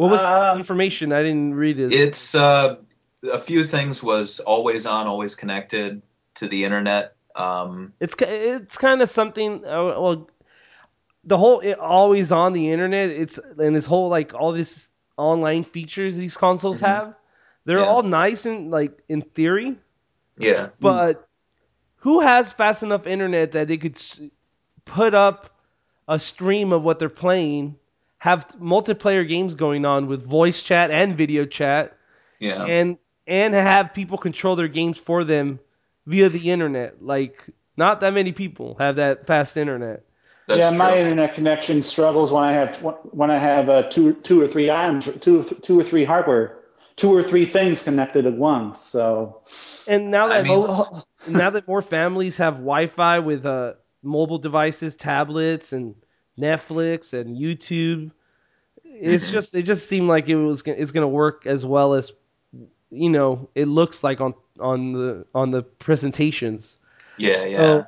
What 0.01 0.09
was 0.09 0.21
the 0.21 0.27
Uh, 0.27 0.55
information? 0.57 1.13
I 1.13 1.21
didn't 1.21 1.53
read 1.53 1.79
it. 1.79 1.93
It's 1.93 2.33
uh, 2.33 2.77
a 3.31 3.39
few 3.39 3.63
things 3.63 4.01
was 4.01 4.39
always 4.39 4.87
on, 4.87 5.05
always 5.05 5.35
connected 5.35 6.01
to 6.35 6.47
the 6.47 6.65
internet. 6.65 7.13
Um, 7.35 7.93
It's 7.99 8.15
it's 8.17 8.77
kind 8.77 9.01
of 9.03 9.09
something. 9.09 9.63
Uh, 9.63 9.93
well, 10.01 10.27
the 11.23 11.37
whole 11.37 11.59
it, 11.59 11.77
always 11.77 12.31
on 12.31 12.53
the 12.53 12.71
internet. 12.71 13.11
It's 13.11 13.37
and 13.37 13.75
this 13.75 13.85
whole 13.85 14.09
like 14.09 14.33
all 14.33 14.53
this 14.53 14.91
online 15.17 15.63
features 15.63 16.17
these 16.17 16.35
consoles 16.35 16.81
Mhm. 16.81 16.85
have. 16.87 17.13
They're 17.65 17.79
Yeah. 17.79 17.85
all 17.85 18.01
nice 18.01 18.47
and 18.47 18.71
like 18.71 19.03
in 19.07 19.21
theory, 19.21 19.77
yeah, 20.35 20.69
but 20.79 21.27
who 21.97 22.21
has 22.21 22.51
fast 22.51 22.81
enough 22.81 23.05
internet 23.05 23.51
that 23.51 23.67
they 23.67 23.77
could 23.77 24.01
put 24.83 25.13
up 25.13 25.51
a 26.07 26.17
stream 26.17 26.73
of 26.73 26.83
what 26.83 26.97
they're 26.97 27.09
playing, 27.09 27.77
have 28.21 28.45
multiplayer 28.61 29.27
games 29.27 29.55
going 29.55 29.83
on 29.83 30.05
with 30.05 30.23
voice 30.23 30.61
chat 30.61 30.91
and 30.91 31.17
video 31.17 31.43
chat, 31.43 31.97
yeah, 32.39 32.63
and 32.65 32.99
and 33.25 33.55
have 33.55 33.95
people 33.95 34.19
control 34.19 34.55
their 34.55 34.67
games 34.67 34.99
for 34.99 35.23
them 35.23 35.59
via 36.05 36.29
the 36.29 36.51
internet. 36.51 37.03
Like 37.03 37.47
not 37.77 37.99
that 38.01 38.13
many 38.13 38.31
people 38.31 38.75
have 38.77 38.97
that 38.97 39.25
fast 39.25 39.57
internet. 39.57 40.03
that's 40.47 40.61
yeah, 40.65 40.69
true. 40.69 40.77
my 40.77 40.97
internet 40.99 41.33
connection 41.33 41.81
struggles 41.81 42.31
when 42.31 42.43
I 42.43 42.51
have 42.53 42.75
when 43.11 43.31
I 43.31 43.39
have 43.39 43.69
uh, 43.69 43.89
two 43.89 44.13
two 44.13 44.39
or 44.39 44.47
three 44.47 44.69
items, 44.69 45.09
two 45.19 45.41
two 45.63 45.79
or 45.79 45.83
three 45.83 46.05
hardware, 46.05 46.59
two 46.97 47.11
or 47.11 47.23
three 47.23 47.47
things 47.47 47.83
connected 47.83 48.27
at 48.27 48.33
once. 48.33 48.79
So 48.81 49.41
And 49.87 50.11
now 50.11 50.25
I 50.27 50.29
that 50.29 50.43
mean- 50.43 50.65
Oh, 50.69 51.03
now 51.27 51.49
that 51.49 51.67
more 51.67 51.81
families 51.81 52.37
have 52.37 52.55
Wi-Fi 52.57 53.17
with 53.17 53.47
uh, 53.47 53.73
mobile 54.03 54.37
devices, 54.37 54.95
tablets, 54.95 55.73
and 55.73 55.95
Netflix 56.39 57.13
and 57.13 57.37
YouTube, 57.37 58.11
it's 58.83 59.29
just 59.31 59.55
it 59.55 59.63
just 59.63 59.87
seemed 59.87 60.07
like 60.07 60.29
it 60.29 60.35
was 60.35 60.61
gonna- 60.61 60.77
it's 60.77 60.91
going 60.91 61.03
to 61.03 61.07
work 61.07 61.45
as 61.45 61.65
well 61.65 61.93
as 61.93 62.11
you 62.89 63.09
know 63.09 63.49
it 63.55 63.67
looks 63.67 64.03
like 64.03 64.21
on 64.21 64.33
on 64.59 64.93
the 64.93 65.25
on 65.33 65.51
the 65.51 65.63
presentations. 65.63 66.77
yeah, 67.17 67.45
So, 67.45 67.47
yeah, 67.47 67.85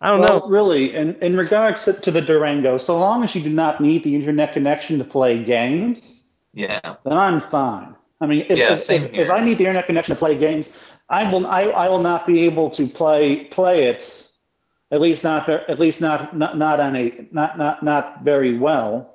I 0.00 0.08
don't 0.10 0.20
well, 0.20 0.40
know. 0.40 0.48
really, 0.48 0.94
in, 0.94 1.14
in 1.16 1.36
regards 1.36 1.84
to, 1.84 1.92
to 1.92 2.10
the 2.10 2.20
Durango, 2.20 2.78
so 2.78 2.98
long 2.98 3.24
as 3.24 3.34
you 3.34 3.42
do 3.42 3.50
not 3.50 3.80
need 3.80 4.04
the 4.04 4.14
internet 4.14 4.52
connection 4.52 4.98
to 4.98 5.04
play 5.04 5.42
games, 5.42 6.24
yeah. 6.54 6.96
then 7.04 7.16
I'm 7.18 7.40
fine. 7.40 7.94
I 8.20 8.26
mean, 8.26 8.46
if, 8.48 8.58
Yeah, 8.58 8.74
if, 8.74 8.90
if, 8.90 9.12
if 9.14 9.30
I 9.30 9.44
need 9.44 9.58
the 9.58 9.64
internet 9.64 9.86
connection 9.86 10.14
to 10.14 10.18
play 10.18 10.36
games, 10.38 10.68
I 11.08 11.30
will 11.32 11.46
I, 11.46 11.62
I 11.64 11.88
will 11.88 12.00
not 12.00 12.26
be 12.26 12.40
able 12.40 12.70
to 12.70 12.86
play 12.86 13.44
play 13.46 13.84
it, 13.84 14.27
at 14.90 15.00
least 15.00 15.24
not 15.24 15.48
at 15.48 15.78
least 15.78 16.00
not 16.00 16.36
not 16.36 16.56
not 16.56 16.80
on 16.80 16.96
a 16.96 17.26
not 17.30 17.58
not 17.58 17.82
not 17.82 18.22
very 18.22 18.58
well. 18.58 19.14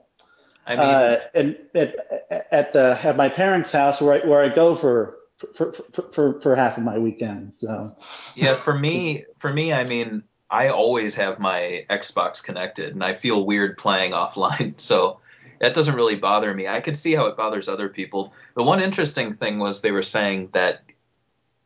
I 0.65 0.75
mean, 0.75 0.85
uh, 0.85 1.19
and 1.33 1.57
at, 1.75 2.47
at 2.51 2.73
the 2.73 2.99
at 3.03 3.17
my 3.17 3.29
parents' 3.29 3.71
house 3.71 4.01
where 4.01 4.23
I, 4.23 4.27
where 4.27 4.41
I 4.43 4.53
go 4.53 4.75
for 4.75 5.17
for, 5.55 5.73
for, 5.73 6.11
for, 6.13 6.41
for 6.41 6.55
half 6.55 6.77
of 6.77 6.83
my 6.83 6.97
weekends. 6.97 7.59
So 7.59 7.95
yeah, 8.35 8.55
for 8.55 8.77
me, 8.77 9.25
for 9.37 9.51
me, 9.51 9.73
I 9.73 9.83
mean, 9.83 10.23
I 10.49 10.69
always 10.69 11.15
have 11.15 11.39
my 11.39 11.85
Xbox 11.89 12.41
connected, 12.41 12.93
and 12.93 13.03
I 13.03 13.13
feel 13.13 13.45
weird 13.45 13.77
playing 13.77 14.11
offline. 14.13 14.79
So 14.79 15.19
that 15.59 15.73
doesn't 15.73 15.95
really 15.95 16.15
bother 16.15 16.53
me. 16.53 16.67
I 16.67 16.79
could 16.79 16.97
see 16.97 17.13
how 17.13 17.25
it 17.25 17.37
bothers 17.37 17.67
other 17.67 17.89
people. 17.89 18.33
The 18.55 18.63
one 18.63 18.81
interesting 18.81 19.35
thing 19.35 19.59
was 19.59 19.81
they 19.81 19.91
were 19.91 20.03
saying 20.03 20.49
that, 20.53 20.83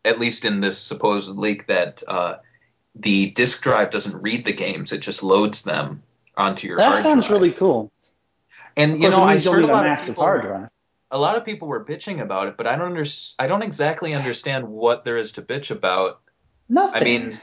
at 0.06 0.20
least 0.20 0.46
in 0.46 0.62
this 0.62 0.78
supposed 0.78 1.30
leak, 1.30 1.68
that 1.68 2.02
uh, 2.08 2.38
the 3.00 3.32
disk 3.32 3.62
drive 3.62 3.92
doesn't 3.92 4.16
read 4.22 4.46
the 4.46 4.54
games; 4.54 4.92
it 4.92 5.00
just 5.00 5.24
loads 5.24 5.62
them 5.64 6.04
onto 6.36 6.68
your. 6.68 6.78
that 6.78 7.04
sounds 7.04 7.28
drive. 7.28 7.42
really 7.42 7.52
cool. 7.54 7.92
And 8.76 8.94
Of 8.94 9.00
you 9.00 9.10
know, 9.10 9.24
I 9.24 9.40
heard 9.40 9.64
a 9.64 9.68
lot 9.68 9.86
of 9.86 9.92
massive 9.92 10.08
people. 10.10 10.24
hard 10.24 10.42
drive. 10.44 10.70
A 11.10 11.18
lot 11.18 11.38
of 11.38 11.46
people 11.46 11.68
were 11.68 11.86
bitching 11.86 12.22
about 12.22 12.48
it, 12.48 12.58
but 12.58 12.68
I 12.68 12.76
don't 12.76 12.88
under, 12.88 13.06
I 13.40 13.48
don't 13.48 13.62
exactly 13.62 14.14
understand 14.14 14.68
what 14.68 15.04
there 15.06 15.18
is 15.18 15.32
to 15.34 15.42
bitch 15.42 15.72
about. 15.72 16.20
Nothing. 16.70 17.02
I 17.02 17.04
mean, 17.04 17.40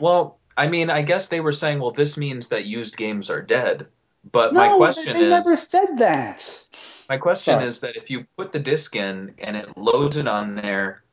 well, 0.00 0.38
I 0.56 0.66
mean, 0.66 0.90
I 0.90 1.02
guess 1.02 1.28
they 1.28 1.40
were 1.40 1.52
saying, 1.52 1.78
well, 1.78 1.92
this 1.92 2.18
means 2.18 2.48
that 2.48 2.64
used 2.64 2.96
games 2.96 3.30
are 3.30 3.40
dead. 3.40 3.86
But 4.30 4.52
no, 4.52 4.60
my 4.60 4.76
question 4.76 5.14
they, 5.14 5.20
they 5.24 5.28
never 5.30 5.56
said 5.56 5.98
that. 5.98 6.66
my 7.08 7.16
question 7.16 7.54
Sorry. 7.54 7.66
is 7.66 7.80
that 7.80 7.96
if 7.96 8.10
you 8.10 8.26
put 8.36 8.52
the 8.52 8.58
disc 8.58 8.94
in 8.96 9.34
and 9.38 9.56
it 9.56 9.76
loads 9.76 10.16
it 10.16 10.26
on 10.28 10.54
there, 10.56 11.04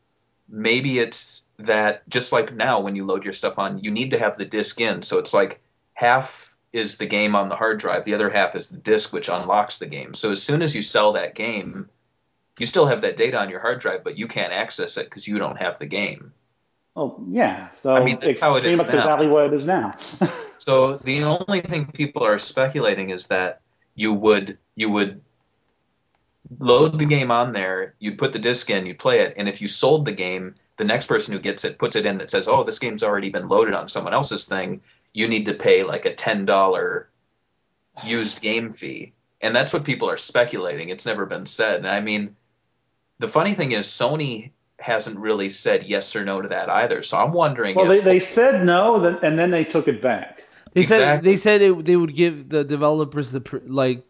maybe 0.50 1.00
it's 1.00 1.48
that 1.60 2.08
just 2.10 2.32
like 2.32 2.54
now 2.54 2.80
when 2.80 2.96
you 2.96 3.06
load 3.06 3.24
your 3.24 3.34
stuff 3.34 3.60
on, 3.60 3.80
you 3.80 3.92
need 3.92 4.12
to 4.12 4.20
have 4.20 4.38
the 4.38 4.46
disc 4.46 4.80
in. 4.82 5.02
So 5.02 5.20
it's 5.20 5.34
like 5.34 5.62
half 5.94 6.56
is 6.72 6.98
the 6.98 7.06
game 7.06 7.36
on 7.36 7.50
the 7.50 7.56
hard 7.56 7.80
drive, 7.80 8.06
the 8.06 8.14
other 8.14 8.30
half 8.30 8.56
is 8.56 8.70
the 8.70 8.78
disc, 8.78 9.12
which 9.14 9.30
unlocks 9.30 9.80
the 9.80 9.88
game. 9.88 10.14
So 10.14 10.32
as 10.32 10.42
soon 10.42 10.62
as 10.62 10.76
you 10.76 10.82
sell 10.82 11.14
that 11.14 11.36
game, 11.36 11.90
you 12.60 12.66
still 12.66 12.86
have 12.86 13.02
that 13.02 13.18
data 13.18 13.38
on 13.38 13.50
your 13.50 13.60
hard 13.60 13.80
drive, 13.80 14.04
but 14.04 14.18
you 14.18 14.28
can't 14.28 14.54
access 14.54 14.98
it 14.98 15.06
because 15.06 15.28
you 15.28 15.40
don't 15.40 15.58
have 15.58 15.80
the 15.80 15.86
game. 15.86 16.34
Oh 16.96 17.24
yeah. 17.30 17.70
So 17.72 17.96
I 17.96 18.04
mean, 18.04 18.16
that's 18.16 18.32
it's 18.32 18.40
how 18.40 18.56
it 18.56 18.62
pretty 18.62 18.74
is 18.74 18.80
much 18.80 18.92
now. 18.92 18.98
exactly 19.00 19.28
what 19.28 19.46
it 19.46 19.54
is 19.54 19.66
now. 19.66 19.96
So 20.60 20.98
the 20.98 21.24
only 21.24 21.62
thing 21.62 21.86
people 21.86 22.22
are 22.22 22.38
speculating 22.38 23.12
is 23.12 23.28
that 23.28 23.62
you 23.96 24.12
would 24.12 24.58
you 24.76 24.92
would 24.92 25.22
load 26.58 26.98
the 26.98 27.06
game 27.06 27.32
on 27.32 27.54
there, 27.54 27.94
you'd 28.00 28.18
put 28.18 28.34
the 28.34 28.40
disc 28.40 28.70
in, 28.70 28.86
you'd 28.86 29.00
play 29.00 29.20
it, 29.20 29.36
and 29.38 29.48
if 29.48 29.62
you 29.62 29.68
sold 29.68 30.06
the 30.06 30.12
game, 30.12 30.56
the 30.78 30.84
next 30.84 31.08
person 31.08 31.34
who 31.34 31.40
gets 31.40 31.64
it 31.66 31.78
puts 31.78 31.96
it 31.96 32.06
in 32.06 32.18
that 32.18 32.30
says, 32.30 32.48
"Oh, 32.48 32.64
this 32.64 32.80
game's 32.80 33.04
already 33.04 33.30
been 33.30 33.48
loaded 33.48 33.74
on 33.74 33.90
someone 33.90 34.14
else's 34.14 34.46
thing." 34.46 34.82
You 35.14 35.28
need 35.28 35.46
to 35.46 35.54
pay 35.54 35.84
like 35.84 36.06
a 36.06 36.14
ten 36.14 36.46
dollar 36.46 37.10
used 38.04 38.42
game 38.42 38.72
fee, 38.72 39.14
and 39.42 39.56
that's 39.56 39.74
what 39.74 39.84
people 39.84 40.10
are 40.10 40.18
speculating. 40.18 40.90
It's 40.90 41.06
never 41.06 41.26
been 41.26 41.46
said, 41.46 41.78
and 41.78 41.88
I 41.88 42.00
mean, 42.00 42.36
the 43.20 43.28
funny 43.28 43.54
thing 43.54 43.74
is 43.74 43.86
Sony 43.86 44.52
hasn't 44.80 45.20
really 45.20 45.50
said 45.50 45.86
yes 45.86 46.16
or 46.16 46.24
no 46.24 46.42
to 46.42 46.48
that 46.48 46.70
either. 46.70 47.04
So 47.04 47.18
I'm 47.18 47.34
wondering 47.34 47.76
well, 47.76 47.88
they, 47.88 47.98
if 47.98 48.04
they 48.04 48.20
said 48.20 48.66
no, 48.66 49.04
and 49.22 49.38
then 49.38 49.52
they 49.52 49.66
took 49.66 49.88
it 49.88 50.02
back. 50.02 50.44
They 50.74 50.84
said 50.84 51.24
they 51.24 51.38
said 51.38 51.62
it, 51.62 51.86
they 51.86 51.96
would 51.96 52.16
give 52.16 52.50
the 52.50 52.64
developers 52.64 53.32
the 53.32 53.42
pr- 53.42 53.58
like. 53.66 54.06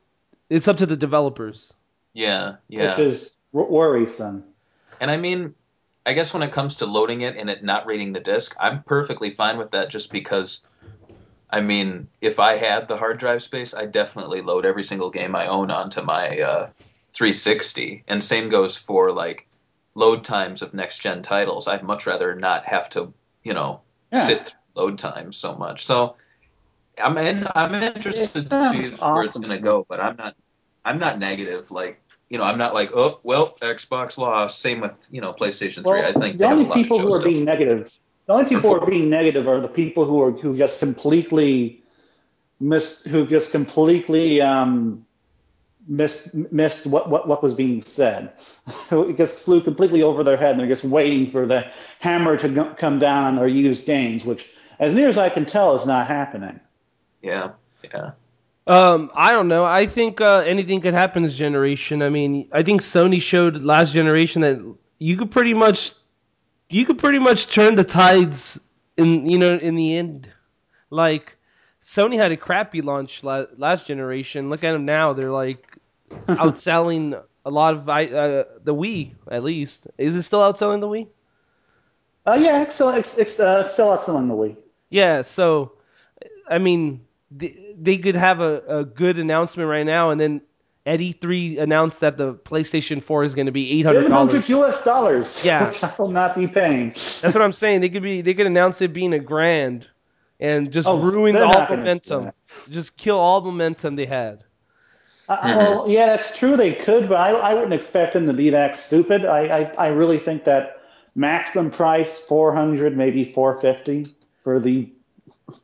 It's 0.50 0.68
up 0.68 0.78
to 0.78 0.88
the 0.88 0.98
developers. 0.98 1.74
Yeah, 2.14 2.56
yeah. 2.68 2.96
which 2.96 3.06
is 3.08 3.38
wor- 3.52 3.70
worrisome. 3.70 4.44
And 5.00 5.10
I 5.12 5.18
mean, 5.18 5.56
I 6.06 6.14
guess 6.14 6.34
when 6.34 6.44
it 6.44 6.52
comes 6.52 6.78
to 6.78 6.86
loading 6.86 7.22
it 7.22 7.38
and 7.38 7.50
it 7.50 7.64
not 7.64 7.86
reading 7.86 8.14
the 8.14 8.20
disk, 8.20 8.56
I'm 8.60 8.84
perfectly 8.84 9.30
fine 9.30 9.58
with 9.58 9.72
that 9.72 9.90
just 9.90 10.12
because 10.12 10.66
I 11.50 11.62
mean, 11.62 12.08
if 12.22 12.40
I 12.40 12.54
had 12.58 12.88
the 12.88 12.98
hard 12.98 13.18
drive 13.20 13.42
space, 13.42 13.74
I'd 13.74 13.92
definitely 13.92 14.42
load 14.42 14.66
every 14.66 14.84
single 14.84 15.10
game 15.10 15.36
I 15.36 15.48
own 15.48 15.72
onto 15.72 16.02
my 16.02 16.40
uh, 16.42 16.70
360. 17.14 18.04
And 18.08 18.24
same 18.24 18.50
goes 18.50 18.78
for 18.78 19.12
like 19.12 19.48
load 19.96 20.24
times 20.24 20.62
of 20.62 20.74
next 20.74 21.00
gen 21.00 21.24
titles. 21.24 21.68
I'd 21.68 21.84
much 21.84 22.06
rather 22.08 22.36
not 22.36 22.66
have 22.66 22.90
to, 22.92 23.14
you 23.44 23.54
know, 23.54 23.82
Yeah. 24.12 24.20
sit 24.20 24.48
through 24.48 24.60
load 24.76 25.00
times 25.00 25.38
so 25.38 25.56
much. 25.56 25.86
So 25.86 26.16
I'm 26.98 27.18
in, 27.18 27.48
I'm 27.56 27.74
interested 27.76 28.46
to 28.46 28.52
see 28.52 28.92
sounds 28.92 29.02
where 29.12 29.24
it's 29.24 29.38
going 29.38 29.50
to 29.52 29.60
go, 29.60 29.86
but 29.90 30.00
I'm 30.00 30.16
not 30.18 30.36
I'm 30.90 31.00
not 31.00 31.20
negative 31.20 31.72
like 31.72 32.02
you 32.30 32.38
know, 32.38 32.44
I'm 32.44 32.60
not 32.60 32.76
like, 32.76 32.92
oh, 32.94 33.20
well, 33.24 33.56
Xbox 33.60 34.18
lost. 34.18 34.62
Same 34.62 34.82
with, 34.82 34.92
you 35.10 35.20
know, 35.20 35.34
PlayStation 35.34 35.82
3. 35.82 35.84
Well, 35.84 36.04
I 36.04 36.14
think 36.14 36.38
the 36.38 36.44
they 36.44 36.48
have 36.48 36.58
a 36.58 36.62
only 36.62 36.74
people 36.84 37.00
who 37.00 37.08
are 37.08 37.20
still. 37.20 37.32
being 37.32 37.44
negative, 37.44 37.92
the 38.28 38.34
only 38.34 38.46
people 38.46 38.70
who 38.70 38.76
are 38.76 38.86
being 38.86 39.10
negative 39.10 39.48
are 39.48 39.60
the 39.60 39.68
people 39.68 40.06
who 40.06 40.22
are 40.22 40.32
who 40.32 40.56
just 40.56 40.78
completely 40.80 41.84
miss, 42.60 43.04
who 43.04 43.26
just 43.26 43.52
completely 43.52 44.42
um, 44.42 45.06
miss 45.88 46.36
missed 46.52 46.86
what, 46.86 47.10
what 47.10 47.28
what 47.28 47.42
was 47.42 47.56
being 47.56 47.82
said. 47.82 48.32
it 48.92 49.18
just 49.18 49.40
flew 49.40 49.62
completely 49.62 50.04
over 50.04 50.24
their 50.24 50.38
head, 50.38 50.52
and 50.52 50.60
they're 50.60 50.68
just 50.68 50.84
waiting 50.84 51.32
for 51.32 51.48
the 51.48 51.66
hammer 52.00 52.38
to 52.38 52.48
go- 52.48 52.76
come 52.78 53.00
down 53.00 53.26
on 53.26 53.36
their 53.38 53.48
used 53.48 53.88
games, 53.88 54.24
which, 54.24 54.46
as 54.80 54.94
near 54.94 55.10
as 55.10 55.18
I 55.18 55.30
can 55.30 55.48
tell, 55.48 55.80
is 55.80 55.88
not 55.88 56.06
happening. 56.06 56.60
Yeah, 57.24 57.54
yeah. 57.84 58.12
Um, 58.70 59.10
I 59.16 59.34
don't 59.34 59.48
know. 59.48 59.66
I 59.66 59.88
think 59.88 60.22
uh, 60.22 60.44
anything 60.46 60.80
could 60.80 60.94
happen 60.94 61.24
this 61.24 61.36
generation. 61.36 62.04
I 62.04 62.10
mean, 62.10 62.48
I 62.52 62.62
think 62.62 62.82
Sony 62.82 63.20
showed 63.20 63.64
last 63.64 63.94
generation 63.94 64.44
that 64.44 64.76
you 65.00 65.18
could 65.18 65.32
pretty 65.32 65.56
much, 65.56 65.94
you 66.70 66.86
could 66.86 67.00
pretty 67.00 67.18
much 67.18 67.48
turn 67.48 67.74
the 67.74 67.84
tides 67.84 68.62
in 68.96 69.26
you 69.26 69.40
know 69.40 69.58
in 69.58 69.76
the 69.76 69.98
end. 69.98 70.32
Like 70.92 71.36
Sony 71.82 72.16
had 72.18 72.32
a 72.32 72.38
crappy 72.38 72.84
launch 72.84 73.24
la- 73.24 73.46
last 73.58 73.88
generation. 73.88 74.52
Look 74.52 74.64
at 74.64 74.74
them 74.74 74.86
now; 74.86 75.14
they're 75.14 75.32
like 75.32 75.76
outselling 76.28 77.20
a 77.46 77.50
lot 77.50 77.74
of 77.74 77.90
uh, 77.90 78.44
the 78.64 78.76
Wii. 78.76 79.16
At 79.32 79.44
least 79.44 79.88
is 79.98 80.16
it 80.16 80.22
still 80.22 80.42
outselling 80.42 80.82
the 80.82 80.88
Wii? 80.88 81.08
Uh, 82.28 82.38
yeah, 82.40 82.62
Excel, 82.62 82.90
ex, 82.90 83.18
ex, 83.18 83.40
uh, 83.40 83.64
Excel 83.66 83.96
Excel 83.96 84.20
in 84.20 84.28
the 84.28 84.36
Wii. 84.36 84.56
Yeah, 84.92 85.24
so 85.24 85.72
I 86.48 86.60
mean, 86.60 87.02
they, 87.32 87.98
could 87.98 88.16
have 88.16 88.40
a, 88.40 88.62
a 88.68 88.86
good 88.86 89.18
announcement 89.18 89.70
right 89.70 89.86
now, 89.86 90.10
and 90.10 90.20
then 90.20 90.42
at 90.86 91.00
E3 91.00 91.60
announced 91.60 92.00
that 92.00 92.18
the 92.18 92.34
PlayStation 92.34 93.04
4 93.04 93.24
is 93.24 93.36
going 93.36 93.46
to 93.46 93.52
be 93.52 93.70
eight 93.80 93.86
hundred 93.86 94.08
dollars. 94.10 94.50
U.S. 94.50 94.84
dollars. 94.84 95.44
Yeah. 95.46 95.68
which 95.70 95.84
I 95.84 95.94
will 96.00 96.10
not 96.10 96.36
be 96.36 96.48
paying. 96.48 96.90
That's 96.90 97.22
what 97.22 97.42
I'm 97.42 97.54
saying. 97.54 97.82
They 97.82 97.90
could 97.90 98.04
be 98.04 98.22
they 98.22 98.34
could 98.34 98.48
announce 98.48 98.82
it 98.82 98.94
being 98.94 99.14
a 99.14 99.20
grand, 99.20 99.88
and 100.40 100.72
just 100.72 100.88
Oh, 100.88 101.00
ruin 101.00 101.36
all 101.36 101.44
not 101.48 101.54
gonna 101.54 101.68
do 101.70 101.78
momentum. 101.78 102.32
Just 102.70 102.98
kill 102.98 103.20
all 103.20 103.42
momentum 103.42 103.96
they 103.96 104.06
had. 104.08 104.44
Uh, 105.28 105.38
Well, 105.58 105.86
yeah, 105.88 106.08
that's 106.08 106.36
true. 106.36 106.58
They 106.58 106.74
could, 106.74 107.08
but 107.08 107.20
I, 107.20 107.30
I 107.32 107.54
wouldn't 107.54 107.74
expect 107.74 108.14
them 108.14 108.26
to 108.26 108.34
be 108.34 108.50
that 108.50 108.76
stupid. 108.76 109.26
I, 109.26 109.42
I, 109.42 109.62
I 109.76 109.88
really 109.90 110.18
think 110.18 110.44
that 110.46 110.82
maximum 111.14 111.70
price 111.70 112.20
four 112.20 112.52
hundred, 112.56 112.98
maybe 112.98 113.32
four 113.34 113.62
fifty 113.62 114.08
for 114.44 114.60
the 114.60 114.92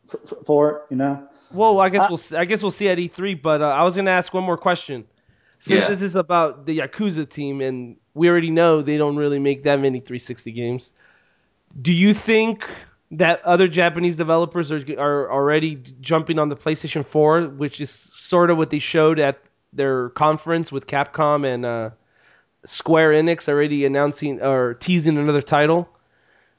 for, 0.07 0.19
for 0.45 0.85
you 0.91 0.97
know. 0.97 1.27
Well, 1.55 1.79
I 1.79 1.89
guess 1.89 2.03
Uh, 2.03 2.07
we'll 2.09 2.17
see, 2.17 2.35
I 2.35 2.45
guess 2.45 2.61
we'll 2.61 2.71
see 2.71 2.89
at 2.89 2.97
E3. 2.97 3.41
But 3.41 3.61
uh, 3.61 3.67
I 3.69 3.83
was 3.83 3.95
going 3.95 4.05
to 4.05 4.11
ask 4.11 4.33
one 4.33 4.43
more 4.43 4.57
question. 4.57 5.05
Since 5.59 5.81
Yeah. 5.83 5.89
this 5.89 6.01
is 6.01 6.15
about 6.15 6.65
the 6.65 6.79
Yakuza 6.79 7.27
team, 7.27 7.61
and 7.61 7.97
we 8.13 8.29
already 8.29 8.51
know 8.51 8.81
they 8.81 8.97
don't 8.97 9.15
really 9.15 9.39
make 9.39 9.63
that 9.63 9.79
many 9.79 9.99
360 9.99 10.51
games, 10.51 10.93
do 11.81 11.91
you 11.91 12.13
think 12.13 12.69
that 13.11 13.43
other 13.45 13.67
Japanese 13.67 14.15
developers 14.15 14.71
are 14.71 14.83
are 14.99 15.31
already 15.31 15.75
jumping 16.01 16.39
on 16.39 16.49
the 16.49 16.55
PlayStation 16.55 17.05
4, 17.05 17.41
which 17.43 17.79
is 17.79 17.89
sort 17.91 18.49
of 18.49 18.57
what 18.57 18.69
they 18.69 18.79
showed 18.79 19.19
at 19.19 19.39
their 19.73 20.09
conference 20.09 20.71
with 20.71 20.87
Capcom 20.87 21.45
and 21.45 21.65
uh, 21.65 21.89
Square 22.63 23.11
Enix 23.13 23.47
already 23.47 23.85
announcing 23.85 24.41
or 24.41 24.73
teasing 24.75 25.17
another 25.17 25.41
title, 25.41 25.87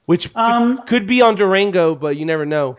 which 0.07 0.31
Um, 0.37 0.79
could 0.87 1.07
be 1.07 1.21
on 1.23 1.35
Durango, 1.35 1.95
but 1.95 2.17
you 2.17 2.25
never 2.27 2.47
know. 2.47 2.77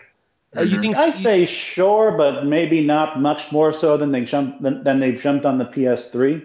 Uh, 0.56 0.62
you 0.62 0.78
Mhm. 0.78 0.82
think 0.82 0.96
I'd 0.98 1.18
say 1.18 1.46
sure, 1.46 2.12
but 2.12 2.46
maybe 2.46 2.86
not 2.86 3.20
much 3.20 3.52
more 3.52 3.74
so 3.74 3.98
than 3.98 4.12
they 4.12 4.24
jumped 4.24 4.62
than, 4.62 4.84
than 4.84 5.00
they've 5.00 5.20
jumped 5.20 5.46
on 5.46 5.58
the 5.58 5.66
PS3. 5.66 6.42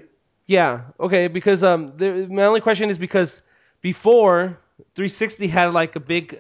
Yeah, 0.47 0.81
okay, 0.99 1.29
because 1.29 1.63
um, 1.63 1.93
the, 1.97 2.27
my 2.29 2.45
only 2.45 2.61
question 2.61 2.91
is 2.91 2.99
because 2.99 3.43
before 3.81 4.59
360 4.95 5.47
had 5.47 5.73
like 5.73 5.95
a 5.97 6.01
big 6.01 6.39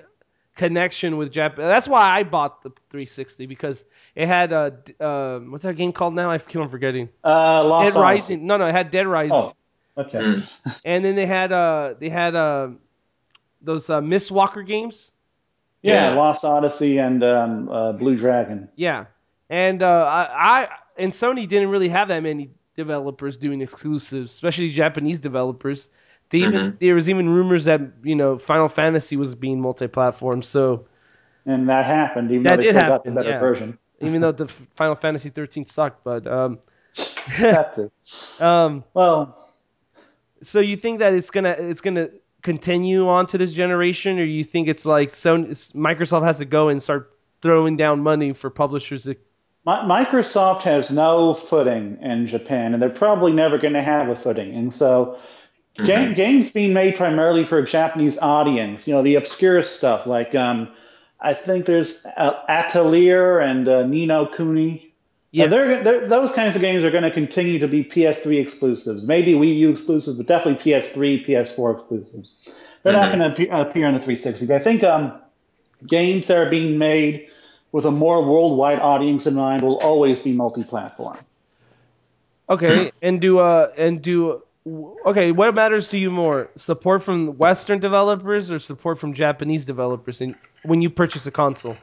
connection 0.56 1.16
with 1.16 1.32
Japan. 1.32 1.64
That's 1.66 1.88
why 1.88 2.00
I 2.18 2.22
bought 2.24 2.62
the 2.62 2.70
360 2.90 3.46
because 3.46 3.84
it 4.14 4.26
had 4.26 4.52
uh, 4.52 4.70
d- 4.70 4.94
uh 5.00 5.38
what's 5.40 5.62
that 5.62 5.74
game 5.76 5.92
called 5.92 6.14
now? 6.14 6.30
I 6.30 6.38
keep 6.38 6.60
on 6.60 6.68
forgetting. 6.68 7.08
Uh, 7.24 7.64
Lost 7.64 7.94
Dead 7.94 7.98
Odyssey. 7.98 8.36
Rising. 8.36 8.46
No, 8.46 8.56
no, 8.56 8.66
it 8.66 8.72
had 8.72 8.90
Dead 8.90 9.06
Rising, 9.06 9.32
Oh, 9.32 9.52
okay. 9.96 10.18
Mm. 10.18 10.50
and 10.84 11.04
then 11.04 11.14
they 11.14 11.26
had 11.26 11.52
uh 11.52 11.94
they 11.98 12.08
had 12.08 12.34
uh 12.34 12.68
those 13.62 13.88
uh, 13.90 14.00
Mistwalker 14.00 14.66
games. 14.66 15.12
Yeah, 15.82 16.08
Yeah. 16.08 16.14
Lost 16.14 16.44
Odyssey 16.44 16.98
and 16.98 17.22
um, 17.24 17.68
uh, 17.68 17.92
Blue 17.92 18.16
Dragon. 18.16 18.68
Yeah, 18.76 19.06
and 19.50 19.82
uh, 19.82 20.04
I, 20.04 20.62
I 20.62 20.68
and 20.96 21.12
Sony 21.12 21.48
didn't 21.48 21.68
really 21.70 21.88
have 21.88 22.08
that 22.08 22.22
many 22.22 22.50
developers 22.76 23.36
doing 23.36 23.60
exclusives, 23.60 24.32
especially 24.32 24.70
Japanese 24.70 25.20
developers. 25.20 25.88
They 26.30 26.38
even, 26.38 26.72
Mhm. 26.72 26.78
there 26.78 26.94
was 26.94 27.08
even 27.10 27.28
rumors 27.28 27.64
that 27.64 27.80
you 28.02 28.14
know 28.16 28.38
Final 28.38 28.68
Fantasy 28.68 29.16
was 29.16 29.34
being 29.34 29.60
multi-platform. 29.60 30.42
So 30.42 30.86
And 31.46 31.68
that 31.68 31.84
happened, 31.86 32.30
even 32.30 32.44
That 32.44 32.56
though 32.56 32.56
they 32.56 32.62
did 32.62 32.74
still 32.74 32.82
got 32.82 33.04
the 33.04 33.10
happen, 33.10 33.14
better 33.14 33.32
yeah. 33.32 33.38
version. 33.38 33.78
even 34.00 34.20
though 34.20 34.32
the 34.32 34.48
Final 34.76 34.94
Fantasy 34.96 35.30
13 35.30 35.66
sucked, 35.66 36.04
but 36.04 36.26
um, 36.26 36.58
That's 37.38 37.78
it. 37.78 37.92
um, 38.40 38.84
Well, 38.94 39.36
so 40.42 40.60
you 40.60 40.76
think 40.76 41.00
that 41.00 41.14
it's 41.14 41.30
gonna 41.30 41.54
it's 41.58 41.80
gonna 41.80 42.08
continue 42.42 43.08
on 43.08 43.26
to 43.28 43.38
this 43.38 43.52
generation, 43.52 44.18
or 44.18 44.24
you 44.24 44.44
think 44.44 44.68
it's 44.68 44.84
like 44.84 45.08
Sony, 45.08 45.48
Microsoft 45.74 46.24
has 46.24 46.38
to 46.38 46.44
go 46.44 46.68
and 46.68 46.82
start 46.82 47.16
throwing 47.40 47.76
down 47.76 48.02
money 48.02 48.32
for 48.32 48.50
publishers 48.50 49.04
that 49.04 49.18
Microsoft 49.66 50.62
has 50.62 50.90
no 50.90 51.34
footing 51.34 51.98
in 52.02 52.26
Japan, 52.26 52.74
and 52.74 52.82
they're 52.82 52.90
probably 52.90 53.32
never 53.32 53.58
going 53.58 53.74
to 53.74 53.82
have 53.82 54.08
a 54.08 54.16
footing. 54.16 54.52
And 54.54 54.74
so, 54.74 55.16
ga- 55.76 56.08
Mhm. 56.08 56.16
games 56.16 56.50
being 56.50 56.72
made 56.72 56.96
primarily 56.96 57.44
for 57.44 57.58
a 57.58 57.66
Japanese 57.66 58.18
audience, 58.18 58.88
you 58.88 58.94
know, 58.94 59.02
the 59.02 59.14
obscure 59.14 59.62
stuff 59.62 60.06
like 60.06 60.34
um, 60.34 60.68
I 61.20 61.34
think 61.34 61.66
there's 61.66 62.04
uh, 62.16 62.34
Atelier 62.48 63.38
and 63.38 63.68
uh, 63.68 63.86
Ni 63.86 64.06
no 64.06 64.26
Kuni. 64.26 64.91
Yeah. 65.32 65.46
They're, 65.46 65.82
they're, 65.82 66.06
those 66.08 66.30
kinds 66.32 66.54
of 66.56 66.60
games 66.62 66.84
are 66.84 66.90
going 66.90 67.02
to 67.04 67.10
continue 67.10 67.58
to 67.58 67.66
be 67.66 67.82
PS3 67.82 68.38
exclusives, 68.40 69.04
maybe 69.04 69.32
Wii 69.32 69.56
U 69.58 69.70
exclusives, 69.70 70.16
but 70.18 70.26
definitely 70.26 70.62
PS3, 70.72 71.26
PS4 71.26 71.74
exclusives. 71.78 72.34
They're 72.82 72.92
not 72.92 73.12
Mhm. 73.12 73.18
going 73.18 73.34
to 73.34 73.60
appear, 73.60 73.86
on 73.86 73.94
the 73.94 74.00
360. 74.00 74.52
I 74.54 74.58
think 74.58 74.84
um, 74.84 75.12
games 75.86 76.26
that 76.28 76.36
are 76.36 76.50
being 76.50 76.76
made 76.78 77.28
with 77.72 77.86
a 77.86 77.90
more 77.90 78.22
worldwide 78.22 78.80
audience 78.80 79.26
in 79.26 79.34
mind 79.34 79.62
will 79.62 79.78
always 79.78 80.20
be 80.20 80.32
multi-platform. 80.32 81.16
Okay, 82.50 82.92
and 83.00 83.20
do 83.20 83.38
uh 83.38 83.68
and 83.78 84.02
do 84.02 84.42
okay. 85.06 85.30
What 85.32 85.54
matters 85.54 85.88
to 85.90 85.96
you 85.98 86.10
more, 86.10 86.50
support 86.56 87.02
from 87.02 87.38
Western 87.38 87.78
developers 87.78 88.50
or 88.50 88.58
support 88.58 88.98
from 88.98 89.14
Japanese 89.14 89.64
developers 89.64 90.20
in, 90.20 90.34
when 90.64 90.82
you 90.82 90.90
purchase 90.90 91.24
a 91.26 91.30
console? 91.30 91.76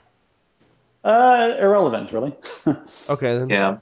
Uh, 1.04 1.56
irrelevant, 1.60 2.12
really. 2.12 2.36
Okay, 3.10 3.38
then. 3.38 3.50
Yeah. 3.50 3.78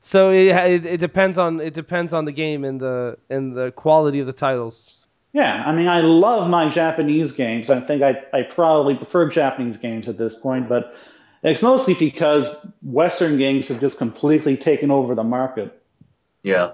So 0.00 0.30
it, 0.30 0.48
it 0.48 0.86
it 0.86 1.00
depends 1.00 1.38
on 1.38 1.60
it 1.60 1.74
depends 1.74 2.14
on 2.14 2.24
the 2.24 2.32
game 2.32 2.64
and 2.64 2.80
the 2.80 3.18
and 3.30 3.56
the 3.56 3.72
quality 3.72 4.20
of 4.20 4.26
the 4.26 4.32
titles. 4.32 5.06
yeah, 5.32 5.62
I 5.66 5.72
mean, 5.72 5.88
I 5.88 6.00
love 6.00 6.48
my 6.48 6.68
Japanese 6.70 7.32
games. 7.32 7.68
I 7.68 7.80
think 7.80 8.02
I, 8.02 8.22
I 8.32 8.42
probably 8.42 8.94
prefer 8.94 9.28
Japanese 9.28 9.76
games 9.76 10.08
at 10.08 10.16
this 10.16 10.36
point, 10.36 10.68
but 10.68 10.94
it's 11.42 11.62
mostly 11.62 11.94
because 11.94 12.66
Western 12.82 13.38
games 13.38 13.68
have 13.68 13.80
just 13.80 13.98
completely 13.98 14.56
taken 14.56 14.90
over 14.90 15.14
the 15.14 15.24
market. 15.24 15.82
Yeah. 16.42 16.72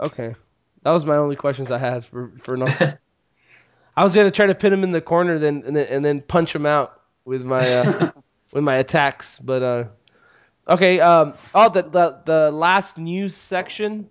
Okay, 0.00 0.34
that 0.82 0.90
was 0.90 1.04
my 1.04 1.16
only 1.16 1.36
questions 1.36 1.70
I 1.70 1.78
had 1.78 2.04
for 2.04 2.32
for 2.44 2.56
no. 2.56 2.66
I 3.96 4.02
was 4.02 4.14
gonna 4.14 4.30
try 4.30 4.46
to 4.46 4.54
pin 4.54 4.72
him 4.72 4.84
in 4.84 4.92
the 4.92 5.02
corner, 5.02 5.38
then 5.38 5.64
and 5.66 5.76
then, 5.76 5.86
and 5.88 6.04
then 6.04 6.22
punch 6.22 6.54
him 6.54 6.66
out 6.66 7.00
with 7.24 7.42
my 7.42 7.58
uh, 7.58 8.10
with 8.52 8.64
my 8.64 8.76
attacks. 8.76 9.38
But 9.38 9.62
uh, 9.62 9.84
okay. 10.68 11.00
Um. 11.00 11.34
Oh, 11.54 11.68
the 11.68 11.82
the 11.82 12.20
the 12.24 12.50
last 12.52 12.98
news 12.98 13.34
section. 13.34 14.10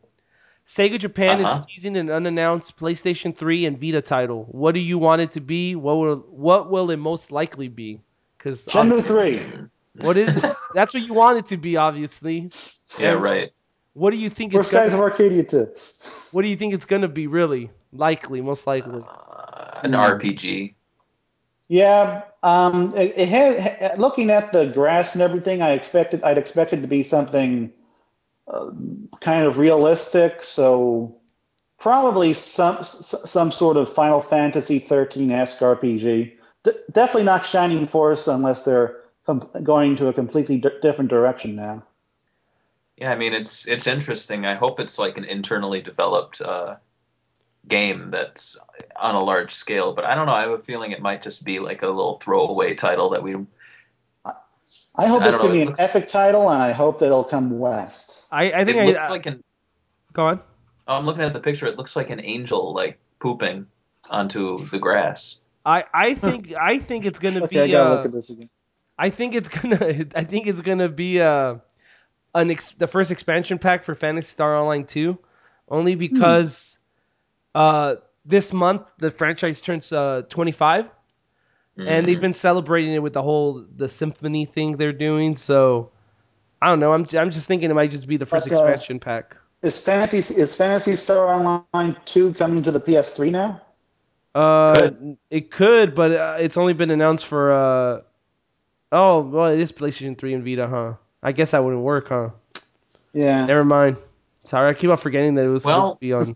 Sega 0.66 1.00
Japan 1.00 1.40
Uh-huh. 1.40 1.58
is 1.60 1.66
teasing 1.66 1.98
an 1.98 2.10
unannounced 2.10 2.78
PlayStation 2.78 3.36
3 3.36 3.66
and 3.66 3.80
Vita 3.80 4.02
title. 4.02 4.46
What 4.52 4.74
do 4.74 4.80
you 4.80 4.98
want 4.98 5.22
it 5.22 5.32
to 5.32 5.42
be? 5.42 5.76
What 5.76 5.98
will 5.98 6.18
what 6.30 6.70
will 6.70 6.92
it 6.92 6.98
most 6.98 7.32
likely 7.32 7.68
be? 7.68 8.00
Because 8.38 8.70
Shenmue 8.70 9.04
3. 9.06 9.42
what 9.96 10.18
is 10.18 10.38
it? 10.38 10.46
That's 10.74 10.94
what 10.94 11.04
you 11.04 11.14
want 11.14 11.40
it 11.40 11.46
to 11.48 11.58
be, 11.58 11.78
obviously. 11.78 12.52
Yeah, 12.98 13.12
right. 13.14 13.52
What 13.94 14.12
do 14.12 14.18
you 14.18 14.30
think 14.30 14.54
Or 14.54 14.62
it's 14.62 14.68
Skies 14.68 14.92
gonna, 14.92 14.94
of 14.94 15.00
Arcadia 15.00 15.44
2. 15.44 15.68
What 16.32 16.42
do 16.44 16.48
you 16.50 16.56
think 16.56 16.74
it's 16.74 16.86
gonna 16.86 17.08
be? 17.08 17.28
Really, 17.28 17.72
likely, 17.92 18.42
most 18.42 18.68
likely. 18.68 19.02
Uh, 19.02 19.80
an 19.84 19.96
RPG. 19.96 20.76
Yeah, 21.72 22.24
um, 22.44 22.94
it, 22.98 23.14
it 23.16 23.30
had, 23.30 23.98
looking 23.98 24.30
at 24.30 24.52
the 24.52 24.66
grass 24.66 25.14
and 25.14 25.22
everything, 25.22 25.62
I 25.62 25.72
expected, 25.72 26.22
I'd 26.22 26.38
expected 26.38 26.82
to 26.82 26.88
be 26.90 27.02
something 27.02 27.72
uh, 28.46 28.72
kind 29.22 29.46
of 29.46 29.58
realistic. 29.58 30.44
So 30.44 31.16
probably 31.80 32.34
some 32.34 32.84
some 32.84 33.54
sort 33.54 33.78
of 33.78 33.94
Final 33.94 34.22
Fantasy 34.22 34.82
13-esque 34.82 35.60
RPG. 35.60 36.34
D- 36.66 36.72
definitely 36.92 37.24
not 37.24 37.46
Shining 37.46 37.88
Force 37.88 38.28
unless 38.28 38.64
they're 38.64 39.04
com- 39.26 39.50
going 39.64 39.96
to 39.96 40.10
a 40.10 40.14
completely 40.14 40.58
d- 40.58 40.72
different 40.82 41.10
direction 41.10 41.56
now. 41.56 41.84
Yeah, 42.98 43.14
I 43.14 43.16
mean 43.16 43.32
it's 43.32 43.66
it's 43.66 43.88
interesting. 43.88 44.46
I 44.46 44.56
hope 44.56 44.82
it's 44.82 45.00
like 45.00 45.18
an 45.18 45.24
internally 45.24 45.82
developed 45.82 46.42
uh, 46.42 46.76
game 47.68 48.12
that's 48.12 48.58
on 49.00 49.16
a 49.16 49.24
large 49.24 49.54
scale, 49.54 49.94
but 49.94 50.04
I 50.06 50.16
don't 50.16 50.26
know. 50.26 50.34
I 50.34 50.42
have 50.42 50.52
a 50.52 50.58
feeling 50.60 50.92
it 50.92 51.02
might 51.02 51.22
just 51.22 51.44
be 51.44 51.60
like 51.60 51.82
a 51.84 51.88
little 51.88 52.20
throwaway 52.20 52.74
title 52.76 53.10
that 53.12 53.24
we. 53.24 53.36
I 54.96 55.08
hope 55.08 55.22
I 55.22 55.30
it's 55.30 55.38
going 55.38 55.50
to 55.50 55.54
be 55.54 55.60
it 55.60 55.62
an 55.64 55.68
looks- 55.70 55.80
epic 55.96 56.10
title, 56.10 56.50
and 56.50 56.62
I 56.62 56.72
hope 56.72 57.00
that 57.00 57.06
it'll 57.06 57.24
come 57.24 57.58
west. 57.60 58.12
I 58.32 58.52
I 58.52 58.66
think 58.66 58.78
It 58.78 58.82
I 58.84 58.86
looks 58.86 59.08
I- 59.08 59.12
like 59.12 59.26
an. 59.26 59.44
go 60.14 60.26
on. 60.28 60.40
oh, 60.88 60.96
I'm 60.96 61.06
looking 61.06 61.24
at 61.24 61.34
the 61.34 61.40
picture. 61.40 61.68
It 61.68 61.78
looks 61.78 61.96
like 61.96 62.10
an 62.10 62.20
angel 62.24 62.74
like 62.74 63.00
pooping 63.20 63.68
onto 64.10 64.66
the 64.68 64.80
grass. 64.80 65.38
I 65.66 65.86
I 65.94 66.14
think 66.16 66.54
I 66.60 66.80
think 66.80 67.06
it's 67.06 67.20
gonna 67.20 67.44
Okay, 67.44 67.62
I 67.62 67.66
be. 67.68 67.72
gotta 67.72 67.90
Uh, 67.92 67.96
look 67.98 68.06
at 68.06 68.12
this 68.12 68.30
again. 68.30 68.50
I 68.98 69.10
think 69.10 69.36
it's 69.36 69.50
gonna. 69.50 69.78
I 70.16 70.24
think 70.24 70.48
it's 70.48 70.62
gonna 70.62 70.90
be 70.90 71.22
uh, 71.22 71.56
an 72.36 72.52
ex- 72.52 72.72
the 72.78 72.88
first 72.88 73.12
expansion 73.12 73.60
pack 73.60 73.84
for 73.84 73.96
Phantasy 73.96 74.30
Star 74.32 74.56
Online 74.58 74.86
2, 74.86 75.18
only 75.70 75.96
because 75.96 76.80
uh, 77.56 77.96
this 78.26 78.54
month 78.54 78.84
the 78.98 79.12
franchise 79.12 79.62
turns 79.62 79.92
uh, 79.92 80.24
25, 80.30 80.86
and 81.78 82.06
they've 82.06 82.18
Mhm. 82.18 82.22
been 82.22 82.34
celebrating 82.34 82.94
it 82.94 83.00
with 83.02 83.14
the 83.14 83.22
whole 83.22 83.66
the 83.76 83.88
symphony 83.88 84.46
thing 84.46 84.78
they're 84.78 84.94
doing. 84.94 85.36
So 85.36 85.92
I 86.62 86.68
don't 86.68 86.80
know. 86.80 86.94
I'm 86.94 87.06
I'm 87.18 87.32
just 87.32 87.48
thinking 87.48 87.70
it 87.72 87.74
might 87.74 87.92
just 87.92 88.08
be 88.08 88.18
the 88.18 88.26
first 88.26 88.48
But, 88.50 88.58
uh, 88.58 88.62
expansion 88.64 89.00
pack. 89.00 89.36
Is 89.64 89.80
Phantasy 89.80 90.36
is 90.36 90.56
Phantasy 90.56 90.96
Star 90.96 91.28
Online 91.34 91.96
2 92.06 92.34
coming 92.34 92.64
to 92.64 92.72
the 92.72 92.80
PS3 92.80 93.32
now? 93.32 93.62
Uh, 94.34 94.74
Could. 94.76 95.18
it 95.30 95.52
could, 95.52 95.94
but 95.94 96.12
uh, 96.14 96.38
it's 96.40 96.58
only 96.58 96.74
been 96.74 96.90
announced 96.92 97.26
for. 97.26 97.52
Uh, 97.52 98.02
oh, 98.92 99.22
well, 99.22 99.48
it 99.48 99.60
is 99.60 99.72
PlayStation 99.72 100.18
3 100.18 100.34
and 100.36 100.44
Vita, 100.46 100.68
huh? 100.68 100.94
I 101.22 101.32
guess 101.34 101.52
that 101.52 101.64
wouldn't 101.64 101.82
work, 101.84 102.10
huh? 102.10 102.30
Yeah. 103.14 103.46
Never 103.46 103.66
mind. 103.66 103.98
Sorry, 104.44 104.70
I 104.70 104.74
keep 104.74 104.90
on 104.90 104.98
forgetting 104.98 105.36
that 105.36 105.46
it 105.46 105.50
was 105.50 105.66
Well- 105.66 105.82
supposed 105.82 105.96
to 105.98 106.00
be 106.00 106.14
on. 106.14 106.36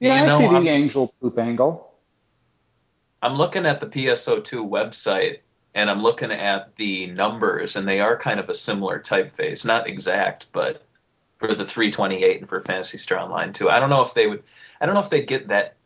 Yeah, 0.00 0.16
You 0.18 0.22
I 0.24 0.26
know, 0.26 0.38
see 0.38 0.46
the 0.48 0.54
I'm- 0.54 0.66
angel 0.68 1.14
poop 1.20 1.38
angle. 1.38 1.92
I'm 3.22 3.34
looking 3.36 3.66
at 3.66 3.80
the 3.80 3.86
PSO2 3.86 4.68
website 4.68 5.38
and 5.74 5.90
I'm 5.90 6.02
looking 6.02 6.30
at 6.32 6.74
the 6.76 7.06
numbers, 7.08 7.76
and 7.76 7.86
they 7.86 8.00
are 8.00 8.16
kind 8.16 8.40
of 8.40 8.48
a 8.48 8.54
similar 8.54 8.98
typeface. 9.00 9.66
Not 9.66 9.86
exact, 9.88 10.46
but 10.52 10.82
for 11.36 11.48
the 11.54 11.66
328 11.66 12.40
and 12.40 12.48
for 12.48 12.60
Phantasy 12.60 12.96
Star 12.98 13.18
Online 13.18 13.52
2. 13.52 13.68
I 13.68 13.78
don't 13.78 13.90
know 13.90 14.02
if 14.02 14.14
they 14.14 14.26
would. 14.26 14.42
I 14.80 14.86
don't 14.86 14.94
know 14.94 15.00
if 15.02 15.10
they 15.10 15.22
get 15.22 15.48
that. 15.48 15.76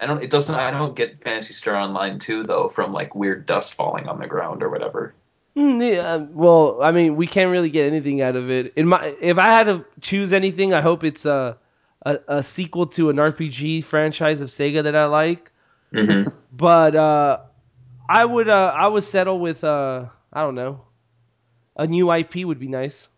I 0.00 0.06
don't. 0.06 0.22
It 0.22 0.28
doesn't. 0.30 0.54
I 0.54 0.70
don't 0.70 0.94
get 0.94 1.22
Phantasy 1.22 1.54
Star 1.54 1.76
Online 1.76 2.18
2 2.18 2.42
though 2.44 2.68
from 2.68 2.92
like 2.92 3.14
weird 3.14 3.46
dust 3.46 3.72
falling 3.74 4.06
on 4.08 4.18
the 4.18 4.26
ground 4.26 4.62
or 4.62 4.68
whatever. 4.68 5.14
Hmm, 5.56 5.80
yeah, 5.80 6.12
um, 6.12 6.34
well, 6.34 6.80
I 6.82 6.92
mean, 6.92 7.16
we 7.16 7.26
can't 7.26 7.50
really 7.50 7.70
get 7.70 7.86
anything 7.86 8.20
out 8.20 8.36
of 8.36 8.50
it. 8.50 8.74
In 8.76 8.86
my, 8.86 9.14
if 9.20 9.38
I 9.38 9.46
had 9.48 9.64
to 9.64 9.84
choose 10.00 10.32
anything, 10.34 10.72
I 10.74 10.80
hope 10.82 11.04
it's 11.04 11.24
a, 11.26 11.56
a 12.04 12.18
a 12.28 12.42
sequel 12.42 12.86
to 12.86 13.10
an 13.10 13.16
RPG 13.16 13.84
franchise 13.84 14.40
of 14.40 14.48
Sega 14.48 14.82
that 14.84 14.94
I 14.96 15.06
like. 15.06 15.50
Mm-hmm. 15.92 16.30
But 16.52 16.94
uh, 16.94 17.38
I 18.08 18.24
would 18.24 18.48
uh, 18.48 18.72
I 18.76 18.86
would 18.88 19.04
settle 19.04 19.38
with 19.40 19.64
uh, 19.64 20.06
I 20.32 20.42
don't 20.42 20.54
know, 20.54 20.82
a 21.76 21.86
new 21.86 22.12
IP 22.12 22.44
would 22.44 22.58
be 22.58 22.68
nice. 22.68 23.08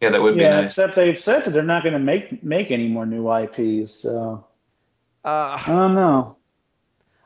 Yeah, 0.00 0.10
that 0.10 0.22
would 0.22 0.36
be 0.36 0.42
yeah, 0.42 0.60
nice. 0.60 0.70
except 0.70 0.94
they've 0.94 1.18
said 1.18 1.44
that 1.44 1.50
they're 1.52 1.62
not 1.62 1.82
going 1.82 1.94
to 1.94 1.98
make 1.98 2.42
make 2.44 2.70
any 2.70 2.88
more 2.88 3.04
new 3.06 3.28
IPs. 3.32 3.90
So 3.90 4.44
Uh, 5.24 5.56
I 5.58 5.62
don't 5.66 5.94
know. 5.94 6.36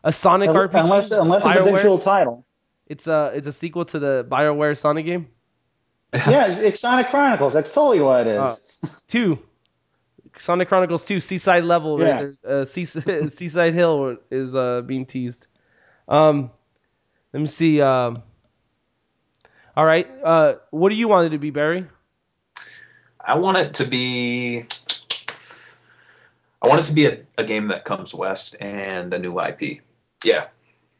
a 0.05 0.13
Sonic 0.13 0.51
RPG, 0.51 0.81
unless 0.83 1.11
unless 1.11 1.45
it's 1.45 1.57
a 1.57 1.61
BioWare? 1.61 1.73
digital 1.77 1.99
title. 1.99 2.45
It's 2.87 3.07
a 3.07 3.31
it's 3.35 3.47
a 3.47 3.53
sequel 3.53 3.85
to 3.87 3.99
the 3.99 4.27
Bioware 4.31 4.77
Sonic 4.77 5.05
game. 5.07 5.29
yeah, 6.15 6.47
it's 6.49 6.81
Sonic 6.81 7.09
Chronicles. 7.09 7.53
That's 7.53 7.73
totally 7.73 8.01
what 8.01 8.27
it 8.27 8.31
is. 8.31 8.39
Oh. 8.85 8.89
Two. 9.07 9.39
Sonic 10.39 10.69
Chronicles 10.69 11.07
2 11.07 11.21
Seaside 11.21 11.65
Level 11.65 12.01
Yeah. 12.01 12.23
right. 12.23 12.35
Uh, 12.47 12.65
Seaside, 12.65 13.31
Seaside 13.33 13.75
Hill 13.75 14.17
is 14.31 14.55
uh, 14.55 14.83
being 14.83 15.07
teased. 15.07 15.47
Um, 16.09 16.51
let 17.33 17.41
me 17.41 17.47
see. 17.47 17.81
Um, 17.81 18.23
all 19.77 19.85
right. 19.87 20.07
Uh, 20.23 20.55
what 20.71 20.89
do 20.91 20.95
you 20.97 21.09
want 21.09 21.27
it 21.27 21.31
to 21.31 21.39
be, 21.39 21.51
Barry? 21.51 21.87
I 23.21 23.37
want 23.39 23.57
it 23.59 23.75
to 23.75 23.85
be. 23.85 24.67
I 26.61 26.69
want 26.69 26.81
it 26.81 26.85
to 26.85 26.93
be 26.93 27.07
a, 27.07 27.19
a 27.39 27.45
game 27.45 27.69
that 27.69 27.85
comes 27.85 28.15
west 28.15 28.57
and 28.61 29.13
a 29.15 29.19
new 29.19 29.41
IP. 29.41 29.81
Yeah, 30.25 30.47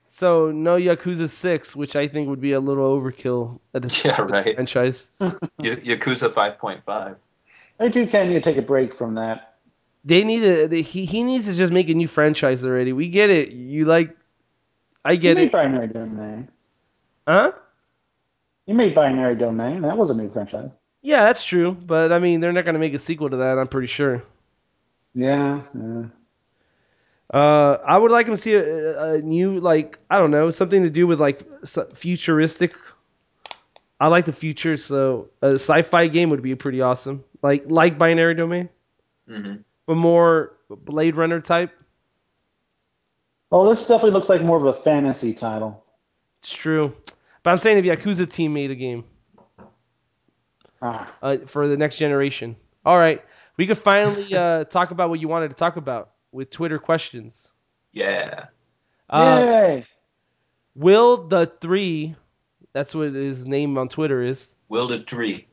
So 0.07 0.51
no 0.51 0.77
Yakuza 0.77 1.29
6, 1.29 1.77
which 1.77 1.95
I 1.95 2.09
think 2.09 2.29
would 2.29 2.41
be 2.41 2.53
a 2.53 2.61
little 2.61 2.99
overkill 3.01 3.61
at 3.75 3.83
this 3.83 4.05
yeah, 4.05 4.21
right. 4.21 4.55
franchise. 4.55 5.11
Y- 5.21 5.37
Yakuza 5.61 6.29
5.5. 6.29 6.87
I 6.89 7.09
do 7.11 7.17
of 7.87 7.95
need 8.29 8.35
to 8.35 8.41
take 8.41 8.57
a 8.57 8.63
break 8.63 8.95
from 8.95 9.15
that. 9.15 9.57
They 10.05 10.25
need 10.25 10.41
to. 10.41 10.69
They, 10.69 10.83
he 10.83 11.05
he 11.05 11.23
needs 11.23 11.47
to 11.47 11.55
just 11.55 11.73
make 11.73 11.89
a 11.89 11.95
new 11.95 12.09
franchise 12.09 12.65
already. 12.65 12.93
We 12.93 13.09
get 13.09 13.31
it. 13.31 13.51
You 13.51 13.85
like. 13.85 14.17
I 15.05 15.17
get 15.17 15.37
you 15.37 15.45
it. 15.45 15.47
made 15.47 15.53
Binary 15.53 15.89
Domain. 15.89 16.49
Huh? 17.27 17.53
You 18.67 18.75
made 18.75 18.95
Binary 18.95 19.37
Domain. 19.37 19.83
That 19.83 19.97
was 19.97 20.11
a 20.11 20.15
new 20.15 20.31
franchise. 20.31 20.71
Yeah, 21.03 21.25
that's 21.25 21.45
true. 21.45 21.73
But 21.73 22.13
I 22.13 22.19
mean, 22.19 22.41
they're 22.41 22.53
not 22.53 22.65
gonna 22.65 22.79
make 22.79 22.95
a 22.95 22.99
sequel 22.99 23.31
to 23.31 23.37
that. 23.39 23.59
I'm 23.59 23.69
pretty 23.69 23.89
sure. 23.89 24.23
Yeah. 25.15 25.63
yeah. 25.75 26.05
Uh, 27.33 27.79
I 27.87 27.97
would 27.97 28.11
like 28.11 28.27
him 28.27 28.35
to 28.35 28.41
see 28.41 28.55
a, 28.55 29.15
a 29.15 29.23
new 29.23 29.59
like 29.61 29.99
I 30.11 30.19
don't 30.19 30.31
know 30.31 30.51
something 30.51 30.83
to 30.83 30.91
do 30.91 31.07
with 31.07 31.21
like 31.21 31.43
futuristic. 31.95 32.75
I 33.99 34.09
like 34.09 34.25
the 34.25 34.33
future, 34.33 34.77
so 34.77 35.31
a 35.41 35.53
sci-fi 35.53 36.09
game 36.09 36.31
would 36.31 36.43
be 36.43 36.55
pretty 36.57 36.81
awesome. 36.81 37.25
Like 37.43 37.65
like 37.67 37.99
Binary 37.99 38.35
Domain, 38.35 38.69
hmm 39.29 39.55
but 39.87 39.97
more 39.97 40.55
Blade 40.71 41.17
Runner 41.17 41.41
type. 41.41 41.73
Well, 43.51 43.65
this 43.69 43.81
definitely 43.81 44.13
looks 44.13 44.29
like 44.29 44.43
more 44.43 44.57
of 44.57 44.65
a 44.65 44.73
fantasy 44.83 45.35
title. 45.35 45.85
It's 46.41 46.53
true, 46.55 46.95
but 47.43 47.51
I'm 47.51 47.59
saying 47.59 47.85
if 47.85 47.85
Yakuza 47.85 48.31
team 48.31 48.53
made 48.55 48.71
a 48.71 48.75
game 48.77 49.05
Ah. 50.81 51.13
uh, 51.23 51.39
for 51.47 51.69
the 51.69 51.77
next 51.77 51.97
generation. 51.99 52.57
All 52.85 52.99
right, 52.99 53.23
we 53.57 53.67
could 53.67 53.79
finally 53.79 54.27
uh, 54.35 54.65
talk 54.65 54.91
about 54.91 55.11
what 55.11 55.21
you 55.21 55.29
wanted 55.29 55.49
to 55.49 55.55
talk 55.55 55.77
about 55.77 56.11
with 56.33 56.51
Twitter 56.51 56.79
questions. 56.79 57.53
Yeah. 57.93 58.47
Uh, 59.11 59.39
Yay! 59.41 59.87
Will 60.75 61.27
the 61.29 61.47
three? 61.61 62.15
That's 62.73 62.95
what 62.95 63.13
his 63.13 63.47
name 63.47 63.77
on 63.77 63.89
Twitter 63.89 64.23
is. 64.23 64.55
Will 64.69 64.89
the 64.89 65.05
three. 65.07 65.47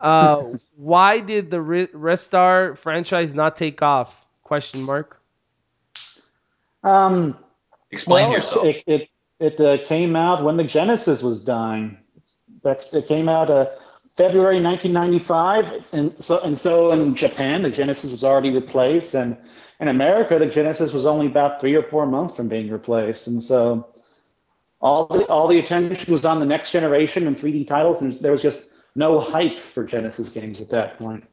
Uh, 0.00 0.42
why 0.76 1.20
did 1.20 1.50
the 1.50 1.60
Re- 1.60 1.86
Ristar 1.88 2.76
franchise 2.76 3.34
not 3.34 3.56
take 3.56 3.82
off? 3.82 4.26
Question 4.42 4.82
mark. 4.82 5.20
Um, 6.84 7.36
Explain 7.90 8.30
well, 8.30 8.38
yourself. 8.38 8.66
It 8.66 8.84
it, 8.86 9.08
it 9.40 9.60
uh, 9.60 9.86
came 9.86 10.16
out 10.16 10.44
when 10.44 10.56
the 10.56 10.64
Genesis 10.64 11.22
was 11.22 11.44
dying. 11.44 11.98
That's 12.62 12.92
it 12.92 13.06
came 13.06 13.28
out 13.28 13.50
uh, 13.50 13.66
February 14.16 14.60
1995, 14.62 15.84
and 15.92 16.14
so 16.20 16.40
and 16.40 16.58
so 16.58 16.92
in 16.92 17.14
Japan 17.14 17.62
the 17.62 17.70
Genesis 17.70 18.10
was 18.10 18.24
already 18.24 18.50
replaced, 18.50 19.14
and 19.14 19.36
in 19.80 19.88
America 19.88 20.38
the 20.38 20.46
Genesis 20.46 20.92
was 20.92 21.06
only 21.06 21.26
about 21.26 21.60
three 21.60 21.74
or 21.74 21.82
four 21.84 22.06
months 22.06 22.36
from 22.36 22.48
being 22.48 22.70
replaced, 22.70 23.26
and 23.26 23.42
so 23.42 23.88
all 24.80 25.06
the 25.06 25.24
all 25.26 25.48
the 25.48 25.58
attention 25.58 26.12
was 26.12 26.24
on 26.24 26.40
the 26.40 26.46
next 26.46 26.70
generation 26.70 27.26
and 27.26 27.36
3D 27.36 27.66
titles, 27.66 28.02
and 28.02 28.18
there 28.20 28.32
was 28.32 28.42
just 28.42 28.62
no 28.96 29.20
hype 29.20 29.58
for 29.74 29.84
Genesis 29.84 30.28
games 30.30 30.60
at 30.60 30.70
that 30.70 30.98
point. 30.98 31.24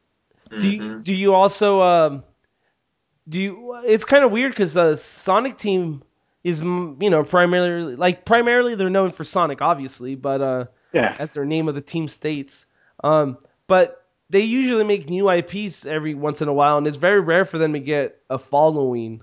Do 0.60 0.68
you, 0.68 1.00
do 1.00 1.12
you 1.12 1.34
also 1.34 1.82
um, 1.82 2.22
do 3.28 3.38
you? 3.40 3.80
It's 3.84 4.04
kind 4.04 4.22
of 4.24 4.30
weird 4.30 4.52
because 4.52 4.74
the 4.74 4.96
Sonic 4.96 5.56
team 5.58 6.02
is 6.44 6.60
you 6.60 7.10
know 7.10 7.24
primarily 7.24 7.96
like 7.96 8.24
primarily 8.24 8.74
they're 8.74 8.90
known 8.90 9.10
for 9.10 9.24
Sonic 9.24 9.62
obviously, 9.62 10.14
but 10.14 10.40
uh, 10.40 10.66
Yeah. 10.92 11.16
as 11.18 11.32
their 11.32 11.44
name 11.46 11.68
of 11.68 11.74
the 11.74 11.80
team 11.80 12.06
states. 12.06 12.66
Um, 13.02 13.38
but 13.66 14.06
they 14.30 14.40
usually 14.42 14.84
make 14.84 15.08
new 15.08 15.30
IPs 15.30 15.86
every 15.86 16.14
once 16.14 16.42
in 16.42 16.48
a 16.48 16.52
while, 16.52 16.78
and 16.78 16.86
it's 16.86 16.96
very 16.98 17.20
rare 17.20 17.44
for 17.44 17.58
them 17.58 17.72
to 17.72 17.80
get 17.80 18.20
a 18.30 18.38
following 18.38 19.22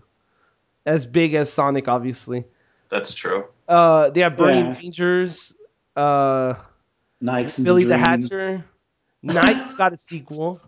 as 0.85 1.05
big 1.05 1.33
as 1.35 1.51
Sonic, 1.53 1.87
obviously. 1.87 2.43
That's 2.89 3.15
true. 3.15 3.45
Uh, 3.67 4.09
they 4.09 4.21
have 4.21 4.35
Burning 4.35 4.65
Yeah. 4.65 4.77
Rangers, 4.79 5.55
uh, 5.95 6.55
Nights 7.21 7.57
and 7.57 7.65
Billy 7.65 7.83
the 7.85 7.97
Dreams. 7.97 8.29
Hatcher. 8.29 8.65
Knight's 9.23 9.73
got 9.73 9.93
a 9.93 9.97
sequel 9.97 10.61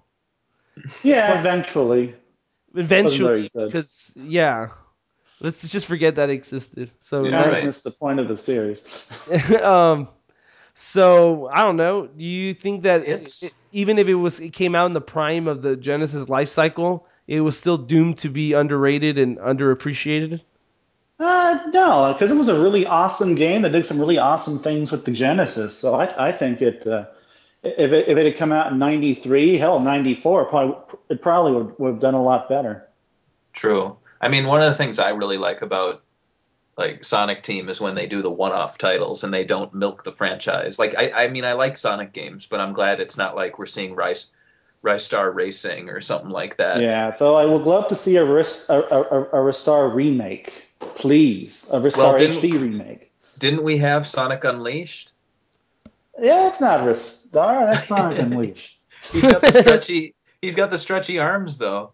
Yeah, 1.03 1.39
eventually. 1.39 2.15
eventually, 2.75 3.49
because 3.53 4.13
yeah, 4.15 4.69
let's 5.41 5.67
just 5.67 5.85
forget 5.87 6.15
that 6.15 6.29
existed. 6.29 6.91
So 6.99 7.25
Yeah, 7.25 7.41
Kind 7.41 7.51
right. 7.51 7.65
missed 7.65 7.83
the 7.83 7.91
point 7.91 8.19
of 8.19 8.27
the 8.27 8.37
series. 8.37 8.83
um, 9.63 10.07
so 10.73 11.47
I 11.47 11.63
don't 11.63 11.77
know. 11.77 12.07
Do 12.07 12.23
you 12.23 12.53
think 12.53 12.83
that 12.83 13.01
It's- 13.07 13.43
it- 13.43 13.53
even 13.71 13.97
if 13.99 14.07
it 14.07 14.15
was 14.15 14.39
it 14.39 14.53
came 14.53 14.75
out 14.75 14.85
in 14.87 14.93
the 14.93 15.01
prime 15.01 15.47
of 15.47 15.61
the 15.61 15.75
Genesis 15.75 16.29
life 16.29 16.49
cycle, 16.49 17.07
it 17.27 17.41
was 17.41 17.57
still 17.57 17.77
doomed 17.77 18.19
to 18.19 18.29
be 18.29 18.53
underrated 18.53 19.17
and 19.17 19.37
underappreciated? 19.37 20.41
Uh, 21.23 21.57
no, 21.73 22.11
because 22.11 22.31
it 22.31 22.35
was 22.35 22.49
a 22.49 22.59
really 22.59 22.85
awesome 22.85 23.33
game 23.33 23.61
that 23.61 23.71
did 23.71 23.85
some 23.85 23.97
really 23.97 24.17
awesome 24.17 24.59
things 24.59 24.91
with 24.91 25.05
the 25.05 25.11
Genesis. 25.11 25.77
So 25.77 25.95
I, 25.95 26.27
I 26.27 26.31
think 26.33 26.61
it, 26.61 26.85
uh, 26.85 27.05
if 27.63 27.93
it, 27.93 28.09
if 28.09 28.17
it 28.17 28.25
had 28.25 28.35
come 28.35 28.51
out 28.51 28.73
in 28.73 28.77
'93, 28.77 29.57
hell, 29.57 29.79
'94, 29.79 30.45
probably 30.45 30.97
it 31.09 31.21
probably 31.21 31.53
would, 31.53 31.79
would 31.79 31.91
have 31.91 31.99
done 32.01 32.13
a 32.13 32.21
lot 32.21 32.49
better. 32.49 32.89
True. 33.53 33.95
I 34.19 34.27
mean, 34.27 34.47
one 34.47 34.61
of 34.61 34.69
the 34.69 34.75
things 34.75 34.99
I 34.99 35.11
really 35.11 35.37
like 35.37 35.61
about 35.61 36.03
like 36.77 37.05
Sonic 37.05 37.43
Team 37.43 37.69
is 37.69 37.79
when 37.79 37.95
they 37.95 38.07
do 38.07 38.21
the 38.21 38.31
one-off 38.31 38.77
titles 38.77 39.23
and 39.23 39.33
they 39.33 39.45
don't 39.45 39.73
milk 39.73 40.03
the 40.03 40.11
franchise. 40.11 40.77
Like 40.77 40.93
I, 40.97 41.25
I 41.25 41.27
mean, 41.29 41.45
I 41.45 41.53
like 41.53 41.77
Sonic 41.77 42.11
games, 42.11 42.47
but 42.47 42.59
I'm 42.59 42.73
glad 42.73 42.99
it's 42.99 43.17
not 43.17 43.35
like 43.35 43.57
we're 43.57 43.65
seeing 43.65 43.95
Rice, 43.95 44.33
Ristar 44.83 45.33
Racing 45.33 45.89
or 45.89 46.01
something 46.01 46.31
like 46.31 46.57
that. 46.57 46.81
Yeah, 46.81 47.15
though 47.17 47.35
I 47.35 47.45
would 47.45 47.61
love 47.61 47.87
to 47.87 47.95
see 47.95 48.17
a, 48.17 48.25
a, 48.25 48.33
a, 48.33 48.41
a 48.41 49.37
Ristar 49.37 49.93
remake, 49.93 50.72
please, 50.95 51.67
a 51.71 51.79
Ristar 51.79 51.97
Well, 51.97 52.19
HD 52.19 52.53
remake. 52.53 53.11
Didn't 53.39 53.63
we 53.63 53.77
have 53.77 54.07
Sonic 54.07 54.43
Unleashed? 54.43 55.11
Yeah, 56.19 56.49
it's 56.49 56.61
not 56.61 56.81
Ristar, 56.81 57.65
that's 57.65 57.87
Sonic 57.87 58.19
Unleashed. 58.25 58.77
He's 59.11 59.23
got 59.23 59.41
the 59.41 59.51
stretchy. 59.51 60.15
he's 60.41 60.55
got 60.55 60.69
the 60.69 60.77
stretchy 60.77 61.19
arms 61.19 61.57
though. 61.57 61.91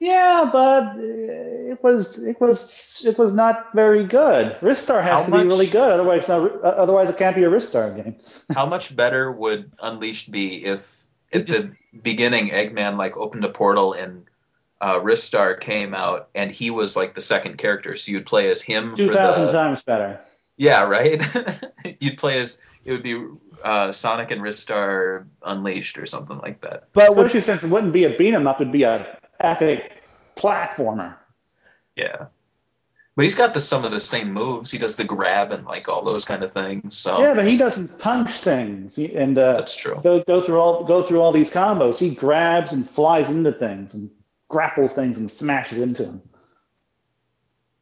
Yeah, 0.00 0.48
but 0.52 0.96
uh, 0.96 1.00
it 1.00 1.82
was 1.82 2.18
it 2.22 2.40
was 2.40 3.02
it 3.06 3.16
was 3.18 3.32
not 3.34 3.72
very 3.74 4.04
good. 4.06 4.52
Ristar 4.60 5.02
has 5.02 5.20
How 5.20 5.24
to 5.24 5.30
much- 5.30 5.42
be 5.42 5.48
really 5.48 5.66
good, 5.66 5.90
otherwise 5.92 6.28
not, 6.28 6.60
otherwise 6.62 7.08
it 7.08 7.16
can't 7.18 7.36
be 7.36 7.44
a 7.44 7.50
Ristar 7.50 7.94
game. 7.96 8.16
How 8.54 8.66
much 8.66 8.94
better 8.94 9.30
would 9.30 9.72
Unleashed 9.80 10.30
be 10.30 10.64
if 10.64 11.02
at 11.32 11.46
the 11.46 11.74
beginning 12.02 12.50
Eggman 12.50 12.96
like 12.96 13.16
opened 13.16 13.44
a 13.44 13.48
portal 13.48 13.92
and 13.92 14.24
uh, 14.80 14.98
Ristar 15.00 15.58
came 15.60 15.94
out 15.94 16.28
and 16.34 16.50
he 16.50 16.70
was 16.70 16.96
like 16.96 17.14
the 17.14 17.20
second 17.20 17.58
character, 17.58 17.96
so 17.96 18.12
you'd 18.12 18.26
play 18.26 18.50
as 18.50 18.60
him 18.60 18.94
Two 18.96 19.12
thousand 19.12 19.52
times 19.52 19.82
better. 19.82 20.20
yeah 20.56 20.82
right. 20.84 21.22
you'd 22.00 22.18
play 22.18 22.38
as 22.40 22.60
it 22.84 22.92
would 22.92 23.02
be 23.02 23.26
uh, 23.62 23.92
Sonic 23.92 24.30
and 24.30 24.42
Ristar 24.42 25.24
Unleashed 25.42 25.96
or 25.96 26.04
something 26.06 26.38
like 26.38 26.60
that. 26.60 26.88
But 26.92 27.10
with, 27.16 27.26
Especially 27.26 27.40
since 27.40 27.62
it 27.64 27.70
wouldn't 27.70 27.94
be 27.94 28.04
a 28.04 28.10
beat 28.16 28.34
'em 28.34 28.46
up, 28.46 28.60
it'd 28.60 28.72
be 28.72 28.82
a 28.82 29.18
epic 29.40 30.02
platformer. 30.36 31.14
Yeah, 31.96 32.26
but 33.16 33.22
he's 33.22 33.34
got 33.36 33.54
the 33.54 33.60
some 33.60 33.84
of 33.84 33.92
the 33.92 34.00
same 34.00 34.32
moves. 34.32 34.70
He 34.70 34.78
does 34.78 34.96
the 34.96 35.04
grab 35.04 35.52
and 35.52 35.64
like 35.64 35.88
all 35.88 36.04
those 36.04 36.24
kind 36.24 36.42
of 36.42 36.52
things. 36.52 36.96
So 36.98 37.20
Yeah, 37.20 37.32
but 37.34 37.46
he 37.46 37.56
doesn't 37.56 37.98
punch 37.98 38.40
things 38.40 38.98
and 38.98 39.38
uh, 39.38 39.54
that's 39.54 39.76
true. 39.76 39.98
go 40.02 40.22
go 40.24 40.42
through 40.42 40.58
all 40.60 40.84
go 40.84 41.02
through 41.02 41.20
all 41.22 41.32
these 41.32 41.50
combos. 41.50 41.96
He 41.98 42.14
grabs 42.14 42.72
and 42.72 42.88
flies 42.90 43.30
into 43.30 43.52
things 43.52 43.94
and 43.94 44.10
grapples 44.54 44.94
things 44.94 45.18
and 45.18 45.30
smashes 45.30 45.80
into 45.80 46.04
them. 46.04 46.22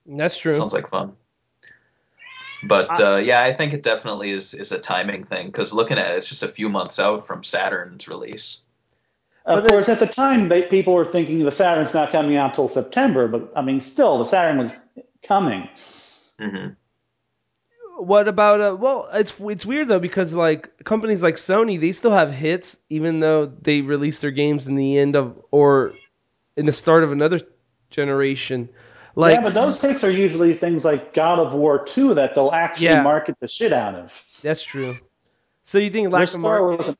that's 0.07 0.39
true. 0.39 0.55
Sounds 0.55 0.73
like 0.73 0.89
fun. 0.91 1.17
But 2.63 2.99
uh, 3.01 3.17
yeah, 3.17 3.43
I 3.43 3.53
think 3.53 3.73
it 3.73 3.83
definitely 3.83 4.31
is 4.31 4.55
is 4.55 4.73
a 4.73 4.79
timing 4.79 5.25
thing 5.25 5.47
because 5.47 5.73
looking 5.73 5.99
at 5.99 6.13
it, 6.15 6.19
it's 6.19 6.29
just 6.29 6.43
a 6.45 6.49
few 6.49 6.69
months 6.69 7.01
out 7.01 7.27
from 7.27 7.45
Saturn's 7.45 8.09
release. 8.09 8.63
Of 9.47 9.63
But 9.63 9.65
course, 9.65 9.89
at 9.89 10.01
the 10.01 10.07
time, 10.07 10.49
they, 10.49 10.63
people 10.63 10.95
were 10.95 11.05
thinking 11.05 11.45
the 11.45 11.53
Saturn's 11.53 11.95
not 11.95 12.13
coming 12.13 12.37
out 12.37 12.51
until 12.51 12.69
September, 12.69 13.29
but 13.29 13.53
I 13.57 13.63
mean, 13.63 13.81
still, 13.81 14.19
the 14.19 14.25
Saturn 14.25 14.59
was 14.59 14.73
coming. 15.25 15.69
hmm 16.39 16.77
What 17.99 18.29
about 18.29 18.61
uh? 18.61 18.77
Well, 18.79 19.09
it's 19.13 19.33
it's 19.41 19.67
weird 19.67 19.89
though 19.89 20.01
because 20.01 20.35
like 20.35 20.85
companies 20.85 21.23
like 21.23 21.37
Sony, 21.37 21.81
they 21.81 21.93
still 21.93 22.11
have 22.13 22.33
hits 22.33 22.79
even 22.91 23.21
though 23.21 23.47
they 23.47 23.83
release 23.83 24.19
their 24.21 24.31
games 24.31 24.67
in 24.69 24.75
the 24.77 24.99
end 24.99 25.17
of 25.17 25.41
or 25.51 26.02
in 26.57 26.67
the 26.67 26.73
start 26.73 27.03
of 27.05 27.13
another 27.13 27.41
generation. 27.91 28.69
Like 29.15 29.35
yeah, 29.35 29.43
but 29.43 29.53
those 29.55 29.79
takes 29.79 30.03
are 30.05 30.11
usually 30.11 30.55
things 30.55 30.85
like 30.85 31.13
God 31.13 31.39
of 31.39 31.53
War 31.53 31.85
2 31.85 32.15
that 32.15 32.35
they'll 32.35 32.51
actually 32.53 32.87
Yeah. 32.87 33.03
market 33.03 33.37
the 33.41 33.49
shit 33.49 33.73
out 33.73 33.95
of. 33.95 34.13
that's 34.43 34.63
true. 34.65 34.95
So 35.63 35.79
you 35.79 35.91
think 35.91 36.11
lack 36.13 36.29
of 36.29 36.41
Ristar 36.41 36.43
marketing 36.43 36.97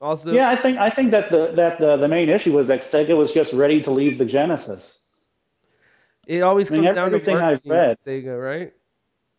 also? 0.00 0.32
Yeah, 0.32 0.48
I 0.50 0.56
think 0.56 0.78
I 0.78 0.90
think 0.90 1.12
that 1.12 1.30
the 1.30 1.52
that 1.52 1.78
the, 1.78 1.96
the 1.96 2.08
main 2.08 2.28
issue 2.28 2.52
was 2.52 2.66
that 2.68 2.80
Sega 2.82 3.16
was 3.16 3.32
just 3.32 3.52
ready 3.52 3.80
to 3.82 3.90
leave 3.90 4.18
the 4.18 4.24
Genesis. 4.24 4.98
It 6.26 6.42
always 6.42 6.70
I 6.70 6.74
mean, 6.74 6.84
comes 6.84 6.96
down 6.96 7.10
to 7.10 7.16
everything 7.16 7.36
I've 7.36 7.42
marketing 7.64 7.72
read. 7.72 7.88
with 7.90 7.98
Sega, 7.98 8.42
right? 8.42 8.72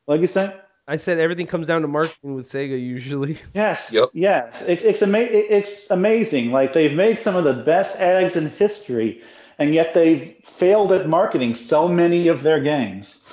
Like 0.07 0.21
you 0.21 0.27
said. 0.27 0.61
I 0.89 0.95
said 0.95 1.19
everything 1.19 1.47
comes 1.47 1.67
down 1.67 1.81
to 1.81 1.87
marketing 1.89 2.33
with 2.35 2.45
Sega 2.45 2.79
usually. 2.81 3.37
Yes. 3.53 3.91
Yep. 3.91 4.09
Yes. 4.13 4.63
It's 4.65 4.83
it's 4.85 5.01
ama- 5.03 5.17
it- 5.19 5.47
it's 5.51 5.91
amazing. 5.91 6.51
Like 6.53 6.71
they've 6.71 6.93
made 6.95 7.19
some 7.19 7.35
of 7.35 7.43
the 7.43 7.61
best 7.63 7.99
eggs 7.99 8.37
in 8.37 8.49
history, 8.51 9.21
and 9.59 9.73
yet 9.73 9.93
they've 9.93 10.35
failed 10.45 10.91
at 10.91 11.07
marketing 11.09 11.55
so 11.55 11.87
many 11.87 12.27
of 12.27 12.43
their 12.43 12.59
games. 12.61 13.23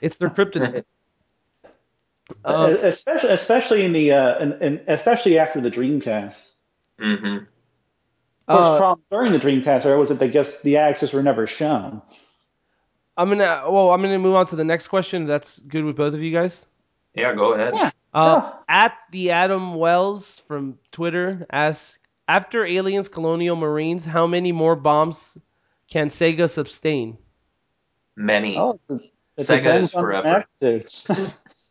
It's 0.00 0.18
their 0.18 0.30
kryptonite. 0.30 0.84
Um, 2.44 2.70
especially 2.80 3.30
especially 3.30 3.84
in 3.84 3.92
the 3.92 4.12
uh, 4.12 4.38
in, 4.38 4.52
in, 4.62 4.80
especially 4.86 5.38
after 5.38 5.60
the 5.60 5.70
Dreamcast. 5.70 6.52
Mm-hmm. 6.98 7.26
Of 7.26 7.42
course, 8.48 8.64
Uh, 8.64 8.78
problem 8.78 9.04
during 9.10 9.32
the 9.32 9.38
Dreamcast 9.38 9.84
era 9.84 9.98
was 9.98 10.10
it 10.10 10.14
that 10.14 10.20
they 10.20 10.30
guess 10.30 10.62
the 10.62 10.78
axes 10.78 11.12
were 11.12 11.22
never 11.22 11.46
shown. 11.46 12.00
I'm 13.18 13.28
gonna 13.28 13.64
well, 13.70 13.90
I'm 13.90 14.00
gonna 14.00 14.18
move 14.18 14.34
on 14.34 14.46
to 14.46 14.56
the 14.56 14.64
next 14.64 14.88
question. 14.88 15.26
That's 15.26 15.58
good 15.58 15.84
with 15.84 15.96
both 15.96 16.14
of 16.14 16.22
you 16.22 16.32
guys. 16.32 16.66
Yeah, 17.14 17.34
go 17.34 17.52
ahead. 17.52 17.74
Yeah. 17.76 17.90
Uh, 18.14 18.40
Yeah. 18.42 18.58
At 18.68 18.98
the 19.10 19.30
Adam 19.32 19.74
Wells 19.74 20.38
from 20.48 20.78
Twitter 20.90 21.46
asks, 21.50 21.98
after 22.28 22.64
Aliens, 22.64 23.08
Colonial 23.08 23.56
Marines, 23.56 24.06
how 24.06 24.26
many 24.26 24.52
more 24.52 24.76
bombs 24.76 25.36
can 25.92 26.08
Sega 26.08 26.48
sustain? 26.48 27.18
Many. 28.16 28.56
Oh, 28.58 28.80
it 28.88 29.02
Sega 29.38 29.62
depends 29.62 29.88
is 29.88 29.92
forever. 30.00 30.44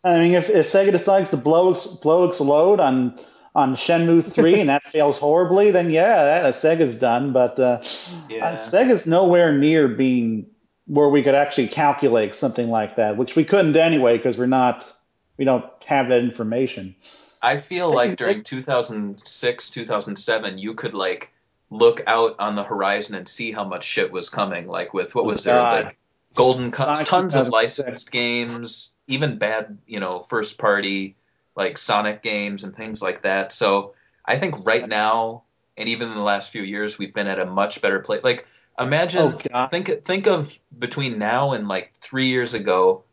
I 0.04 0.18
mean, 0.20 0.34
if, 0.36 0.50
if 0.50 0.68
Sega 0.72 0.92
decides 0.92 1.30
to 1.32 1.38
blow 1.38 1.72
ex- 1.72 1.88
blow 1.88 2.26
explode 2.28 2.80
on 2.80 3.20
on 3.56 3.76
Shenmue 3.76 4.24
three 4.34 4.60
and 4.60 4.70
that 4.70 4.84
fails 4.88 5.18
horribly, 5.18 5.72
then 5.72 5.90
yeah, 5.90 6.42
that, 6.42 6.54
Sega's 6.54 6.96
done. 6.96 7.34
But 7.34 7.60
uh, 7.60 7.82
Yeah. 8.30 8.46
uh, 8.46 8.58
Sega's 8.58 9.06
nowhere 9.08 9.58
near 9.58 9.88
being 9.88 10.46
where 10.88 11.10
we 11.10 11.24
could 11.24 11.36
actually 11.36 11.68
calculate 11.68 12.36
something 12.36 12.70
like 12.70 12.96
that, 12.98 13.18
which 13.18 13.36
we 13.36 13.44
couldn't 13.44 13.76
anyway 13.76 14.18
because 14.18 14.38
we're 14.38 14.46
not 14.48 14.92
we 15.38 15.46
don't 15.46 15.66
have 15.86 16.10
that 16.10 16.20
information. 16.20 16.96
I 17.42 17.58
feel 17.58 17.92
It- 17.92 17.96
like 17.96 18.12
it- 18.12 18.18
during 18.20 18.44
2006, 18.44 19.70
2007, 19.72 20.58
you 20.60 20.74
could 20.76 20.94
like 20.94 21.31
look 21.72 22.04
out 22.06 22.36
on 22.38 22.56
the 22.56 22.64
horizon 22.64 23.16
and 23.16 23.28
see 23.28 23.52
how 23.52 23.64
much 23.64 23.86
shit 23.86 24.12
was 24.12 24.30
coming. 24.30 24.68
Like 24.68 24.94
with 24.94 25.16
what 25.16 25.26
Oh, 25.26 25.30
was 25.30 25.46
there, 25.46 25.56
like 25.56 25.98
Golden 26.36 26.72
Sonic 26.72 27.08
tons 27.08 27.34
of 27.34 27.48
licensed 27.48 28.12
games, 28.12 28.96
even 29.08 29.40
bad, 29.40 29.80
you 29.88 30.00
know, 30.00 30.20
first 30.20 30.60
party 30.60 31.16
like 31.56 31.78
Sonic 31.78 32.22
games 32.22 32.64
and 32.64 32.76
things 32.76 33.02
like 33.02 33.24
that. 33.24 33.52
So 33.52 33.94
I 34.26 34.38
think 34.38 34.66
right 34.66 34.88
now, 34.88 35.44
and 35.78 35.90
even 35.90 36.10
in 36.10 36.16
the 36.16 36.22
last 36.22 36.52
few 36.52 36.62
years, 36.62 36.98
we've 36.98 37.14
been 37.14 37.28
at 37.28 37.40
a 37.40 37.46
much 37.46 37.82
better 37.82 38.00
place. 38.00 38.24
Like 38.24 38.46
imagine, 38.78 39.38
Oh 39.54 39.68
think 39.68 40.06
think 40.06 40.28
of 40.28 40.60
between 40.78 41.18
now 41.18 41.54
and 41.54 41.68
like 41.68 41.94
three 42.02 42.28
years 42.28 42.54
ago, 42.54 43.04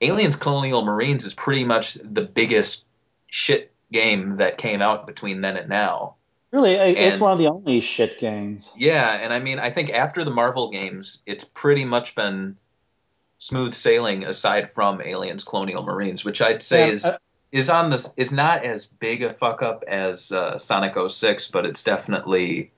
Aliens 0.00 0.36
Colonial 0.36 0.84
Marines 0.84 1.24
is 1.24 1.34
pretty 1.34 1.64
much 1.64 1.94
the 1.94 2.22
biggest 2.22 2.86
shit 3.28 3.72
game 3.92 4.36
that 4.36 4.56
came 4.58 4.80
out 4.80 5.06
between 5.06 5.40
then 5.42 5.56
and 5.56 5.68
now. 5.68 6.14
Really, 6.52 6.72
it- 6.72 6.98
it's 6.98 7.20
one 7.20 7.32
of 7.32 7.38
the 7.38 7.46
only 7.48 7.80
shit 7.80 8.18
games. 8.18 8.72
Yeah, 8.76 9.08
and 9.12 9.32
I 9.32 9.38
mean, 9.38 9.58
I 9.58 9.70
think 9.70 9.90
after 9.90 10.24
the 10.24 10.30
Marvel 10.32 10.70
games, 10.70 11.22
it's 11.26 11.44
pretty 11.44 11.84
much 11.84 12.14
been 12.14 12.56
smooth 13.38 13.72
sailing 13.72 14.24
aside 14.24 14.70
from 14.70 15.00
Aliens 15.00 15.44
Colonial 15.44 15.82
Marines, 15.82 16.24
which 16.24 16.42
I'd 16.42 16.62
say 16.62 16.86
Yeah, 16.88 16.92
is 16.92 17.04
uh, 17.04 17.18
is 17.52 17.70
on 17.70 17.90
this 17.90 18.12
is 18.16 18.32
not 18.32 18.64
as 18.64 18.86
big 18.86 19.22
a 19.22 19.32
fuck 19.32 19.62
up 19.62 19.82
as 19.88 20.30
uh, 20.32 20.58
Sonic 20.58 20.94
06, 21.08 21.48
but 21.48 21.64
it's 21.66 21.82
definitely 21.82 22.72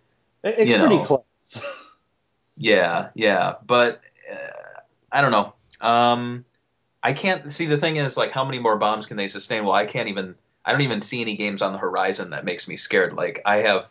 It's 0.45 0.70
you 0.73 0.79
pretty 0.79 0.97
know. 0.97 1.05
close. 1.05 1.25
Yeah, 2.55 3.09
yeah, 3.14 3.55
but 3.66 4.03
uh, 4.31 4.37
I 5.11 5.23
don't 5.23 5.31
know. 5.33 5.55
Um, 5.81 6.45
I 7.03 7.14
can't 7.14 7.51
see 7.51 7.64
the 7.66 7.79
thing 7.79 7.97
is 7.97 8.16
like 8.16 8.31
how 8.31 8.45
many 8.45 8.59
more 8.59 8.77
bombs 8.77 9.07
can 9.07 9.16
they 9.16 9.29
sustain? 9.29 9.64
Well, 9.64 9.75
I 9.75 9.87
can't 9.87 10.09
even. 10.09 10.35
I 10.64 10.72
don't 10.72 10.82
even 10.82 11.02
see 11.02 11.20
any 11.22 11.36
games 11.36 11.62
on 11.62 11.72
the 11.72 11.78
horizon 11.78 12.30
that 12.30 12.44
makes 12.44 12.68
me 12.68 12.76
scared. 12.76 13.14
Like 13.14 13.40
I 13.44 13.58
have 13.58 13.86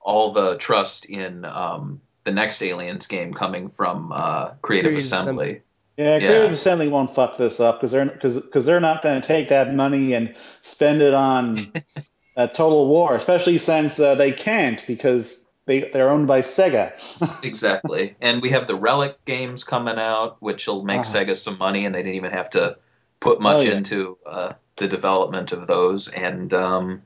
all 0.00 0.32
the 0.32 0.56
trust 0.56 1.06
in 1.06 1.44
um, 1.44 2.00
the 2.24 2.30
next 2.32 2.62
Aliens 2.62 3.06
game 3.06 3.32
coming 3.32 3.68
from 3.68 4.12
uh, 4.12 4.50
Creative 4.60 4.90
Creative 4.90 4.96
Assembly. 4.98 5.62
Yeah, 5.96 6.18
Yeah. 6.18 6.26
Creative 6.26 6.52
Assembly 6.52 6.88
won't 6.88 7.14
fuck 7.14 7.38
this 7.38 7.60
up 7.60 7.76
because 7.78 7.92
they're 7.92 8.04
because 8.06 8.36
because 8.40 8.66
they're 8.66 8.80
not 8.80 9.02
going 9.02 9.20
to 9.20 9.26
take 9.26 9.48
that 9.48 9.74
money 9.74 10.12
and 10.12 10.34
spend 10.62 11.00
it 11.00 11.14
on 11.14 11.72
uh, 12.36 12.46
Total 12.48 12.86
War, 12.86 13.14
especially 13.14 13.58
since 13.58 13.98
uh, 13.98 14.14
they 14.16 14.32
can't 14.32 14.84
because 14.86 15.46
they 15.66 15.90
they're 15.92 16.10
owned 16.10 16.26
by 16.26 16.42
Sega. 16.42 16.92
Exactly, 17.44 18.16
and 18.20 18.42
we 18.42 18.50
have 18.50 18.66
the 18.66 18.74
Relic 18.74 19.24
games 19.24 19.64
coming 19.64 19.98
out, 19.98 20.36
which 20.40 20.66
will 20.66 20.82
make 20.82 21.00
Ah. 21.00 21.04
Sega 21.04 21.36
some 21.36 21.56
money, 21.58 21.86
and 21.86 21.94
they 21.94 22.02
didn't 22.02 22.16
even 22.16 22.32
have 22.32 22.50
to 22.50 22.76
put 23.20 23.40
much 23.40 23.62
Oh, 23.62 23.66
yeah. 23.68 23.76
into 23.76 24.18
uh, 24.26 24.52
the 24.76 24.88
development 24.88 25.52
of 25.52 25.66
those. 25.66 26.08
And 26.08 26.52
um, 26.52 27.02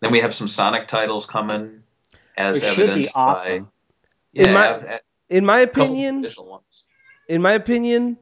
then 0.00 0.12
we 0.12 0.20
have 0.20 0.34
some 0.34 0.48
Sonic 0.48 0.88
titles 0.88 1.26
coming, 1.26 1.82
as 2.36 2.62
It 2.62 2.66
should 2.66 2.76
be 2.76 2.82
evidenced 2.82 3.14
by 3.14 3.62
yeah, 4.32 4.48
In 4.48 4.54
my- 4.54 4.66
a- 4.66 4.94
a 4.96 5.00
In 5.28 5.44
my 5.44 5.60
opinion, 5.60 6.22
ones. 6.38 6.84
in 7.28 7.42
my 7.42 7.52
opinion, 7.52 8.16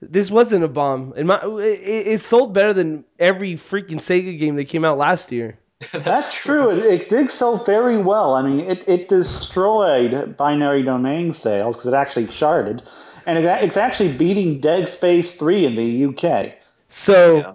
this 0.00 0.30
wasn't 0.30 0.64
a 0.64 0.68
bomb. 0.68 1.12
In 1.16 1.26
my, 1.26 1.40
it, 1.42 2.06
it 2.14 2.20
sold 2.20 2.52
better 2.54 2.72
than 2.72 3.04
every 3.18 3.54
freaking 3.54 3.96
Sega 3.98 4.38
game 4.38 4.56
that 4.56 4.66
came 4.66 4.84
out 4.84 4.98
last 4.98 5.32
year. 5.32 5.58
That's 5.92 6.32
true. 6.34 6.70
It, 6.70 6.84
it 6.84 7.08
did 7.08 7.30
sell 7.30 7.64
very 7.64 7.96
well. 7.98 8.34
I 8.34 8.42
mean, 8.42 8.60
it, 8.60 8.86
it 8.88 9.08
destroyed 9.08 10.36
binary 10.36 10.82
domain 10.84 11.34
sales 11.34 11.76
because 11.76 11.92
it 11.92 11.96
actually 11.96 12.26
charted, 12.28 12.82
and 13.26 13.38
it, 13.38 13.44
it's 13.64 13.76
actually 13.76 14.12
beating 14.16 14.60
Dead 14.60 14.88
Space 14.88 15.34
3 15.36 15.66
in 15.66 15.74
the 15.74 16.04
UK. 16.06 16.52
So 16.88 17.36
Yeah. 17.38 17.52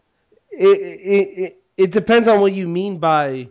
It, 0.58 0.80
it 0.82 1.40
it 1.44 1.64
it 1.78 1.92
depends 1.92 2.28
on 2.28 2.42
what 2.42 2.54
you 2.54 2.68
mean 2.68 3.00
by 3.00 3.50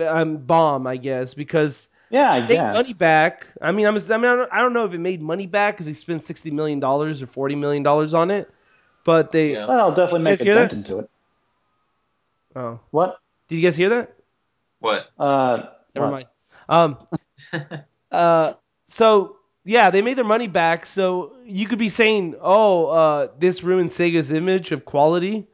um, 0.00 0.38
bomb, 0.38 0.86
I 0.86 0.96
guess, 0.96 1.34
because 1.34 1.88
Yeah, 2.10 2.30
I 2.32 2.40
they 2.46 2.56
guess. 2.56 2.76
money 2.76 2.94
back. 2.94 3.46
I 3.60 3.72
mean, 3.72 3.86
I'm, 3.86 3.96
I 3.96 4.16
mean, 4.18 4.26
I 4.26 4.36
don't, 4.36 4.52
I 4.52 4.58
don't 4.60 4.72
know 4.74 4.84
if 4.84 4.92
it 4.92 4.98
made 4.98 5.22
money 5.22 5.46
back 5.46 5.74
because 5.74 5.86
they 5.86 5.94
spent 5.94 6.22
sixty 6.22 6.50
million 6.50 6.80
dollars 6.80 7.22
or 7.22 7.26
forty 7.26 7.54
million 7.56 7.82
dollars 7.82 8.14
on 8.14 8.30
it, 8.30 8.50
but 9.04 9.32
they. 9.32 9.54
Yeah. 9.54 9.66
Well, 9.66 9.80
I'll 9.80 9.94
definitely 9.94 10.20
make 10.24 10.40
a 10.40 10.44
hear 10.44 10.54
dent 10.54 10.72
that? 10.72 10.72
into 10.72 10.98
it. 11.00 11.10
Oh, 12.56 12.80
What? 12.90 13.18
did 13.48 13.56
you 13.56 13.62
guys 13.62 13.76
hear 13.76 13.90
that? 13.90 14.16
What? 14.80 15.06
Uh, 15.18 15.68
Never 15.94 16.06
what? 16.06 16.08
mind. 16.08 16.26
Um, 16.68 16.96
uh, 18.12 18.52
so 18.86 19.36
yeah, 19.64 19.90
they 19.90 20.02
made 20.02 20.16
their 20.16 20.24
money 20.24 20.48
back. 20.48 20.86
So 20.86 21.36
you 21.44 21.66
could 21.66 21.78
be 21.78 21.88
saying, 21.88 22.36
"Oh, 22.40 22.86
uh, 22.86 23.28
this 23.38 23.62
ruined 23.62 23.90
Sega's 23.90 24.30
image 24.30 24.72
of 24.72 24.84
quality," 24.84 25.46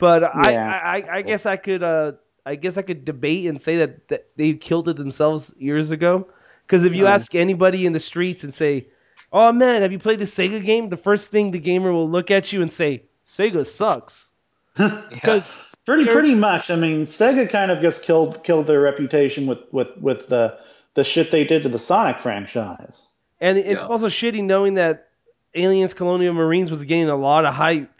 but 0.00 0.24
I, 0.24 0.50
Yeah. 0.52 0.80
I, 0.84 0.96
I, 0.98 1.16
I 1.18 1.22
guess 1.22 1.46
I 1.46 1.56
could, 1.56 1.82
uh, 1.84 2.12
I 2.44 2.56
guess 2.56 2.76
I 2.76 2.82
could 2.82 3.04
debate 3.04 3.46
and 3.46 3.60
say 3.60 3.76
that, 3.78 4.08
that 4.08 4.26
they 4.36 4.54
killed 4.54 4.88
it 4.88 4.96
themselves 4.96 5.54
years 5.58 5.90
ago. 5.92 6.26
Because 6.66 6.82
if 6.84 6.94
you 6.94 7.04
Yeah. 7.04 7.14
ask 7.14 7.34
anybody 7.34 7.86
in 7.86 7.92
the 7.92 8.00
streets 8.00 8.42
and 8.44 8.52
say, 8.52 8.86
"Oh 9.32 9.52
man, 9.52 9.82
have 9.82 9.92
you 9.92 9.98
played 9.98 10.18
the 10.18 10.24
Sega 10.24 10.64
game?" 10.64 10.88
the 10.88 10.96
first 10.96 11.30
thing 11.30 11.50
the 11.50 11.58
gamer 11.58 11.92
will 11.92 12.08
look 12.10 12.30
at 12.30 12.52
you 12.52 12.62
and 12.62 12.72
say, 12.72 13.02
"Sega 13.26 13.66
sucks." 13.66 14.32
Because 15.10 15.62
Pretty 15.86 16.04
pretty 16.04 16.34
much. 16.34 16.70
I 16.70 16.76
mean, 16.76 17.06
Sega 17.06 17.48
kind 17.50 17.70
of 17.70 17.80
just 17.80 18.04
killed 18.04 18.44
killed 18.44 18.66
their 18.66 18.80
reputation 18.80 19.46
with 19.46 19.58
with 19.72 19.88
with 20.00 20.28
the 20.28 20.58
the 20.94 21.02
shit 21.04 21.30
they 21.30 21.44
did 21.44 21.62
to 21.64 21.68
the 21.68 21.78
Sonic 21.78 22.20
franchise. 22.20 23.06
And 23.40 23.58
it's 23.58 23.68
Yeah. 23.68 23.86
also 23.86 24.06
shitty 24.08 24.44
knowing 24.44 24.74
that 24.74 25.08
Aliens 25.54 25.94
Colonial 25.94 26.34
Marines 26.34 26.70
was 26.70 26.84
getting 26.84 27.08
a 27.08 27.16
lot 27.16 27.44
of 27.44 27.54
hype. 27.54 27.90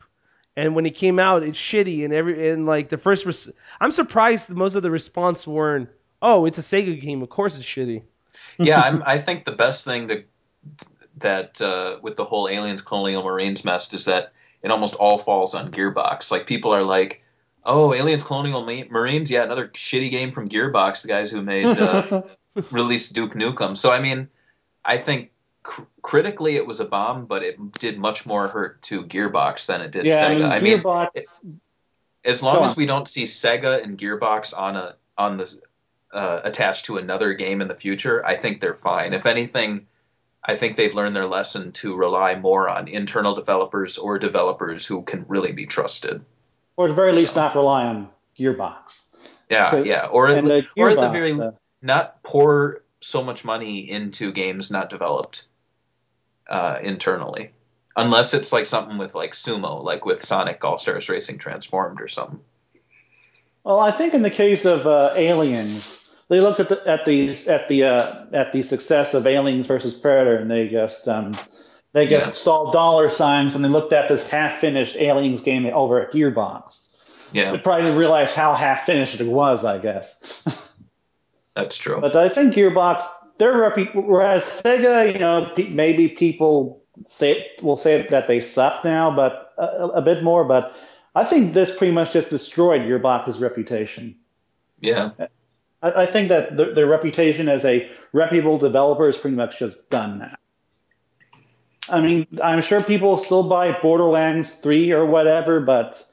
And 0.61 0.75
when 0.75 0.85
it 0.85 0.95
came 0.95 1.19
out, 1.19 1.43
it's 1.43 1.59
shitty 1.59 2.05
and 2.05 2.13
every 2.13 2.51
and 2.51 2.67
like 2.67 2.91
the 2.91 2.99
first 2.99 3.25
res- 3.25 3.49
I'm 3.81 3.93
surprised 3.93 4.51
most 4.51 4.75
of 4.75 4.83
the 4.83 4.91
response 4.91 5.47
weren't, 5.47 5.89
"Oh, 6.21 6.45
it's 6.45 6.59
a 6.59 6.61
Sega 6.61 7.01
game. 7.01 7.23
Of 7.23 7.31
course 7.31 7.57
it's 7.57 7.65
shitty." 7.65 8.03
yeah, 8.59 8.81
I'm, 8.85 9.03
I 9.07 9.17
think 9.19 9.47
the 9.47 9.53
best 9.53 9.87
thing 9.87 10.09
that 10.09 10.27
that 11.17 11.63
uh, 11.63 11.97
with 12.03 12.17
the 12.17 12.27
whole 12.27 12.47
Aliens 12.47 12.83
Colonial 12.83 13.23
Marines 13.23 13.65
mess 13.65 13.91
is 13.95 14.05
that 14.05 14.35
it 14.63 14.71
almost 14.71 14.95
all 14.97 15.19
falls 15.19 15.55
on 15.55 15.71
Gearbox. 15.71 16.31
Like 16.31 16.47
people 16.47 16.75
are 16.75 16.85
like, 16.85 17.25
"Oh, 17.65 17.95
Aliens 17.95 18.23
Colonial 18.23 18.63
Ma- 18.63 18.91
Marines, 18.91 19.31
yeah, 19.31 19.45
another 19.45 19.69
shitty 19.69 20.11
game 20.11 20.31
from 20.31 20.51
Gearbox, 20.51 21.01
the 21.01 21.09
guys 21.09 21.31
who 21.31 21.41
made 21.41 21.65
uh, 21.65 22.21
released 22.71 23.15
Duke 23.15 23.33
Nukem." 23.33 23.79
So 23.79 23.91
I 23.91 24.03
mean, 24.03 24.29
I 24.85 24.99
think 24.99 25.31
cr- 25.63 25.83
critically 26.03 26.57
it 26.57 26.67
was 26.67 26.81
a 26.81 26.85
bomb, 26.85 27.27
but 27.27 27.43
it 27.43 27.73
did 27.73 27.99
much 27.99 28.27
more 28.27 28.49
hurt 28.49 28.81
to 28.83 29.05
Gearbox 29.05 29.67
than 29.67 29.81
it 29.81 29.91
did 29.91 30.07
yeah, 30.07 30.29
Sega. 30.29 30.49
I 30.49 30.57
I 30.57 30.61
mean, 30.61 30.75
mean, 30.75 30.83
Gearbox. 30.83 31.59
as 32.25 32.43
long 32.43 32.65
as 32.65 32.77
we 32.77 32.87
don't 32.87 33.09
see 33.09 33.25
Sega 33.25 33.83
and 33.83 33.99
Gearbox 33.99 34.59
on 34.59 34.77
a 34.77 34.97
on 35.19 35.37
this 35.37 35.61
uh, 36.13 36.41
attached 36.45 36.87
to 36.87 36.99
another 36.99 37.35
game 37.35 37.61
in 37.61 37.69
the 37.69 37.75
future, 37.75 38.25
I 38.27 38.37
think 38.37 38.61
they're 38.61 38.75
fine. 38.75 39.13
If 39.13 39.27
anything, 39.27 39.87
I 40.45 40.57
think 40.57 40.77
they've 40.77 40.95
learned 40.95 41.15
their 41.15 41.27
lesson 41.27 41.73
to 41.73 41.95
rely 41.95 42.35
more 42.35 42.69
on 42.69 42.89
internal 42.89 43.35
developers 43.35 43.99
or 43.99 44.19
developers 44.19 44.87
who 44.87 45.03
can 45.03 45.25
really 45.29 45.53
be 45.53 45.67
trusted. 45.67 46.25
or 46.77 46.87
at 46.87 46.89
the 46.89 46.95
very 46.95 47.13
least, 47.13 47.35
so. 47.35 47.41
not 47.41 47.55
rely 47.55 47.85
on 47.85 48.09
Gearbox. 48.39 49.09
Yeah, 49.51 49.83
yeah, 49.83 50.07
or 50.07 50.33
the 50.33 50.67
or 50.77 50.91
at 50.91 50.99
the 50.99 51.11
very 51.11 51.33
uh, 51.33 51.51
not 51.83 52.23
pour 52.23 52.83
so 53.01 53.25
much 53.25 53.45
money 53.45 53.79
into 53.91 54.33
games 54.33 54.71
not 54.71 54.91
developed 54.91 55.47
uh, 56.49 56.79
internally, 56.83 57.51
unless 57.97 58.35
it's 58.35 58.53
like 58.53 58.67
something 58.67 58.99
with 58.99 59.15
like 59.15 59.33
Sumo, 59.33 59.83
like 59.83 60.05
with 60.05 60.23
Sonic 60.25 60.65
All 60.65 60.79
Stars 60.79 61.09
Racing 61.09 61.39
Transformed 61.39 62.01
or 62.01 62.09
something. 62.09 62.41
Well, 63.65 63.79
I 63.81 63.91
think 63.91 64.15
in 64.15 64.23
the 64.23 64.31
case 64.31 64.65
of 64.65 64.87
uh, 64.87 65.13
Aliens, 65.17 66.15
they 66.29 66.41
looked 66.41 66.61
at 66.61 66.69
the 66.69 66.87
at 66.89 67.05
the 67.05 67.31
at 67.47 67.69
the 67.69 67.85
uh, 67.85 68.25
at 68.33 68.53
the 68.53 68.63
success 68.63 69.15
of 69.15 69.27
Aliens 69.27 69.67
versus 69.67 69.95
Predator, 69.95 70.37
and 70.37 70.51
they 70.51 70.69
just 70.69 71.07
um, 71.09 71.37
they 71.93 72.07
just 72.07 72.27
Yeah. 72.29 72.33
saw 72.33 72.73
dollar 72.73 73.11
signs, 73.11 73.55
and 73.55 73.65
they 73.65 73.69
looked 73.69 73.93
at 73.93 74.09
this 74.09 74.29
half-finished 74.29 74.97
Aliens 74.97 75.41
game 75.43 75.67
over 75.67 76.01
at 76.01 76.13
Gearbox. 76.13 76.89
Yeah, 77.33 77.53
They 77.53 77.59
probably 77.59 77.85
didn't 77.85 77.99
realize 77.99 78.35
how 78.35 78.55
half-finished 78.55 79.21
it 79.21 79.27
was. 79.27 79.65
I 79.65 79.79
guess. 79.79 80.43
That's 81.61 81.77
true. 81.77 82.01
But 82.01 82.17
I 82.17 82.29
think 82.29 82.55
Gearbox, 82.55 83.03
their 83.39 83.53
repu- 83.55 84.07
whereas 84.07 84.45
Sega, 84.45 85.13
you 85.13 85.19
know, 85.19 85.51
pe- 85.55 85.69
maybe 85.69 86.09
people 86.09 86.83
say 87.07 87.47
will 87.63 87.77
say 87.77 88.07
that 88.09 88.29
they 88.29 88.41
suck 88.41 88.85
now, 88.85 89.15
but 89.15 89.53
a, 89.59 89.89
a 89.89 90.03
bit 90.03 90.23
more. 90.23 90.45
But 90.45 90.75
I 91.15 91.25
think 91.25 91.53
this 91.53 91.77
pretty 91.77 91.93
much 91.93 92.13
just 92.13 92.31
destroyed 92.31 92.83
Gearbox's 92.83 93.41
reputation. 93.41 94.17
Yeah. 94.81 95.11
I, 95.83 96.03
I 96.03 96.07
think 96.07 96.29
that 96.29 96.57
their, 96.57 96.75
their 96.75 96.87
reputation 96.87 97.49
as 97.49 97.65
a 97.65 97.91
reputable 98.13 98.59
developer 98.59 99.09
is 99.09 99.19
pretty 99.19 99.37
much 99.37 99.59
just 99.59 99.91
done 99.91 100.19
now. 100.19 100.35
I 101.91 102.01
mean, 102.01 102.27
I'm 102.43 102.63
sure 102.63 102.83
people 102.83 103.19
still 103.19 103.49
buy 103.49 103.73
Borderlands 103.81 104.57
3 104.57 104.93
or 104.93 105.07
whatever, 105.07 105.61
but 105.61 106.07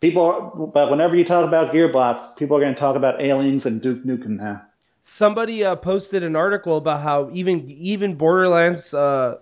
people, 0.00 0.70
but 0.74 0.90
whenever 0.90 1.16
you 1.16 1.24
talk 1.24 1.48
about 1.48 1.72
Gearbox, 1.72 2.36
people 2.36 2.56
are 2.56 2.60
going 2.60 2.74
to 2.74 2.78
talk 2.78 2.96
about 2.96 3.22
aliens 3.22 3.64
and 3.64 3.80
Duke 3.80 4.04
Nukem 4.04 4.36
now. 4.36 4.62
Somebody 5.02 5.64
uh, 5.64 5.76
posted 5.76 6.22
an 6.22 6.36
article 6.36 6.76
about 6.76 7.00
how 7.02 7.30
even 7.32 7.68
even 7.70 8.14
Borderlands 8.16 8.94
uh, 8.94 9.38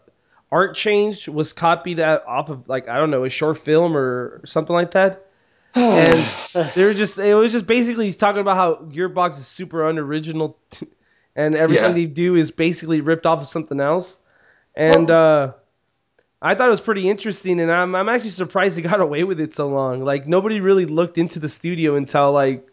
art 0.51 0.75
change 0.75 1.29
was 1.29 1.53
copied 1.53 2.01
off 2.01 2.49
of 2.49 2.69
like 2.69 2.89
I 2.89 2.97
don't 2.99 3.11
know 3.11 3.25
a 3.25 3.31
short 3.31 3.59
film 3.59 3.97
or 3.97 4.41
something 4.47 4.75
like 4.75 4.93
that. 4.93 5.27
and 5.75 6.27
they 6.75 6.85
were 6.85 6.95
just 6.95 7.19
it 7.19 7.35
was 7.35 7.53
just 7.53 7.67
basically 7.67 8.07
he's 8.07 8.17
talking 8.17 8.41
about 8.41 8.57
how 8.57 8.75
Gearbox 8.87 9.39
is 9.39 9.47
super 9.47 9.87
unoriginal 9.89 10.59
and 11.37 11.55
everything 11.55 11.91
Yeah. 11.91 11.93
they 11.93 12.07
do 12.07 12.37
is 12.37 12.51
basically 12.51 13.01
ripped 13.03 13.27
off 13.27 13.43
of 13.43 13.49
something 13.49 13.81
else. 13.81 14.19
And 14.75 15.11
uh 15.11 15.53
I 16.43 16.55
thought 16.55 16.69
it 16.69 16.71
was 16.71 16.81
pretty 16.81 17.09
interesting 17.09 17.61
and 17.61 17.71
I'm 17.71 17.95
I'm 17.95 18.09
actually 18.09 18.31
surprised 18.31 18.79
they 18.79 18.83
got 18.83 19.01
away 19.09 19.25
with 19.25 19.41
it 19.41 19.55
so 19.55 19.69
long. 19.69 20.05
Like 20.05 20.27
nobody 20.27 20.61
really 20.61 20.87
looked 20.87 21.19
into 21.19 21.39
the 21.39 21.49
studio 21.51 21.97
until 21.97 22.33
like 22.33 22.67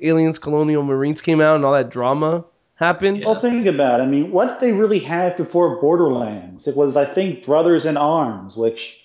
Aliens 0.00 0.38
Colonial 0.38 0.82
Marines 0.82 1.20
came 1.20 1.40
out 1.40 1.56
and 1.56 1.64
all 1.64 1.72
that 1.72 1.90
drama 1.90 2.44
happened. 2.74 3.18
Yeah. 3.18 3.26
Well, 3.26 3.34
think 3.40 3.66
about 3.66 4.00
it. 4.00 4.02
I 4.04 4.06
mean, 4.06 4.30
what 4.30 4.48
did 4.48 4.60
they 4.60 4.72
really 4.72 4.98
have 5.00 5.36
before 5.36 5.80
Borderlands? 5.80 6.66
It 6.68 6.76
was, 6.76 6.96
I 6.96 7.06
think, 7.06 7.44
Brothers 7.44 7.86
in 7.86 7.96
Arms, 7.96 8.56
which, 8.56 9.00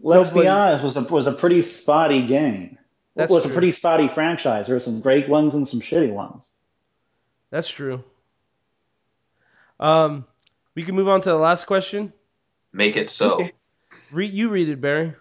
let's 0.00 0.30
Nobody- 0.30 0.44
be 0.46 0.48
honest, 0.48 0.82
was 0.84 0.96
a, 0.96 1.02
was 1.02 1.26
a 1.26 1.32
pretty 1.32 1.62
spotty 1.62 2.26
game. 2.26 2.78
That's 3.16 3.30
it 3.30 3.34
was 3.34 3.44
true. 3.44 3.52
a 3.52 3.54
pretty 3.54 3.70
spotty 3.72 4.08
franchise. 4.08 4.66
There 4.66 4.74
were 4.74 4.80
some 4.80 5.00
great 5.00 5.28
ones 5.28 5.54
and 5.54 5.66
some 5.68 5.80
shitty 5.80 6.12
ones. 6.12 6.54
That's 7.50 7.68
true. 7.68 8.02
Um 9.78 10.24
we 10.74 10.82
can 10.82 10.94
move 10.96 11.08
on 11.08 11.20
to 11.20 11.28
the 11.28 11.36
last 11.36 11.66
question. 11.66 12.12
Make 12.72 12.96
it 12.96 13.10
so. 13.10 13.34
Okay. 13.34 13.52
Re- 14.10 14.26
you 14.26 14.48
read 14.48 14.68
it, 14.68 14.80
Barry. 14.80 15.14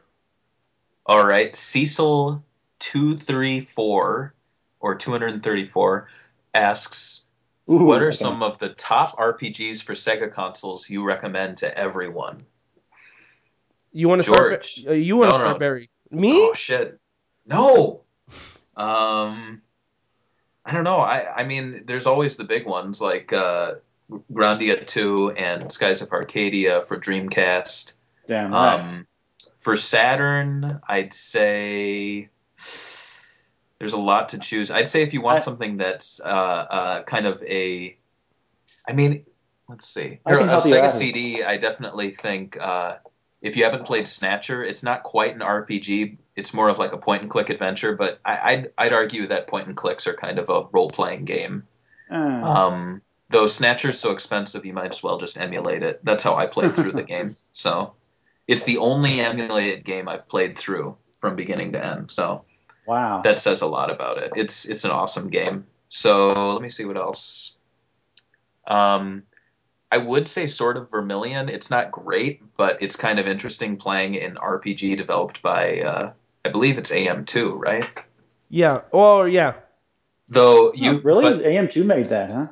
All 1.05 1.23
right. 1.25 1.55
Cecil 1.55 2.43
two 2.79 3.17
three 3.17 3.61
four 3.61 4.33
or 4.83 4.95
two 4.95 5.09
hundred 5.11 5.31
and 5.31 5.41
thirty 5.41 5.65
four 5.65 6.09
asks, 6.53 7.25
Ooh, 7.71 7.77
"What 7.77 8.03
are 8.03 8.09
okay. 8.09 8.17
some 8.17 8.43
of 8.43 8.59
the 8.59 8.69
top 8.69 9.15
RPGs 9.17 9.81
for 9.81 9.93
Sega 9.93 10.31
consoles 10.31 10.87
you 10.89 11.03
recommend 11.03 11.57
to 11.57 11.75
everyone?" 11.75 12.45
You 13.93 14.09
want 14.09 14.23
to 14.23 14.29
start? 14.29 14.67
Uh, 14.85 14.91
you 14.91 15.15
want 15.15 15.31
to 15.31 15.37
No, 15.37 15.39
start, 15.39 15.55
no. 15.55 15.59
Barry? 15.59 15.89
Me? 16.11 16.33
Oh 16.33 16.53
shit. 16.53 16.99
No. 17.45 18.01
Um 18.75 19.61
I 20.65 20.73
don't 20.73 20.83
know. 20.83 20.97
I 20.99 21.41
I 21.41 21.43
mean 21.45 21.83
there's 21.85 22.05
always 22.05 22.35
the 22.35 22.43
big 22.43 22.65
ones 22.65 22.99
like 22.99 23.31
uh 23.31 23.75
Grandia 24.31 24.85
2 24.85 25.31
and 25.31 25.71
Skies 25.71 26.01
of 26.01 26.11
Arcadia 26.11 26.83
for 26.83 26.97
Dreamcast. 26.99 27.93
Damn 28.27 28.51
right. 28.51 28.73
Um 28.79 29.07
for 29.57 29.77
Saturn, 29.77 30.81
I'd 30.89 31.13
say 31.13 32.29
there's 33.83 33.91
a 33.91 33.97
lot 33.97 34.29
to 34.29 34.37
choose. 34.39 34.71
I'd 34.71 34.87
say 34.87 35.01
if 35.01 35.13
you 35.13 35.21
want 35.21 35.35
I- 35.35 35.39
something 35.39 35.75
that's 35.75 36.21
uh 36.23 36.27
uh 36.79 37.03
kind 37.03 37.25
of 37.27 37.43
a 37.43 37.97
I 38.87 38.93
mean, 38.93 39.25
let's 39.67 39.85
see. 39.85 40.19
Here, 40.25 40.39
a 40.39 40.57
Sega. 40.61 40.89
CD, 40.89 41.43
I 41.43 41.57
definitely 41.57 42.11
think 42.11 42.55
uh 42.61 42.95
if 43.41 43.57
you 43.57 43.65
haven't 43.65 43.85
played 43.85 44.07
Snatcher, 44.07 44.63
it's 44.63 44.83
not 44.83 45.03
quite 45.03 45.35
an 45.35 45.41
RPG. 45.41 46.17
It's 46.37 46.53
more 46.53 46.69
of 46.69 46.79
like 46.79 46.93
a 46.93 46.97
point 46.97 47.23
and 47.23 47.29
click 47.29 47.49
adventure, 47.49 47.93
but 47.93 48.21
I, 48.23 48.37
I'd 48.53 48.71
I'd 48.77 48.93
argue 48.93 49.27
that 49.27 49.47
point 49.47 49.67
and 49.67 49.75
clicks 49.75 50.07
are 50.07 50.13
kind 50.13 50.39
of 50.39 50.47
a 50.49 50.63
role 50.71 50.89
playing 50.89 51.25
game. 51.25 51.63
Uh, 52.09 52.15
Um, 52.15 53.01
though 53.31 53.47
Snatcher's 53.47 53.99
so 53.99 54.11
expensive, 54.11 54.65
you 54.65 54.71
might 54.71 54.93
as 54.95 55.03
well 55.03 55.17
just 55.17 55.37
emulate 55.37 55.83
it. 55.83 55.99
That's 56.05 56.23
how 56.23 56.35
I 56.35 56.45
played 56.45 56.73
through 56.73 56.93
the 56.93 57.03
game. 57.03 57.35
So 57.51 57.93
it's 58.47 58.63
the 58.63 58.77
only 58.77 59.19
emulated 59.19 59.83
game 59.83 60.07
I've 60.09 60.27
played 60.29 60.57
through 60.57 60.95
from 61.19 61.35
beginning 61.35 61.73
to 61.73 61.85
end. 61.85 62.09
So 62.11 62.45
wow. 62.85 63.21
that 63.23 63.39
says 63.39 63.61
a 63.61 63.67
lot 63.67 63.91
about 63.91 64.17
it. 64.17 64.31
It's 64.35 64.65
it's 64.65 64.83
an 64.83 64.91
awesome 64.91 65.29
game. 65.29 65.65
So 65.89 66.27
let 66.53 66.61
me 66.61 66.69
see 66.69 66.85
what 66.85 66.97
else. 66.97 67.55
Um, 68.67 69.23
I 69.91 69.97
would 69.97 70.27
say 70.27 70.47
Sword 70.47 70.77
of 70.77 70.89
Vermilion. 70.89 71.49
It's 71.49 71.69
not 71.69 71.91
great, 71.91 72.41
but 72.57 72.81
it's 72.81 72.95
kind 72.95 73.19
of 73.19 73.27
interesting 73.27 73.77
playing 73.77 74.17
an 74.19 74.35
RPG 74.35 74.97
developed 74.97 75.41
by 75.41 75.81
uh, 75.81 76.13
I 76.45 76.49
believe 76.49 76.77
it's 76.77 76.91
AM2, 76.91 77.53
right? 77.59 77.87
Yeah. 78.49 78.81
Oh, 78.91 79.23
yeah. 79.23 79.53
Though 80.29 80.73
you 80.73 80.91
Oh, 80.93 81.01
really? 81.03 81.23
but- 81.23 81.43
AM2 81.43 81.85
made 81.85 82.09
that, 82.09 82.31
huh? 82.31 82.47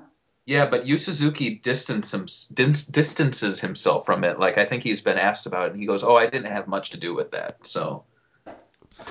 yeah, 0.46 0.66
but 0.70 0.86
Yu 0.86 0.98
Suzuki 0.98 1.56
distance 1.56 2.14
him, 2.14 2.26
distances 2.56 3.60
himself 3.62 4.06
from 4.06 4.24
it. 4.24 4.38
Like 4.40 4.58
I 4.58 4.66
think 4.66 4.84
he's 4.84 5.02
been 5.02 5.18
asked 5.18 5.46
about 5.46 5.68
it, 5.68 5.72
and 5.72 5.80
he 5.80 5.88
goes, 5.88 6.04
"Oh, 6.04 6.16
I 6.16 6.26
didn't 6.26 6.52
have 6.52 6.68
much 6.68 6.90
to 6.92 6.98
do 7.00 7.16
with 7.16 7.32
that." 7.32 7.58
So 7.66 8.04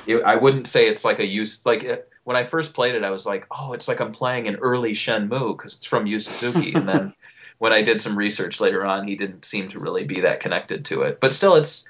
it, 0.07 0.23
I 0.23 0.37
wouldn't 0.37 0.67
say 0.67 0.89
it's 0.89 1.05
like 1.05 1.19
a 1.19 1.27
use 1.27 1.65
like 1.65 1.83
it, 1.83 2.09
when 2.25 2.37
I 2.37 2.45
first 2.45 2.75
played 2.75 2.95
it, 2.95 3.05
I 3.05 3.11
was 3.11 3.27
like, 3.27 3.47
"Oh, 3.51 3.73
it's 3.73 3.89
like 3.89 4.01
I'm 4.01 4.13
playing 4.13 4.49
an 4.49 4.57
early 4.57 4.93
Shenmue 4.93 5.57
because 5.57 5.75
it's 5.75 5.87
from 5.87 6.07
Yu 6.07 6.21
Suzuki." 6.21 6.75
and 6.75 6.89
then 6.89 7.15
when 7.59 7.73
I 7.73 7.83
did 7.83 8.01
some 8.01 8.17
research 8.17 8.61
later 8.61 8.85
on, 8.85 9.07
he 9.07 9.17
didn't 9.17 9.45
seem 9.45 9.69
to 9.71 9.81
really 9.81 10.05
be 10.05 10.21
that 10.21 10.41
connected 10.41 10.85
to 10.87 11.03
it. 11.03 11.21
But 11.21 11.33
still, 11.33 11.57
it's 11.57 11.89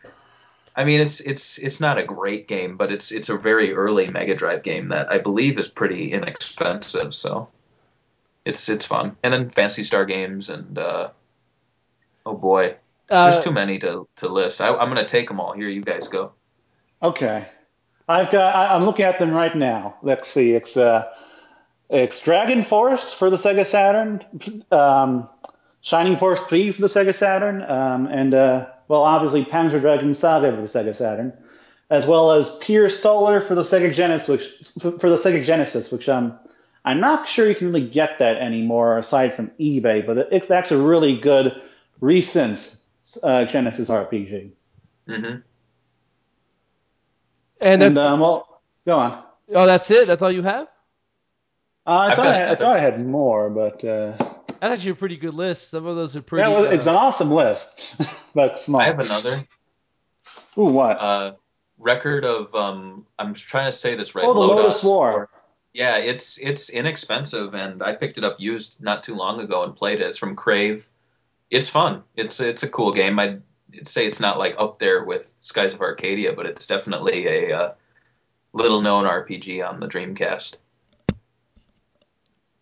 I 0.77 0.85
mean, 0.85 1.01
it's 1.01 1.21
it's 1.21 1.59
it's 1.59 1.81
not 1.81 1.99
a 1.99 2.05
great 2.05 2.49
game, 2.49 2.77
but 2.77 2.93
it's 2.93 3.11
it's 3.11 3.29
a 3.29 3.37
very 3.37 3.73
early 3.73 4.09
Mega 4.09 4.35
Drive 4.35 4.63
game 4.63 4.89
that 4.89 5.11
I 5.11 5.19
believe 5.19 5.59
is 5.59 5.69
pretty 5.69 6.13
inexpensive. 6.13 7.13
So 7.13 7.49
it's 8.45 8.69
it's 8.69 8.87
fun. 8.87 9.17
And 9.23 9.33
then 9.33 9.49
Phantasy 9.49 9.85
Star 9.85 10.05
games 10.05 10.49
and 10.49 10.79
uh, 10.79 11.11
oh 12.25 12.35
boy, 12.35 12.77
Uh, 13.11 13.31
there's 13.31 13.45
too 13.45 13.53
many 13.53 13.79
to 13.81 14.09
to 14.17 14.29
list. 14.29 14.61
I, 14.61 14.69
I'm 14.69 14.89
gonna 14.89 15.05
take 15.05 15.29
them 15.29 15.41
all. 15.41 15.53
Here, 15.53 15.69
you 15.69 15.83
guys 15.83 16.09
go. 16.09 16.33
Okay. 17.03 17.47
I've 18.11 18.31
got. 18.31 18.55
I, 18.55 18.75
I'm 18.75 18.85
looking 18.85 19.05
at 19.05 19.19
them 19.19 19.31
right 19.31 19.55
now. 19.55 19.97
Let's 20.03 20.29
see. 20.29 20.53
It's 20.53 20.77
uh, 20.77 21.09
it's 21.89 22.21
Dragon 22.21 22.65
Force 22.65 23.13
for 23.13 23.31
the 23.31 23.37
Sega 23.37 23.65
Saturn, 23.65 24.25
um, 24.73 25.29
Shining 25.81 26.17
Force 26.17 26.41
3 26.41 26.73
for 26.73 26.83
the 26.83 26.89
Sega 26.89 27.15
Saturn, 27.15 27.63
um, 27.63 28.07
and 28.07 28.35
uh, 28.35 28.67
well, 28.89 29.03
obviously 29.03 29.45
Panzer 29.45 29.81
Dragoon 29.81 30.15
Saga 30.15 30.51
for 30.51 30.61
the 30.61 30.67
Sega 30.67 30.97
Saturn, 30.97 31.33
as 31.89 32.07
well 32.07 32.33
as 32.33 32.57
Pier 32.57 32.91
Solar 32.91 33.41
for 33.41 33.55
the 33.55 33.63
Sega 33.63 33.95
Genesis, 33.95 34.29
which 34.29 35.01
for 35.01 35.09
the 35.09 35.17
Sega 35.17 35.45
Genesis, 35.45 35.93
which 35.93 36.09
um, 36.09 36.39
I'm 36.85 36.99
not 36.99 37.29
sure 37.29 37.49
you 37.49 37.55
can 37.55 37.69
really 37.69 37.89
get 37.89 38.19
that 38.19 38.39
anymore 38.39 38.99
aside 38.99 39.35
from 39.35 39.53
eBay, 39.61 40.05
but 40.05 40.29
it's 40.33 40.51
actually 40.51 40.81
a 40.81 40.87
really 40.87 41.17
good 41.17 41.61
recent 42.01 42.77
uh, 43.23 43.45
Genesis 43.45 43.89
RPG. 43.89 44.51
hmm 45.07 45.37
and 47.63 47.83
And 47.83 47.97
that's 47.97 48.07
um, 48.07 48.21
well, 48.21 48.61
go 48.87 48.99
on. 48.99 49.23
oh, 49.55 49.67
that's 49.67 49.91
it. 49.91 50.07
That's 50.07 50.23
all 50.23 50.33
you 50.33 50.43
have. 50.43 50.69
Uh, 51.87 51.91
I, 51.91 52.07
I've 52.11 52.17
thought 52.17 52.27
I, 52.27 52.37
had, 52.37 52.49
I 52.51 52.55
thought 52.55 52.77
I 52.77 52.81
had 52.81 53.07
more, 53.07 53.51
but 53.51 53.83
uh, 53.85 54.13
That's 54.61 54.63
actually 54.63 54.91
a 54.93 54.95
pretty 54.97 55.17
good 55.17 55.35
list. 55.35 55.71
Some 55.71 55.87
of 55.87 55.97
those 55.97 56.15
are 56.17 56.23
pretty. 56.23 56.43
yeah, 56.49 56.55
well, 56.55 56.65
it's 56.65 56.87
uh, 56.87 56.91
an 56.91 56.97
awesome 56.97 57.31
list, 57.31 57.97
but 58.35 58.59
small. 58.59 58.81
I 58.81 58.85
have 58.85 58.99
another 59.01 59.39
Ooh, 60.59 60.65
what? 60.65 60.99
uh, 61.01 61.33
record 61.79 62.25
of. 62.25 62.55
Um, 62.55 63.07
I'm 63.19 63.35
trying 63.35 63.67
to 63.71 63.77
say 63.77 63.95
this 63.95 64.15
right. 64.15 64.25
oh, 64.25 64.35
the 64.35 64.41
Lodoss, 64.63 64.85
War. 64.85 65.13
or- 65.13 65.31
Yeah, 65.73 65.97
it's 65.99 66.39
it's 66.39 66.69
inexpensive, 66.71 67.55
and 67.55 67.83
I 67.83 67.95
picked 67.95 68.19
it 68.19 68.25
up 68.25 68.37
used 68.41 68.77
not 68.81 69.03
too 69.03 69.15
long 69.15 69.41
ago 69.41 69.65
and 69.65 69.75
played 69.75 70.01
it. 70.01 70.07
It's 70.09 70.19
from 70.19 70.37
Crave. 70.37 70.87
It's 71.51 71.69
fun. 71.69 72.03
It's 72.15 72.39
it's 72.41 72.63
a 72.63 72.69
cool 72.69 72.93
game. 72.93 73.19
I'd 73.19 73.43
say 73.85 74.07
it's 74.07 74.21
not 74.21 74.39
like 74.39 74.55
up 74.59 74.79
there 74.79 75.05
with 75.05 75.33
Skies 75.41 75.75
of 75.75 75.81
Arcadia, 75.81 76.33
but 76.33 76.47
it's 76.47 76.67
definitely 76.67 77.27
a 77.27 77.57
uh, 77.57 77.73
little 78.53 78.83
known 78.83 79.05
RPG 79.05 79.67
on 79.67 79.81
the 79.81 79.89
Dreamcast. 79.89 80.57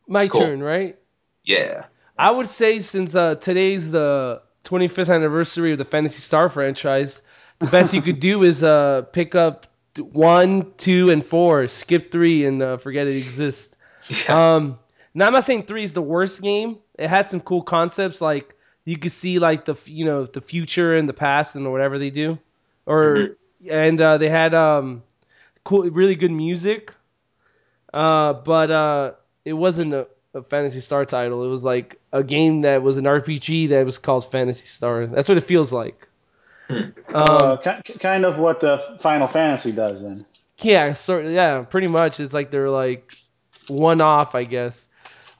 my 0.06 0.28
cool. 0.28 0.40
turn, 0.40 0.62
right? 0.62 0.98
Yeah. 1.44 1.84
I 2.18 2.30
would 2.30 2.48
say 2.48 2.80
since 2.80 3.14
uh, 3.14 3.36
today's 3.36 3.90
the 3.90 4.42
25th 4.64 5.14
anniversary 5.14 5.72
of 5.72 5.78
the 5.78 5.84
Phantasy 5.84 6.20
Star 6.20 6.48
franchise, 6.48 7.22
the 7.58 7.66
best 7.66 7.94
you 7.94 8.02
could 8.02 8.20
do 8.20 8.42
is 8.42 8.62
uh, 8.64 9.02
pick 9.12 9.34
up 9.34 9.66
one, 9.96 10.72
two, 10.76 11.10
and 11.10 11.24
four, 11.24 11.68
skip 11.68 12.12
three, 12.12 12.44
and 12.44 12.62
uh, 12.62 12.76
forget 12.76 13.06
it 13.06 13.16
exists. 13.16 13.76
Yeah. 14.08 14.54
Um, 14.54 14.78
now 15.14 15.26
I'm 15.26 15.32
not 15.32 15.44
saying 15.44 15.64
three 15.64 15.84
is 15.84 15.92
the 15.92 16.02
worst 16.02 16.42
game. 16.42 16.78
It 16.98 17.08
had 17.08 17.28
some 17.28 17.40
cool 17.40 17.62
concepts, 17.62 18.20
like 18.20 18.54
you 18.88 18.96
could 18.98 19.12
see 19.12 19.38
like 19.38 19.64
the 19.66 19.74
you 19.86 20.04
know 20.04 20.24
the 20.24 20.40
future 20.40 20.96
and 20.96 21.08
the 21.08 21.12
past 21.12 21.56
and 21.56 21.70
whatever 21.70 21.98
they 21.98 22.10
do, 22.10 22.38
or 22.86 23.36
and 23.68 24.00
uh, 24.00 24.16
they 24.18 24.28
had 24.28 24.54
um 24.54 25.02
cool, 25.64 25.82
really 25.90 26.14
good 26.14 26.30
music. 26.32 26.94
Uh, 27.92 28.32
but 28.34 28.70
uh, 28.70 29.12
it 29.44 29.52
wasn't 29.54 29.94
a, 29.94 30.06
a 30.34 30.42
Phantasy 30.42 30.80
Star 30.80 31.04
title. 31.04 31.44
It 31.44 31.48
was 31.48 31.64
like 31.64 32.00
a 32.12 32.22
game 32.22 32.62
that 32.62 32.82
was 32.82 32.96
an 32.98 33.04
RPG 33.04 33.70
that 33.70 33.84
was 33.86 33.98
called 33.98 34.30
Phantasy 34.30 34.66
Star. 34.66 35.06
That's 35.06 35.28
what 35.28 35.38
it 35.38 35.44
feels 35.44 35.72
like. 35.72 36.06
Hmm. 36.68 36.90
uh, 37.14 37.56
Um, 37.64 37.82
ki- 37.82 37.94
kind 37.94 38.24
of 38.26 38.38
what 38.38 38.62
uh, 38.64 38.96
Final 38.98 39.26
Fantasy 39.26 39.72
does 39.72 40.02
then. 40.02 40.26
yeah, 40.60 40.92
sort 40.94 41.26
yeah, 41.26 41.62
pretty 41.62 41.88
much. 41.88 42.20
It's 42.20 42.34
like 42.34 42.50
they're 42.50 42.70
like 42.70 43.12
one 43.68 44.00
off, 44.00 44.34
I 44.34 44.44
guess. 44.44 44.87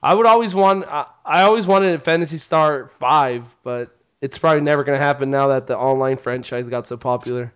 I 0.01 0.13
would 0.13 0.25
always 0.25 0.53
want. 0.55 0.85
I, 0.87 1.05
I 1.25 1.41
always 1.43 1.67
wanted 1.67 1.95
a 1.95 1.99
Phantasy 1.99 2.37
Star 2.37 2.89
Five, 2.99 3.43
but 3.63 3.95
it's 4.21 4.37
probably 4.37 4.61
never 4.61 4.83
gonna 4.83 4.97
happen 4.97 5.31
now 5.31 5.47
that 5.49 5.67
the 5.67 5.77
online 5.77 6.17
franchise 6.17 6.69
got 6.69 6.87
so 6.87 6.97
popular. 6.97 7.53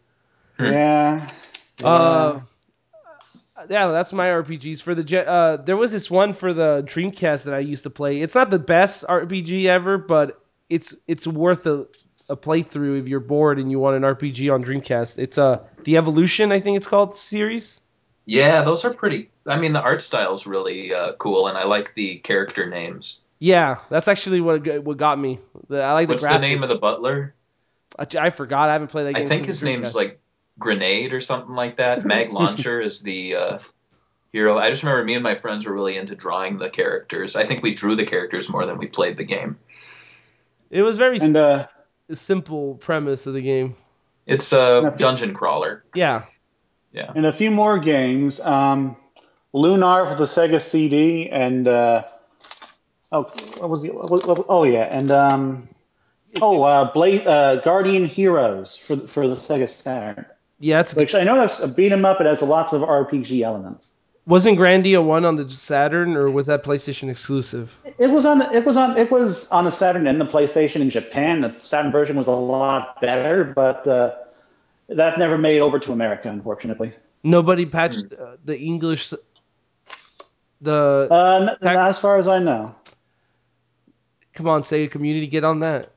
Hmm. 0.57 0.65
Yeah. 0.65 1.29
Uh, 1.83 2.39
yeah, 3.69 3.87
that's 3.87 4.11
my 4.11 4.27
RPGs 4.27 4.81
for 4.81 4.93
the. 4.95 5.03
Je- 5.03 5.25
Uh, 5.25 5.57
there 5.57 5.77
was 5.77 5.91
this 5.91 6.09
one 6.11 6.33
for 6.33 6.53
the 6.53 6.83
Dreamcast 6.87 7.45
that 7.45 7.53
I 7.53 7.59
used 7.59 7.83
to 7.83 7.89
play. 7.89 8.21
It's 8.21 8.35
not 8.35 8.49
the 8.49 8.59
best 8.59 9.05
RPG 9.07 9.65
ever, 9.65 9.97
but 9.97 10.41
it's 10.69 10.95
it's 11.07 11.25
worth 11.27 11.65
a, 11.65 11.87
a 12.29 12.35
playthrough 12.35 12.99
if 13.01 13.07
you're 13.07 13.19
bored 13.19 13.59
and 13.59 13.71
you 13.71 13.79
want 13.79 13.95
an 13.95 14.03
RPG 14.03 14.53
on 14.53 14.63
Dreamcast. 14.63 15.17
It's 15.17 15.37
uh 15.37 15.59
the 15.83 15.97
Evolution, 15.97 16.51
I 16.51 16.59
think 16.59 16.77
it's 16.77 16.87
called 16.87 17.15
series. 17.15 17.79
Yeah, 18.25 18.63
those 18.63 18.85
are 18.85 18.93
pretty. 18.93 19.29
I 19.45 19.59
mean, 19.59 19.73
the 19.73 19.81
art 19.81 20.01
style's 20.01 20.47
really 20.47 20.93
uh, 20.93 21.13
cool, 21.13 21.47
and 21.47 21.57
I 21.57 21.63
like 21.65 21.93
the 21.95 22.17
character 22.19 22.69
names. 22.69 23.23
Yeah, 23.39 23.79
that's 23.89 24.07
actually 24.07 24.39
what 24.41 24.65
what 24.83 24.97
got 24.97 25.19
me. 25.19 25.39
The, 25.67 25.81
I 25.81 25.93
like 25.93 26.07
the 26.07 26.13
What's 26.13 26.23
graphics. 26.25 26.33
the 26.33 26.39
name 26.39 26.63
of 26.63 26.69
the 26.69 26.75
butler? 26.77 27.33
I, 27.99 28.05
I 28.17 28.29
forgot. 28.29 28.69
I 28.69 28.73
haven't 28.73 28.87
played 28.87 29.07
that 29.07 29.15
game. 29.15 29.25
I 29.25 29.29
think 29.29 29.45
his 29.45 29.61
name's 29.61 29.91
Dreamcast. 29.91 29.95
like 29.95 30.19
Grenade 30.59 31.13
or 31.13 31.19
something 31.21 31.53
like 31.55 31.77
that. 31.77 32.05
Mag 32.05 32.31
Launcher 32.33 32.79
is 32.79 33.01
the 33.01 33.35
uh, 33.35 33.59
hero. 34.31 34.57
I 34.57 34.69
just 34.69 34.83
remember 34.83 35.03
me 35.03 35.15
and 35.15 35.23
my 35.23 35.35
friends 35.35 35.65
were 35.65 35.73
really 35.73 35.97
into 35.97 36.15
drawing 36.15 36.57
the 36.57 36.69
characters. 36.69 37.35
I 37.35 37.45
think 37.45 37.61
we 37.63 37.73
drew 37.73 37.95
the 37.95 38.05
characters 38.05 38.47
more 38.49 38.65
than 38.65 38.77
we 38.77 38.87
played 38.87 39.17
the 39.17 39.25
game. 39.25 39.57
It 40.69 40.81
was 40.81 40.97
very 40.97 41.19
And 41.19 41.35
uh, 41.35 41.67
simple 42.13 42.75
premise 42.75 43.27
of 43.27 43.33
the 43.33 43.41
game. 43.41 43.75
It's 44.25 44.53
a 44.53 44.93
dungeon 44.97 45.33
crawler. 45.33 45.83
Yeah, 45.93 46.23
and 46.93 47.25
a 47.25 47.33
few 47.33 47.51
more 47.51 47.79
games. 47.79 48.39
Um, 48.39 48.95
Lunar 49.53 50.07
for 50.07 50.15
the 50.15 50.25
Sega 50.25 50.61
CD, 50.61 51.29
and 51.29 51.67
uh, 51.67 52.03
oh, 53.11 53.23
what 53.57 53.69
was 53.69 53.81
the? 53.83 53.89
What, 53.89 54.25
what, 54.25 54.45
oh 54.49 54.63
yeah, 54.63 54.83
and 54.89 55.11
um, 55.11 55.69
oh, 56.41 56.63
uh, 56.63 56.91
Blade, 56.91 57.25
uh, 57.27 57.57
Guardian 57.57 58.05
Heroes 58.05 58.77
for 58.77 58.95
the, 58.95 59.07
for 59.07 59.27
the 59.27 59.35
Sega 59.35 59.69
Saturn. 59.69 60.25
yeah. 60.59 60.79
It's 60.79 60.95
Which 60.95 61.13
I 61.13 61.23
know 61.23 61.35
that's 61.39 61.59
a 61.59 61.67
beat 61.67 61.91
'em 61.91 62.05
up. 62.05 62.19
It 62.19 62.25
has 62.25 62.41
lots 62.41 62.73
of 62.73 62.81
RPG 62.81 63.41
elements. 63.43 63.91
wasn't 64.25 64.57
Grandia 64.57 65.03
one 65.03 65.25
on 65.25 65.35
the 65.35 65.49
Saturn 65.51 66.15
or 66.15 66.31
was 66.31 66.47
that 66.47 66.63
PlayStation 66.63 67.09
exclusive? 67.09 67.77
It 67.99 68.07
was 68.07 68.25
on 68.25 68.39
the 68.39 68.51
it 68.51 68.65
was 68.65 68.75
on 68.75 68.97
it 68.97 69.11
was 69.11 69.47
on 69.49 69.65
the 69.65 69.71
Saturn 69.71 70.07
and 70.07 70.19
the 70.19 70.25
PlayStation 70.25 70.77
in 70.77 70.89
Japan. 70.89 71.41
The 71.41 71.53
Saturn 71.61 71.91
version 71.91 72.15
was 72.15 72.27
a 72.27 72.31
lot 72.31 72.99
better, 73.01 73.43
but 73.43 73.85
uh, 73.87 74.15
that 74.89 75.17
never 75.17 75.37
made 75.37 75.57
it 75.57 75.61
over 75.61 75.79
to 75.79 75.91
America, 75.91 76.29
unfortunately. 76.29 76.93
Nobody 77.23 77.65
patched 77.65 78.13
uh, 78.13 78.37
the 78.43 78.59
English. 78.59 79.13
The 80.61 81.07
Uh, 81.09 81.55
n- 81.61 81.67
as 81.77 81.99
far 81.99 82.17
as 82.19 82.27
I 82.27 82.39
know. 82.39 82.73
come 84.33 84.47
on, 84.47 84.61
Sega 84.61 84.89
community, 84.91 85.27
get 85.27 85.43
on 85.43 85.59
that. 85.61 85.91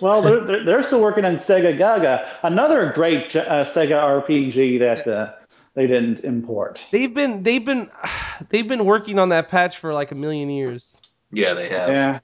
Well, 0.00 0.22
they're, 0.26 0.40
they're, 0.40 0.64
they're 0.64 0.82
still 0.82 1.02
working 1.02 1.24
on 1.24 1.36
Sega 1.36 1.76
Gaga, 1.76 2.26
another 2.42 2.92
great 2.94 3.34
uh, 3.36 3.64
Sega 3.64 4.22
RPG 4.22 4.78
that 4.80 5.06
uh, 5.06 5.34
they 5.74 5.86
didn't 5.86 6.20
import. 6.24 6.80
They've 6.90 7.12
been 7.12 7.42
they've 7.42 7.64
been 7.64 7.90
they've 8.48 8.66
been 8.68 8.84
working 8.84 9.18
on 9.18 9.28
that 9.30 9.48
patch 9.48 9.78
for 9.78 9.92
like 9.92 10.10
a 10.10 10.14
million 10.14 10.48
years. 10.50 11.00
Yeah, 11.32 11.54
they 11.54 11.68
have. 11.68 11.88
Yeah, 11.90 12.18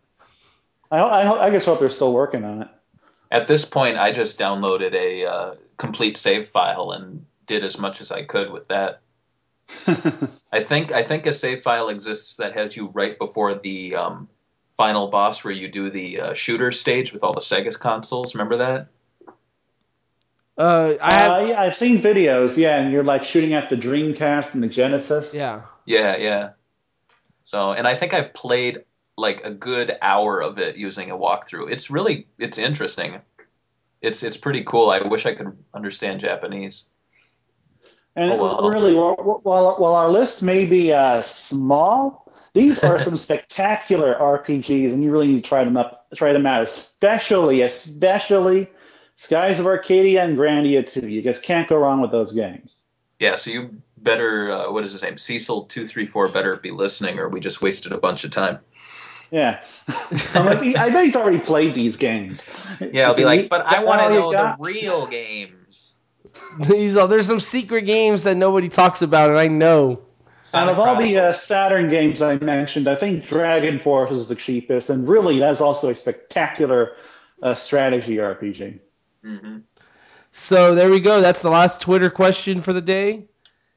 I, 0.90 0.98
ho- 0.98 1.08
I, 1.08 1.24
ho- 1.24 1.38
I 1.40 1.50
just 1.50 1.64
hope 1.66 1.78
they're 1.80 1.90
still 1.90 2.12
working 2.12 2.44
on 2.44 2.62
it. 2.62 2.68
At 3.30 3.48
this 3.48 3.64
point, 3.64 3.98
I 3.98 4.12
just 4.12 4.38
downloaded 4.38 4.94
a 4.94 5.26
uh, 5.26 5.54
complete 5.76 6.16
save 6.16 6.46
file 6.46 6.92
and 6.92 7.24
did 7.46 7.64
as 7.64 7.78
much 7.78 8.00
as 8.00 8.12
I 8.12 8.22
could 8.22 8.50
with 8.50 8.68
that. 8.68 9.00
I 10.52 10.62
think 10.62 10.92
I 10.92 11.02
think 11.02 11.26
a 11.26 11.32
save 11.32 11.60
file 11.60 11.88
exists 11.88 12.36
that 12.36 12.54
has 12.54 12.76
you 12.76 12.86
right 12.92 13.18
before 13.18 13.54
the 13.54 13.96
um, 13.96 14.28
final 14.70 15.08
boss, 15.08 15.44
where 15.44 15.52
you 15.52 15.68
do 15.68 15.90
the 15.90 16.20
uh, 16.20 16.34
shooter 16.34 16.70
stage 16.70 17.12
with 17.12 17.24
all 17.24 17.32
the 17.32 17.40
Sega 17.40 17.76
consoles. 17.78 18.34
Remember 18.34 18.56
that? 18.58 18.88
Uh, 20.58 20.94
I 21.00 21.14
have 21.14 21.32
uh, 21.32 21.44
yeah, 21.46 21.60
I've 21.60 21.76
seen 21.76 22.00
videos. 22.00 22.56
Yeah, 22.56 22.78
and 22.80 22.92
you're 22.92 23.04
like 23.04 23.24
shooting 23.24 23.54
at 23.54 23.68
the 23.68 23.76
Dreamcast 23.76 24.54
and 24.54 24.62
the 24.62 24.68
Genesis. 24.68 25.34
yeah. 25.34 25.62
Yeah, 25.84 26.16
yeah. 26.16 26.50
So, 27.44 27.72
and 27.72 27.86
I 27.86 27.94
think 27.94 28.12
I've 28.12 28.34
played 28.34 28.84
like 29.16 29.44
a 29.44 29.50
good 29.50 29.96
hour 30.02 30.40
of 30.40 30.58
it 30.58 30.76
using 30.76 31.10
a 31.10 31.16
walkthrough. 31.16 31.70
It's 31.70 31.90
really 31.90 32.26
it's 32.38 32.58
interesting. 32.58 33.20
It's 34.02 34.22
it's 34.22 34.36
pretty 34.36 34.62
cool. 34.64 34.90
I 34.90 35.00
wish 35.00 35.26
I 35.26 35.34
could 35.34 35.56
understand 35.74 36.20
Japanese. 36.20 36.84
And 38.14 38.32
Oh, 38.32 38.36
wow. 38.36 38.68
really, 38.70 38.94
while, 38.94 39.76
while, 39.78 39.94
our 39.94 40.08
list 40.08 40.42
may 40.42 40.64
be 40.64 40.90
uh, 40.90 41.20
small, 41.20 42.32
these 42.54 42.78
are 42.78 42.98
some 42.98 43.16
spectacular 43.18 44.14
RPGs, 44.14 44.90
and 44.90 45.04
you 45.04 45.10
really 45.10 45.26
need 45.26 45.44
to 45.44 45.48
try 45.48 45.64
them 45.64 45.76
up, 45.76 46.06
try 46.14 46.32
them 46.32 46.46
out. 46.46 46.62
Especially, 46.62 47.60
especially 47.60 48.70
Skies 49.16 49.58
of 49.58 49.66
Arcadia 49.66 50.24
and 50.24 50.38
Grandia 50.38 50.86
2. 50.86 51.08
You 51.08 51.20
just 51.20 51.42
can't 51.42 51.68
go 51.68 51.76
wrong 51.76 52.00
with 52.00 52.10
those 52.10 52.32
games. 52.32 52.86
Yeah, 53.18 53.36
so 53.36 53.50
you 53.50 53.76
better 53.96 54.50
uh, 54.50 54.72
what 54.72 54.84
is 54.84 54.92
his 54.92 55.02
name? 55.02 55.16
Cecil 55.16 55.62
two 55.62 55.86
three 55.86 56.06
four 56.06 56.28
better 56.28 56.56
be 56.56 56.70
listening, 56.70 57.18
or 57.18 57.30
we 57.30 57.40
just 57.40 57.62
wasted 57.62 57.92
a 57.92 57.98
bunch 57.98 58.24
of 58.24 58.30
time. 58.30 58.58
Yeah, 59.30 59.62
Unless 60.34 60.62
he, 60.62 60.76
I 60.76 60.90
bet 60.90 61.04
he's 61.04 61.16
already 61.16 61.40
played 61.40 61.74
these 61.74 61.96
games. 61.96 62.48
Yeah, 62.80 63.08
I'll 63.08 63.16
be 63.16 63.24
like, 63.24 63.48
but 63.48 63.66
I 63.66 63.82
want 63.84 64.00
to 64.00 64.04
all 64.06 64.12
you 64.12 64.20
know 64.20 64.30
the 64.32 64.56
real 64.58 65.06
games. 65.06 65.98
These 66.68 66.96
are 66.96 67.08
there's 67.08 67.26
some 67.26 67.40
secret 67.40 67.82
games 67.82 68.24
that 68.24 68.36
nobody 68.36 68.68
talks 68.68 69.02
about, 69.02 69.30
and 69.30 69.38
I 69.38 69.48
know. 69.48 70.02
Out 70.54 70.68
of 70.68 70.78
all 70.78 70.96
the 70.96 71.18
uh, 71.18 71.32
Saturn 71.32 71.88
games 71.88 72.22
I 72.22 72.38
mentioned, 72.38 72.86
I 72.88 72.94
think 72.94 73.24
Dragon 73.24 73.78
Force 73.80 74.12
is 74.12 74.28
the 74.28 74.36
cheapest, 74.36 74.90
and 74.90 75.08
really 75.08 75.40
that's 75.40 75.60
also 75.60 75.90
a 75.90 75.94
spectacular 75.94 76.92
uh, 77.42 77.54
strategy 77.54 78.16
RPG. 78.16 78.78
Mhm. 79.24 79.62
So 80.32 80.74
there 80.74 80.90
we 80.90 81.00
go. 81.00 81.20
That's 81.20 81.42
the 81.42 81.50
last 81.50 81.80
Twitter 81.80 82.10
question 82.10 82.60
for 82.60 82.72
the 82.72 82.80
day. 82.80 83.24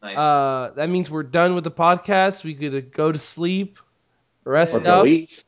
Nice. 0.02 0.18
Uh, 0.18 0.72
that 0.76 0.90
means 0.90 1.10
we're 1.10 1.24
done 1.24 1.56
with 1.56 1.64
the 1.64 1.72
podcast. 1.72 2.44
We 2.44 2.54
could 2.54 2.94
go 2.94 3.12
to 3.12 3.18
sleep, 3.18 3.80
rest 4.44 4.76
Or 4.76 4.78
up, 4.80 4.84
go 4.84 5.06
eat. 5.06 5.44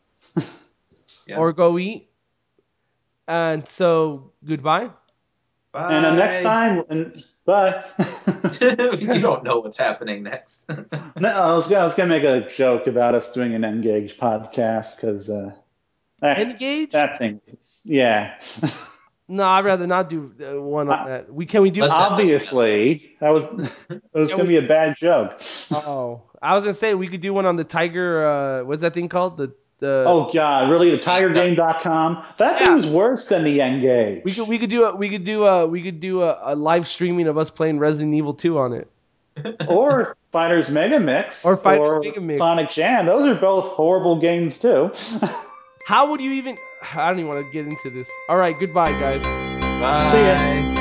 Yeah. 1.28 1.36
or 1.38 1.54
go 1.54 1.78
eat. 1.80 2.10
And 3.28 3.68
so 3.68 4.32
goodbye. 4.46 4.90
Bye. 5.72 5.94
And 5.94 6.06
uh, 6.06 6.16
next 6.16 6.44
time, 6.44 6.84
and 6.90 7.24
bye. 7.46 7.84
you 9.00 9.20
don't 9.20 9.44
know 9.44 9.60
what's 9.60 9.78
happening 9.78 10.24
next. 10.24 10.68
no, 10.70 11.30
I 11.30 11.54
was, 11.56 11.68
gonna, 11.70 11.82
I 11.82 11.84
was 11.86 11.96
gonna 11.96 12.10
make 12.10 12.24
a 12.24 12.50
joke 12.52 12.88
about 12.88 13.16
us 13.16 13.32
doing 13.34 13.54
an 13.56 13.64
N-Gage 13.64 14.18
podcast 14.18 14.96
because 14.98 15.30
uh, 15.30 15.54
N-Gage? 16.22 16.90
that 16.92 17.20
thing, 17.20 17.40
yeah. 17.86 18.38
No, 19.30 19.46
I'd 19.46 19.64
rather 19.64 19.88
not 19.88 20.10
do 20.10 20.34
uh, 20.44 20.62
one 20.62 20.90
on 20.90 21.06
that. 21.08 21.34
We 21.34 21.46
can 21.46 21.62
we 21.62 21.70
do? 21.72 21.84
Let's- 21.84 21.96
Obviously, 21.96 23.16
that 23.22 23.30
was 23.30 23.46
it 23.90 24.02
was 24.14 24.30
Yeah, 24.32 24.38
gonna 24.38 24.50
we- 24.50 24.60
be 24.60 24.66
a 24.66 24.68
bad 24.68 24.98
joke. 24.98 25.40
oh, 25.72 26.24
I 26.42 26.56
was 26.56 26.64
gonna 26.64 26.74
say 26.74 26.94
we 26.94 27.08
could 27.08 27.22
do 27.22 27.34
one 27.34 27.46
on 27.46 27.56
the 27.56 27.64
Tiger. 27.64 28.26
Uh, 28.28 28.64
what's 28.64 28.82
that 28.82 28.94
thing 28.94 29.10
called? 29.10 29.38
The 29.38 29.54
the. 29.80 30.06
Oh 30.08 30.30
God, 30.34 30.70
really? 30.70 30.92
The 30.92 30.98
TigerGame.com? 30.98 32.24
That 32.38 32.60
Yeah. 32.60 32.66
thing 32.68 32.76
was 32.76 32.88
worse 32.88 33.28
than 33.28 33.44
the 33.44 33.62
N-Gage. 33.62 34.24
We 34.24 34.34
could 34.34 34.48
we 34.48 34.58
could 34.60 34.70
do 34.70 34.86
a 34.86 34.96
we 34.96 35.10
could 35.10 35.26
do 35.26 35.46
a 35.46 35.66
we 35.68 35.82
could 35.82 36.00
do 36.00 36.22
a, 36.24 36.38
a 36.42 36.56
live 36.56 36.88
streaming 36.88 37.28
of 37.28 37.38
us 37.38 37.50
playing 37.50 37.80
Resident 37.80 38.14
Evil 38.14 38.34
2 38.34 38.58
on 38.60 38.74
it. 38.74 38.90
or 39.68 40.16
Fighters 40.32 40.70
Mega 40.70 41.00
Mix, 41.00 41.46
Or 41.46 41.56
Fighters 41.58 42.04
Mega 42.04 42.20
Mix. 42.22 42.38
Sonic 42.40 42.70
Jam. 42.70 43.06
Those 43.06 43.26
are 43.26 43.36
both 43.40 43.70
horrible 43.72 44.20
games 44.20 44.60
too. 44.60 44.92
How 45.88 46.12
would 46.12 46.22
you 46.22 46.32
even? 46.34 46.58
I 46.96 47.10
don't 47.10 47.20
even 47.20 47.30
want 47.32 47.46
to 47.46 47.52
get 47.52 47.66
into 47.66 47.90
this. 47.90 48.10
All 48.30 48.38
right, 48.38 48.56
goodbye, 48.60 48.92
guys. 49.00 49.22
Bye. 49.80 50.12
See 50.12 50.76
ya. 50.76 50.81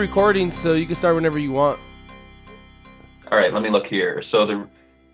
Recording, 0.00 0.50
so 0.50 0.72
you 0.74 0.86
can 0.86 0.96
start 0.96 1.14
whenever 1.14 1.38
you 1.38 1.52
want. 1.52 1.78
All 3.30 3.38
right, 3.38 3.52
let 3.52 3.62
me 3.62 3.70
look 3.70 3.86
here. 3.86 4.22
So 4.30 4.46
the 4.46 4.66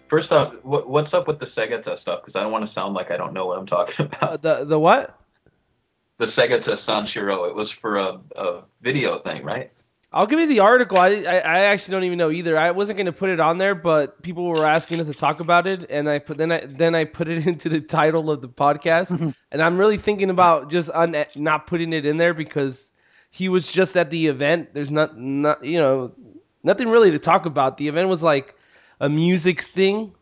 first 0.08 0.30
off, 0.30 0.54
what, 0.62 0.88
what's 0.88 1.12
up 1.12 1.26
with 1.28 1.40
the 1.40 1.46
Segata 1.46 2.00
stuff? 2.00 2.20
Because 2.24 2.38
I 2.38 2.42
don't 2.42 2.52
want 2.52 2.66
to 2.66 2.72
sound 2.72 2.94
like 2.94 3.10
I 3.10 3.16
don't 3.16 3.34
know 3.34 3.46
what 3.46 3.58
I'm 3.58 3.66
talking 3.66 3.94
Uh, 3.98 4.08
about. 4.16 4.42
the 4.42 4.64
the 4.64 4.78
what? 4.78 5.18
The 6.18 6.26
Segata 6.26 6.70
Sanshiro. 6.70 7.48
It 7.48 7.54
was 7.54 7.70
for 7.72 7.98
a, 7.98 8.20
a 8.36 8.62
video 8.80 9.18
thing, 9.18 9.44
right? 9.44 9.70
I'll 10.12 10.26
give 10.26 10.38
you 10.38 10.46
the 10.46 10.60
article. 10.60 10.96
I, 10.96 11.08
I 11.08 11.36
I 11.38 11.58
actually 11.64 11.92
don't 11.92 12.04
even 12.04 12.16
know 12.16 12.30
either. 12.30 12.56
I 12.56 12.70
wasn't 12.70 12.96
gonna 12.96 13.12
put 13.12 13.28
it 13.28 13.40
on 13.40 13.58
there, 13.58 13.74
but 13.74 14.22
people 14.22 14.46
were 14.46 14.64
asking 14.64 15.00
us 15.00 15.08
to 15.08 15.14
talk 15.14 15.40
about 15.40 15.66
it, 15.66 15.90
and 15.90 16.08
I 16.08 16.20
put 16.20 16.38
then 16.38 16.52
I 16.52 16.64
then 16.64 16.94
I 16.94 17.04
put 17.04 17.28
it 17.28 17.44
into 17.48 17.68
the 17.68 17.80
title 17.80 18.30
of 18.30 18.40
the 18.40 18.48
podcast, 18.48 19.34
and 19.52 19.60
I'm 19.62 19.76
really 19.76 19.98
thinking 19.98 20.30
about 20.30 20.70
just 20.70 20.88
un, 20.94 21.16
not 21.34 21.66
putting 21.66 21.92
it 21.92 22.06
in 22.06 22.16
there 22.16 22.32
because 22.32 22.92
he 23.36 23.50
was 23.50 23.70
just 23.70 23.96
at 23.96 24.08
the 24.08 24.28
event. 24.28 24.72
There's 24.72 24.90
not 24.90 25.18
not 25.18 25.62
you 25.62 25.78
know 25.78 26.12
nothing 26.62 26.88
really 26.88 27.10
to 27.10 27.18
talk 27.18 27.44
about. 27.44 27.76
The 27.76 27.86
event 27.88 28.08
was 28.08 28.22
like 28.22 28.54
a 29.00 29.08
music 29.10 29.62
thing, 29.62 30.12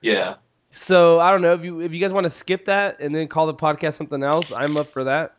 Yeah. 0.00 0.36
so 0.70 1.18
I 1.18 1.32
don't 1.32 1.42
know 1.42 1.54
if 1.54 1.64
you 1.64 1.80
if 1.80 1.92
you 1.92 2.00
guys 2.00 2.12
want 2.12 2.24
to 2.24 2.30
skip 2.30 2.66
that 2.66 3.00
and 3.00 3.12
then 3.14 3.26
call 3.26 3.46
the 3.48 3.54
podcast 3.54 3.94
something 3.94 4.22
else. 4.22 4.52
I'm 4.52 4.76
up 4.76 4.86
for 4.88 5.02
that. 5.04 5.34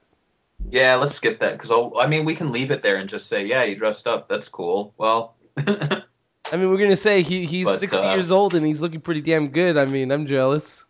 Yeah, 0.69 0.95
let's 0.95 1.15
skip 1.17 1.39
that 1.39 1.57
because 1.57 1.91
I 1.97 2.07
mean 2.07 2.26
we 2.26 2.36
can 2.36 2.51
leave 2.51 2.71
it 2.71 2.82
there 2.84 2.97
and 2.97 3.09
just 3.09 3.30
say, 3.30 3.45
yeah, 3.45 3.63
you 3.63 3.76
dressed 3.76 4.05
up. 4.05 4.28
That's 4.28 4.47
cool. 4.51 4.93
Well, 4.97 5.36
I 5.57 6.57
mean, 6.57 6.69
we're 6.69 6.78
gonna 6.78 6.97
say 6.97 7.21
he 7.21 7.45
he's 7.45 7.67
But, 7.67 7.78
60 7.80 7.97
uh, 7.97 8.13
years 8.13 8.32
old 8.32 8.53
and 8.53 8.65
he's 8.65 8.82
looking 8.82 8.99
pretty 9.01 9.21
damn 9.21 9.47
good. 9.49 9.78
I 9.78 9.86
mean, 9.86 10.11
I'm 10.11 10.28
jealous. 10.28 10.84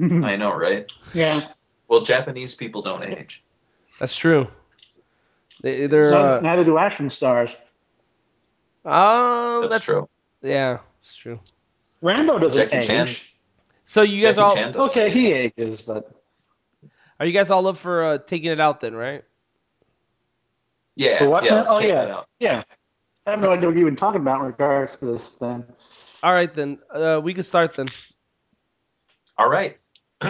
I 0.00 0.36
know, 0.36 0.54
right? 0.54 0.86
yeah. 1.14 1.42
Well, 1.88 2.00
Japanese 2.00 2.54
people 2.54 2.80
don't 2.80 3.02
age. 3.04 3.42
That's 4.00 4.16
true. 4.16 4.48
They, 5.62 5.86
they're 5.86 6.10
Neither, 6.10 6.28
uh, 6.38 6.40
neither 6.40 6.64
do 6.64 6.78
action 6.78 7.10
stars. 7.16 7.48
oh, 8.84 9.62
That's, 9.62 9.74
that's, 9.74 9.84
true. 9.84 10.08
yeah, 10.42 10.78
it's 11.00 11.14
true. 11.14 11.40
Rambo 12.02 12.38
doesn't 12.38 12.58
Jackie 12.58 12.76
age. 12.76 12.86
Chan. 12.86 13.16
So 13.84 14.02
you 14.02 14.24
guys 14.24 14.36
Jackie 14.36 14.76
all 14.78 14.86
Okay, 14.86 15.10
he 15.10 15.32
ages, 15.32 15.82
but 15.82 16.10
are 17.20 17.26
you 17.26 17.32
guys 17.32 17.50
all 17.50 17.66
up 17.68 17.76
for 17.76 18.04
uh, 18.04 18.18
taking 18.18 18.50
it 18.50 18.60
out 18.60 18.80
then, 18.80 18.94
right? 18.94 19.24
Yeah. 20.96 21.18
For 21.18 21.28
what 21.28 21.44
yeah. 21.44 21.50
now? 21.50 21.56
Let's 21.58 21.70
Oh, 21.70 21.80
check 21.80 21.88
yeah. 21.90 22.14
out. 22.16 22.28
yeah. 22.40 22.62
I 23.26 23.30
have 23.30 23.40
no 23.40 23.52
idea 23.52 23.68
what 23.68 23.76
you're 23.76 23.86
even 23.86 23.96
talking 23.96 24.20
about 24.20 24.40
in 24.40 24.46
regards 24.46 24.96
to 24.98 25.12
this 25.12 25.22
thing. 25.38 25.64
All 26.24 26.32
right 26.32 26.52
then. 26.52 26.78
Uh, 26.92 27.20
we 27.22 27.32
can 27.34 27.44
start 27.44 27.76
then. 27.76 27.86
All 29.38 29.48
right. 29.48 29.78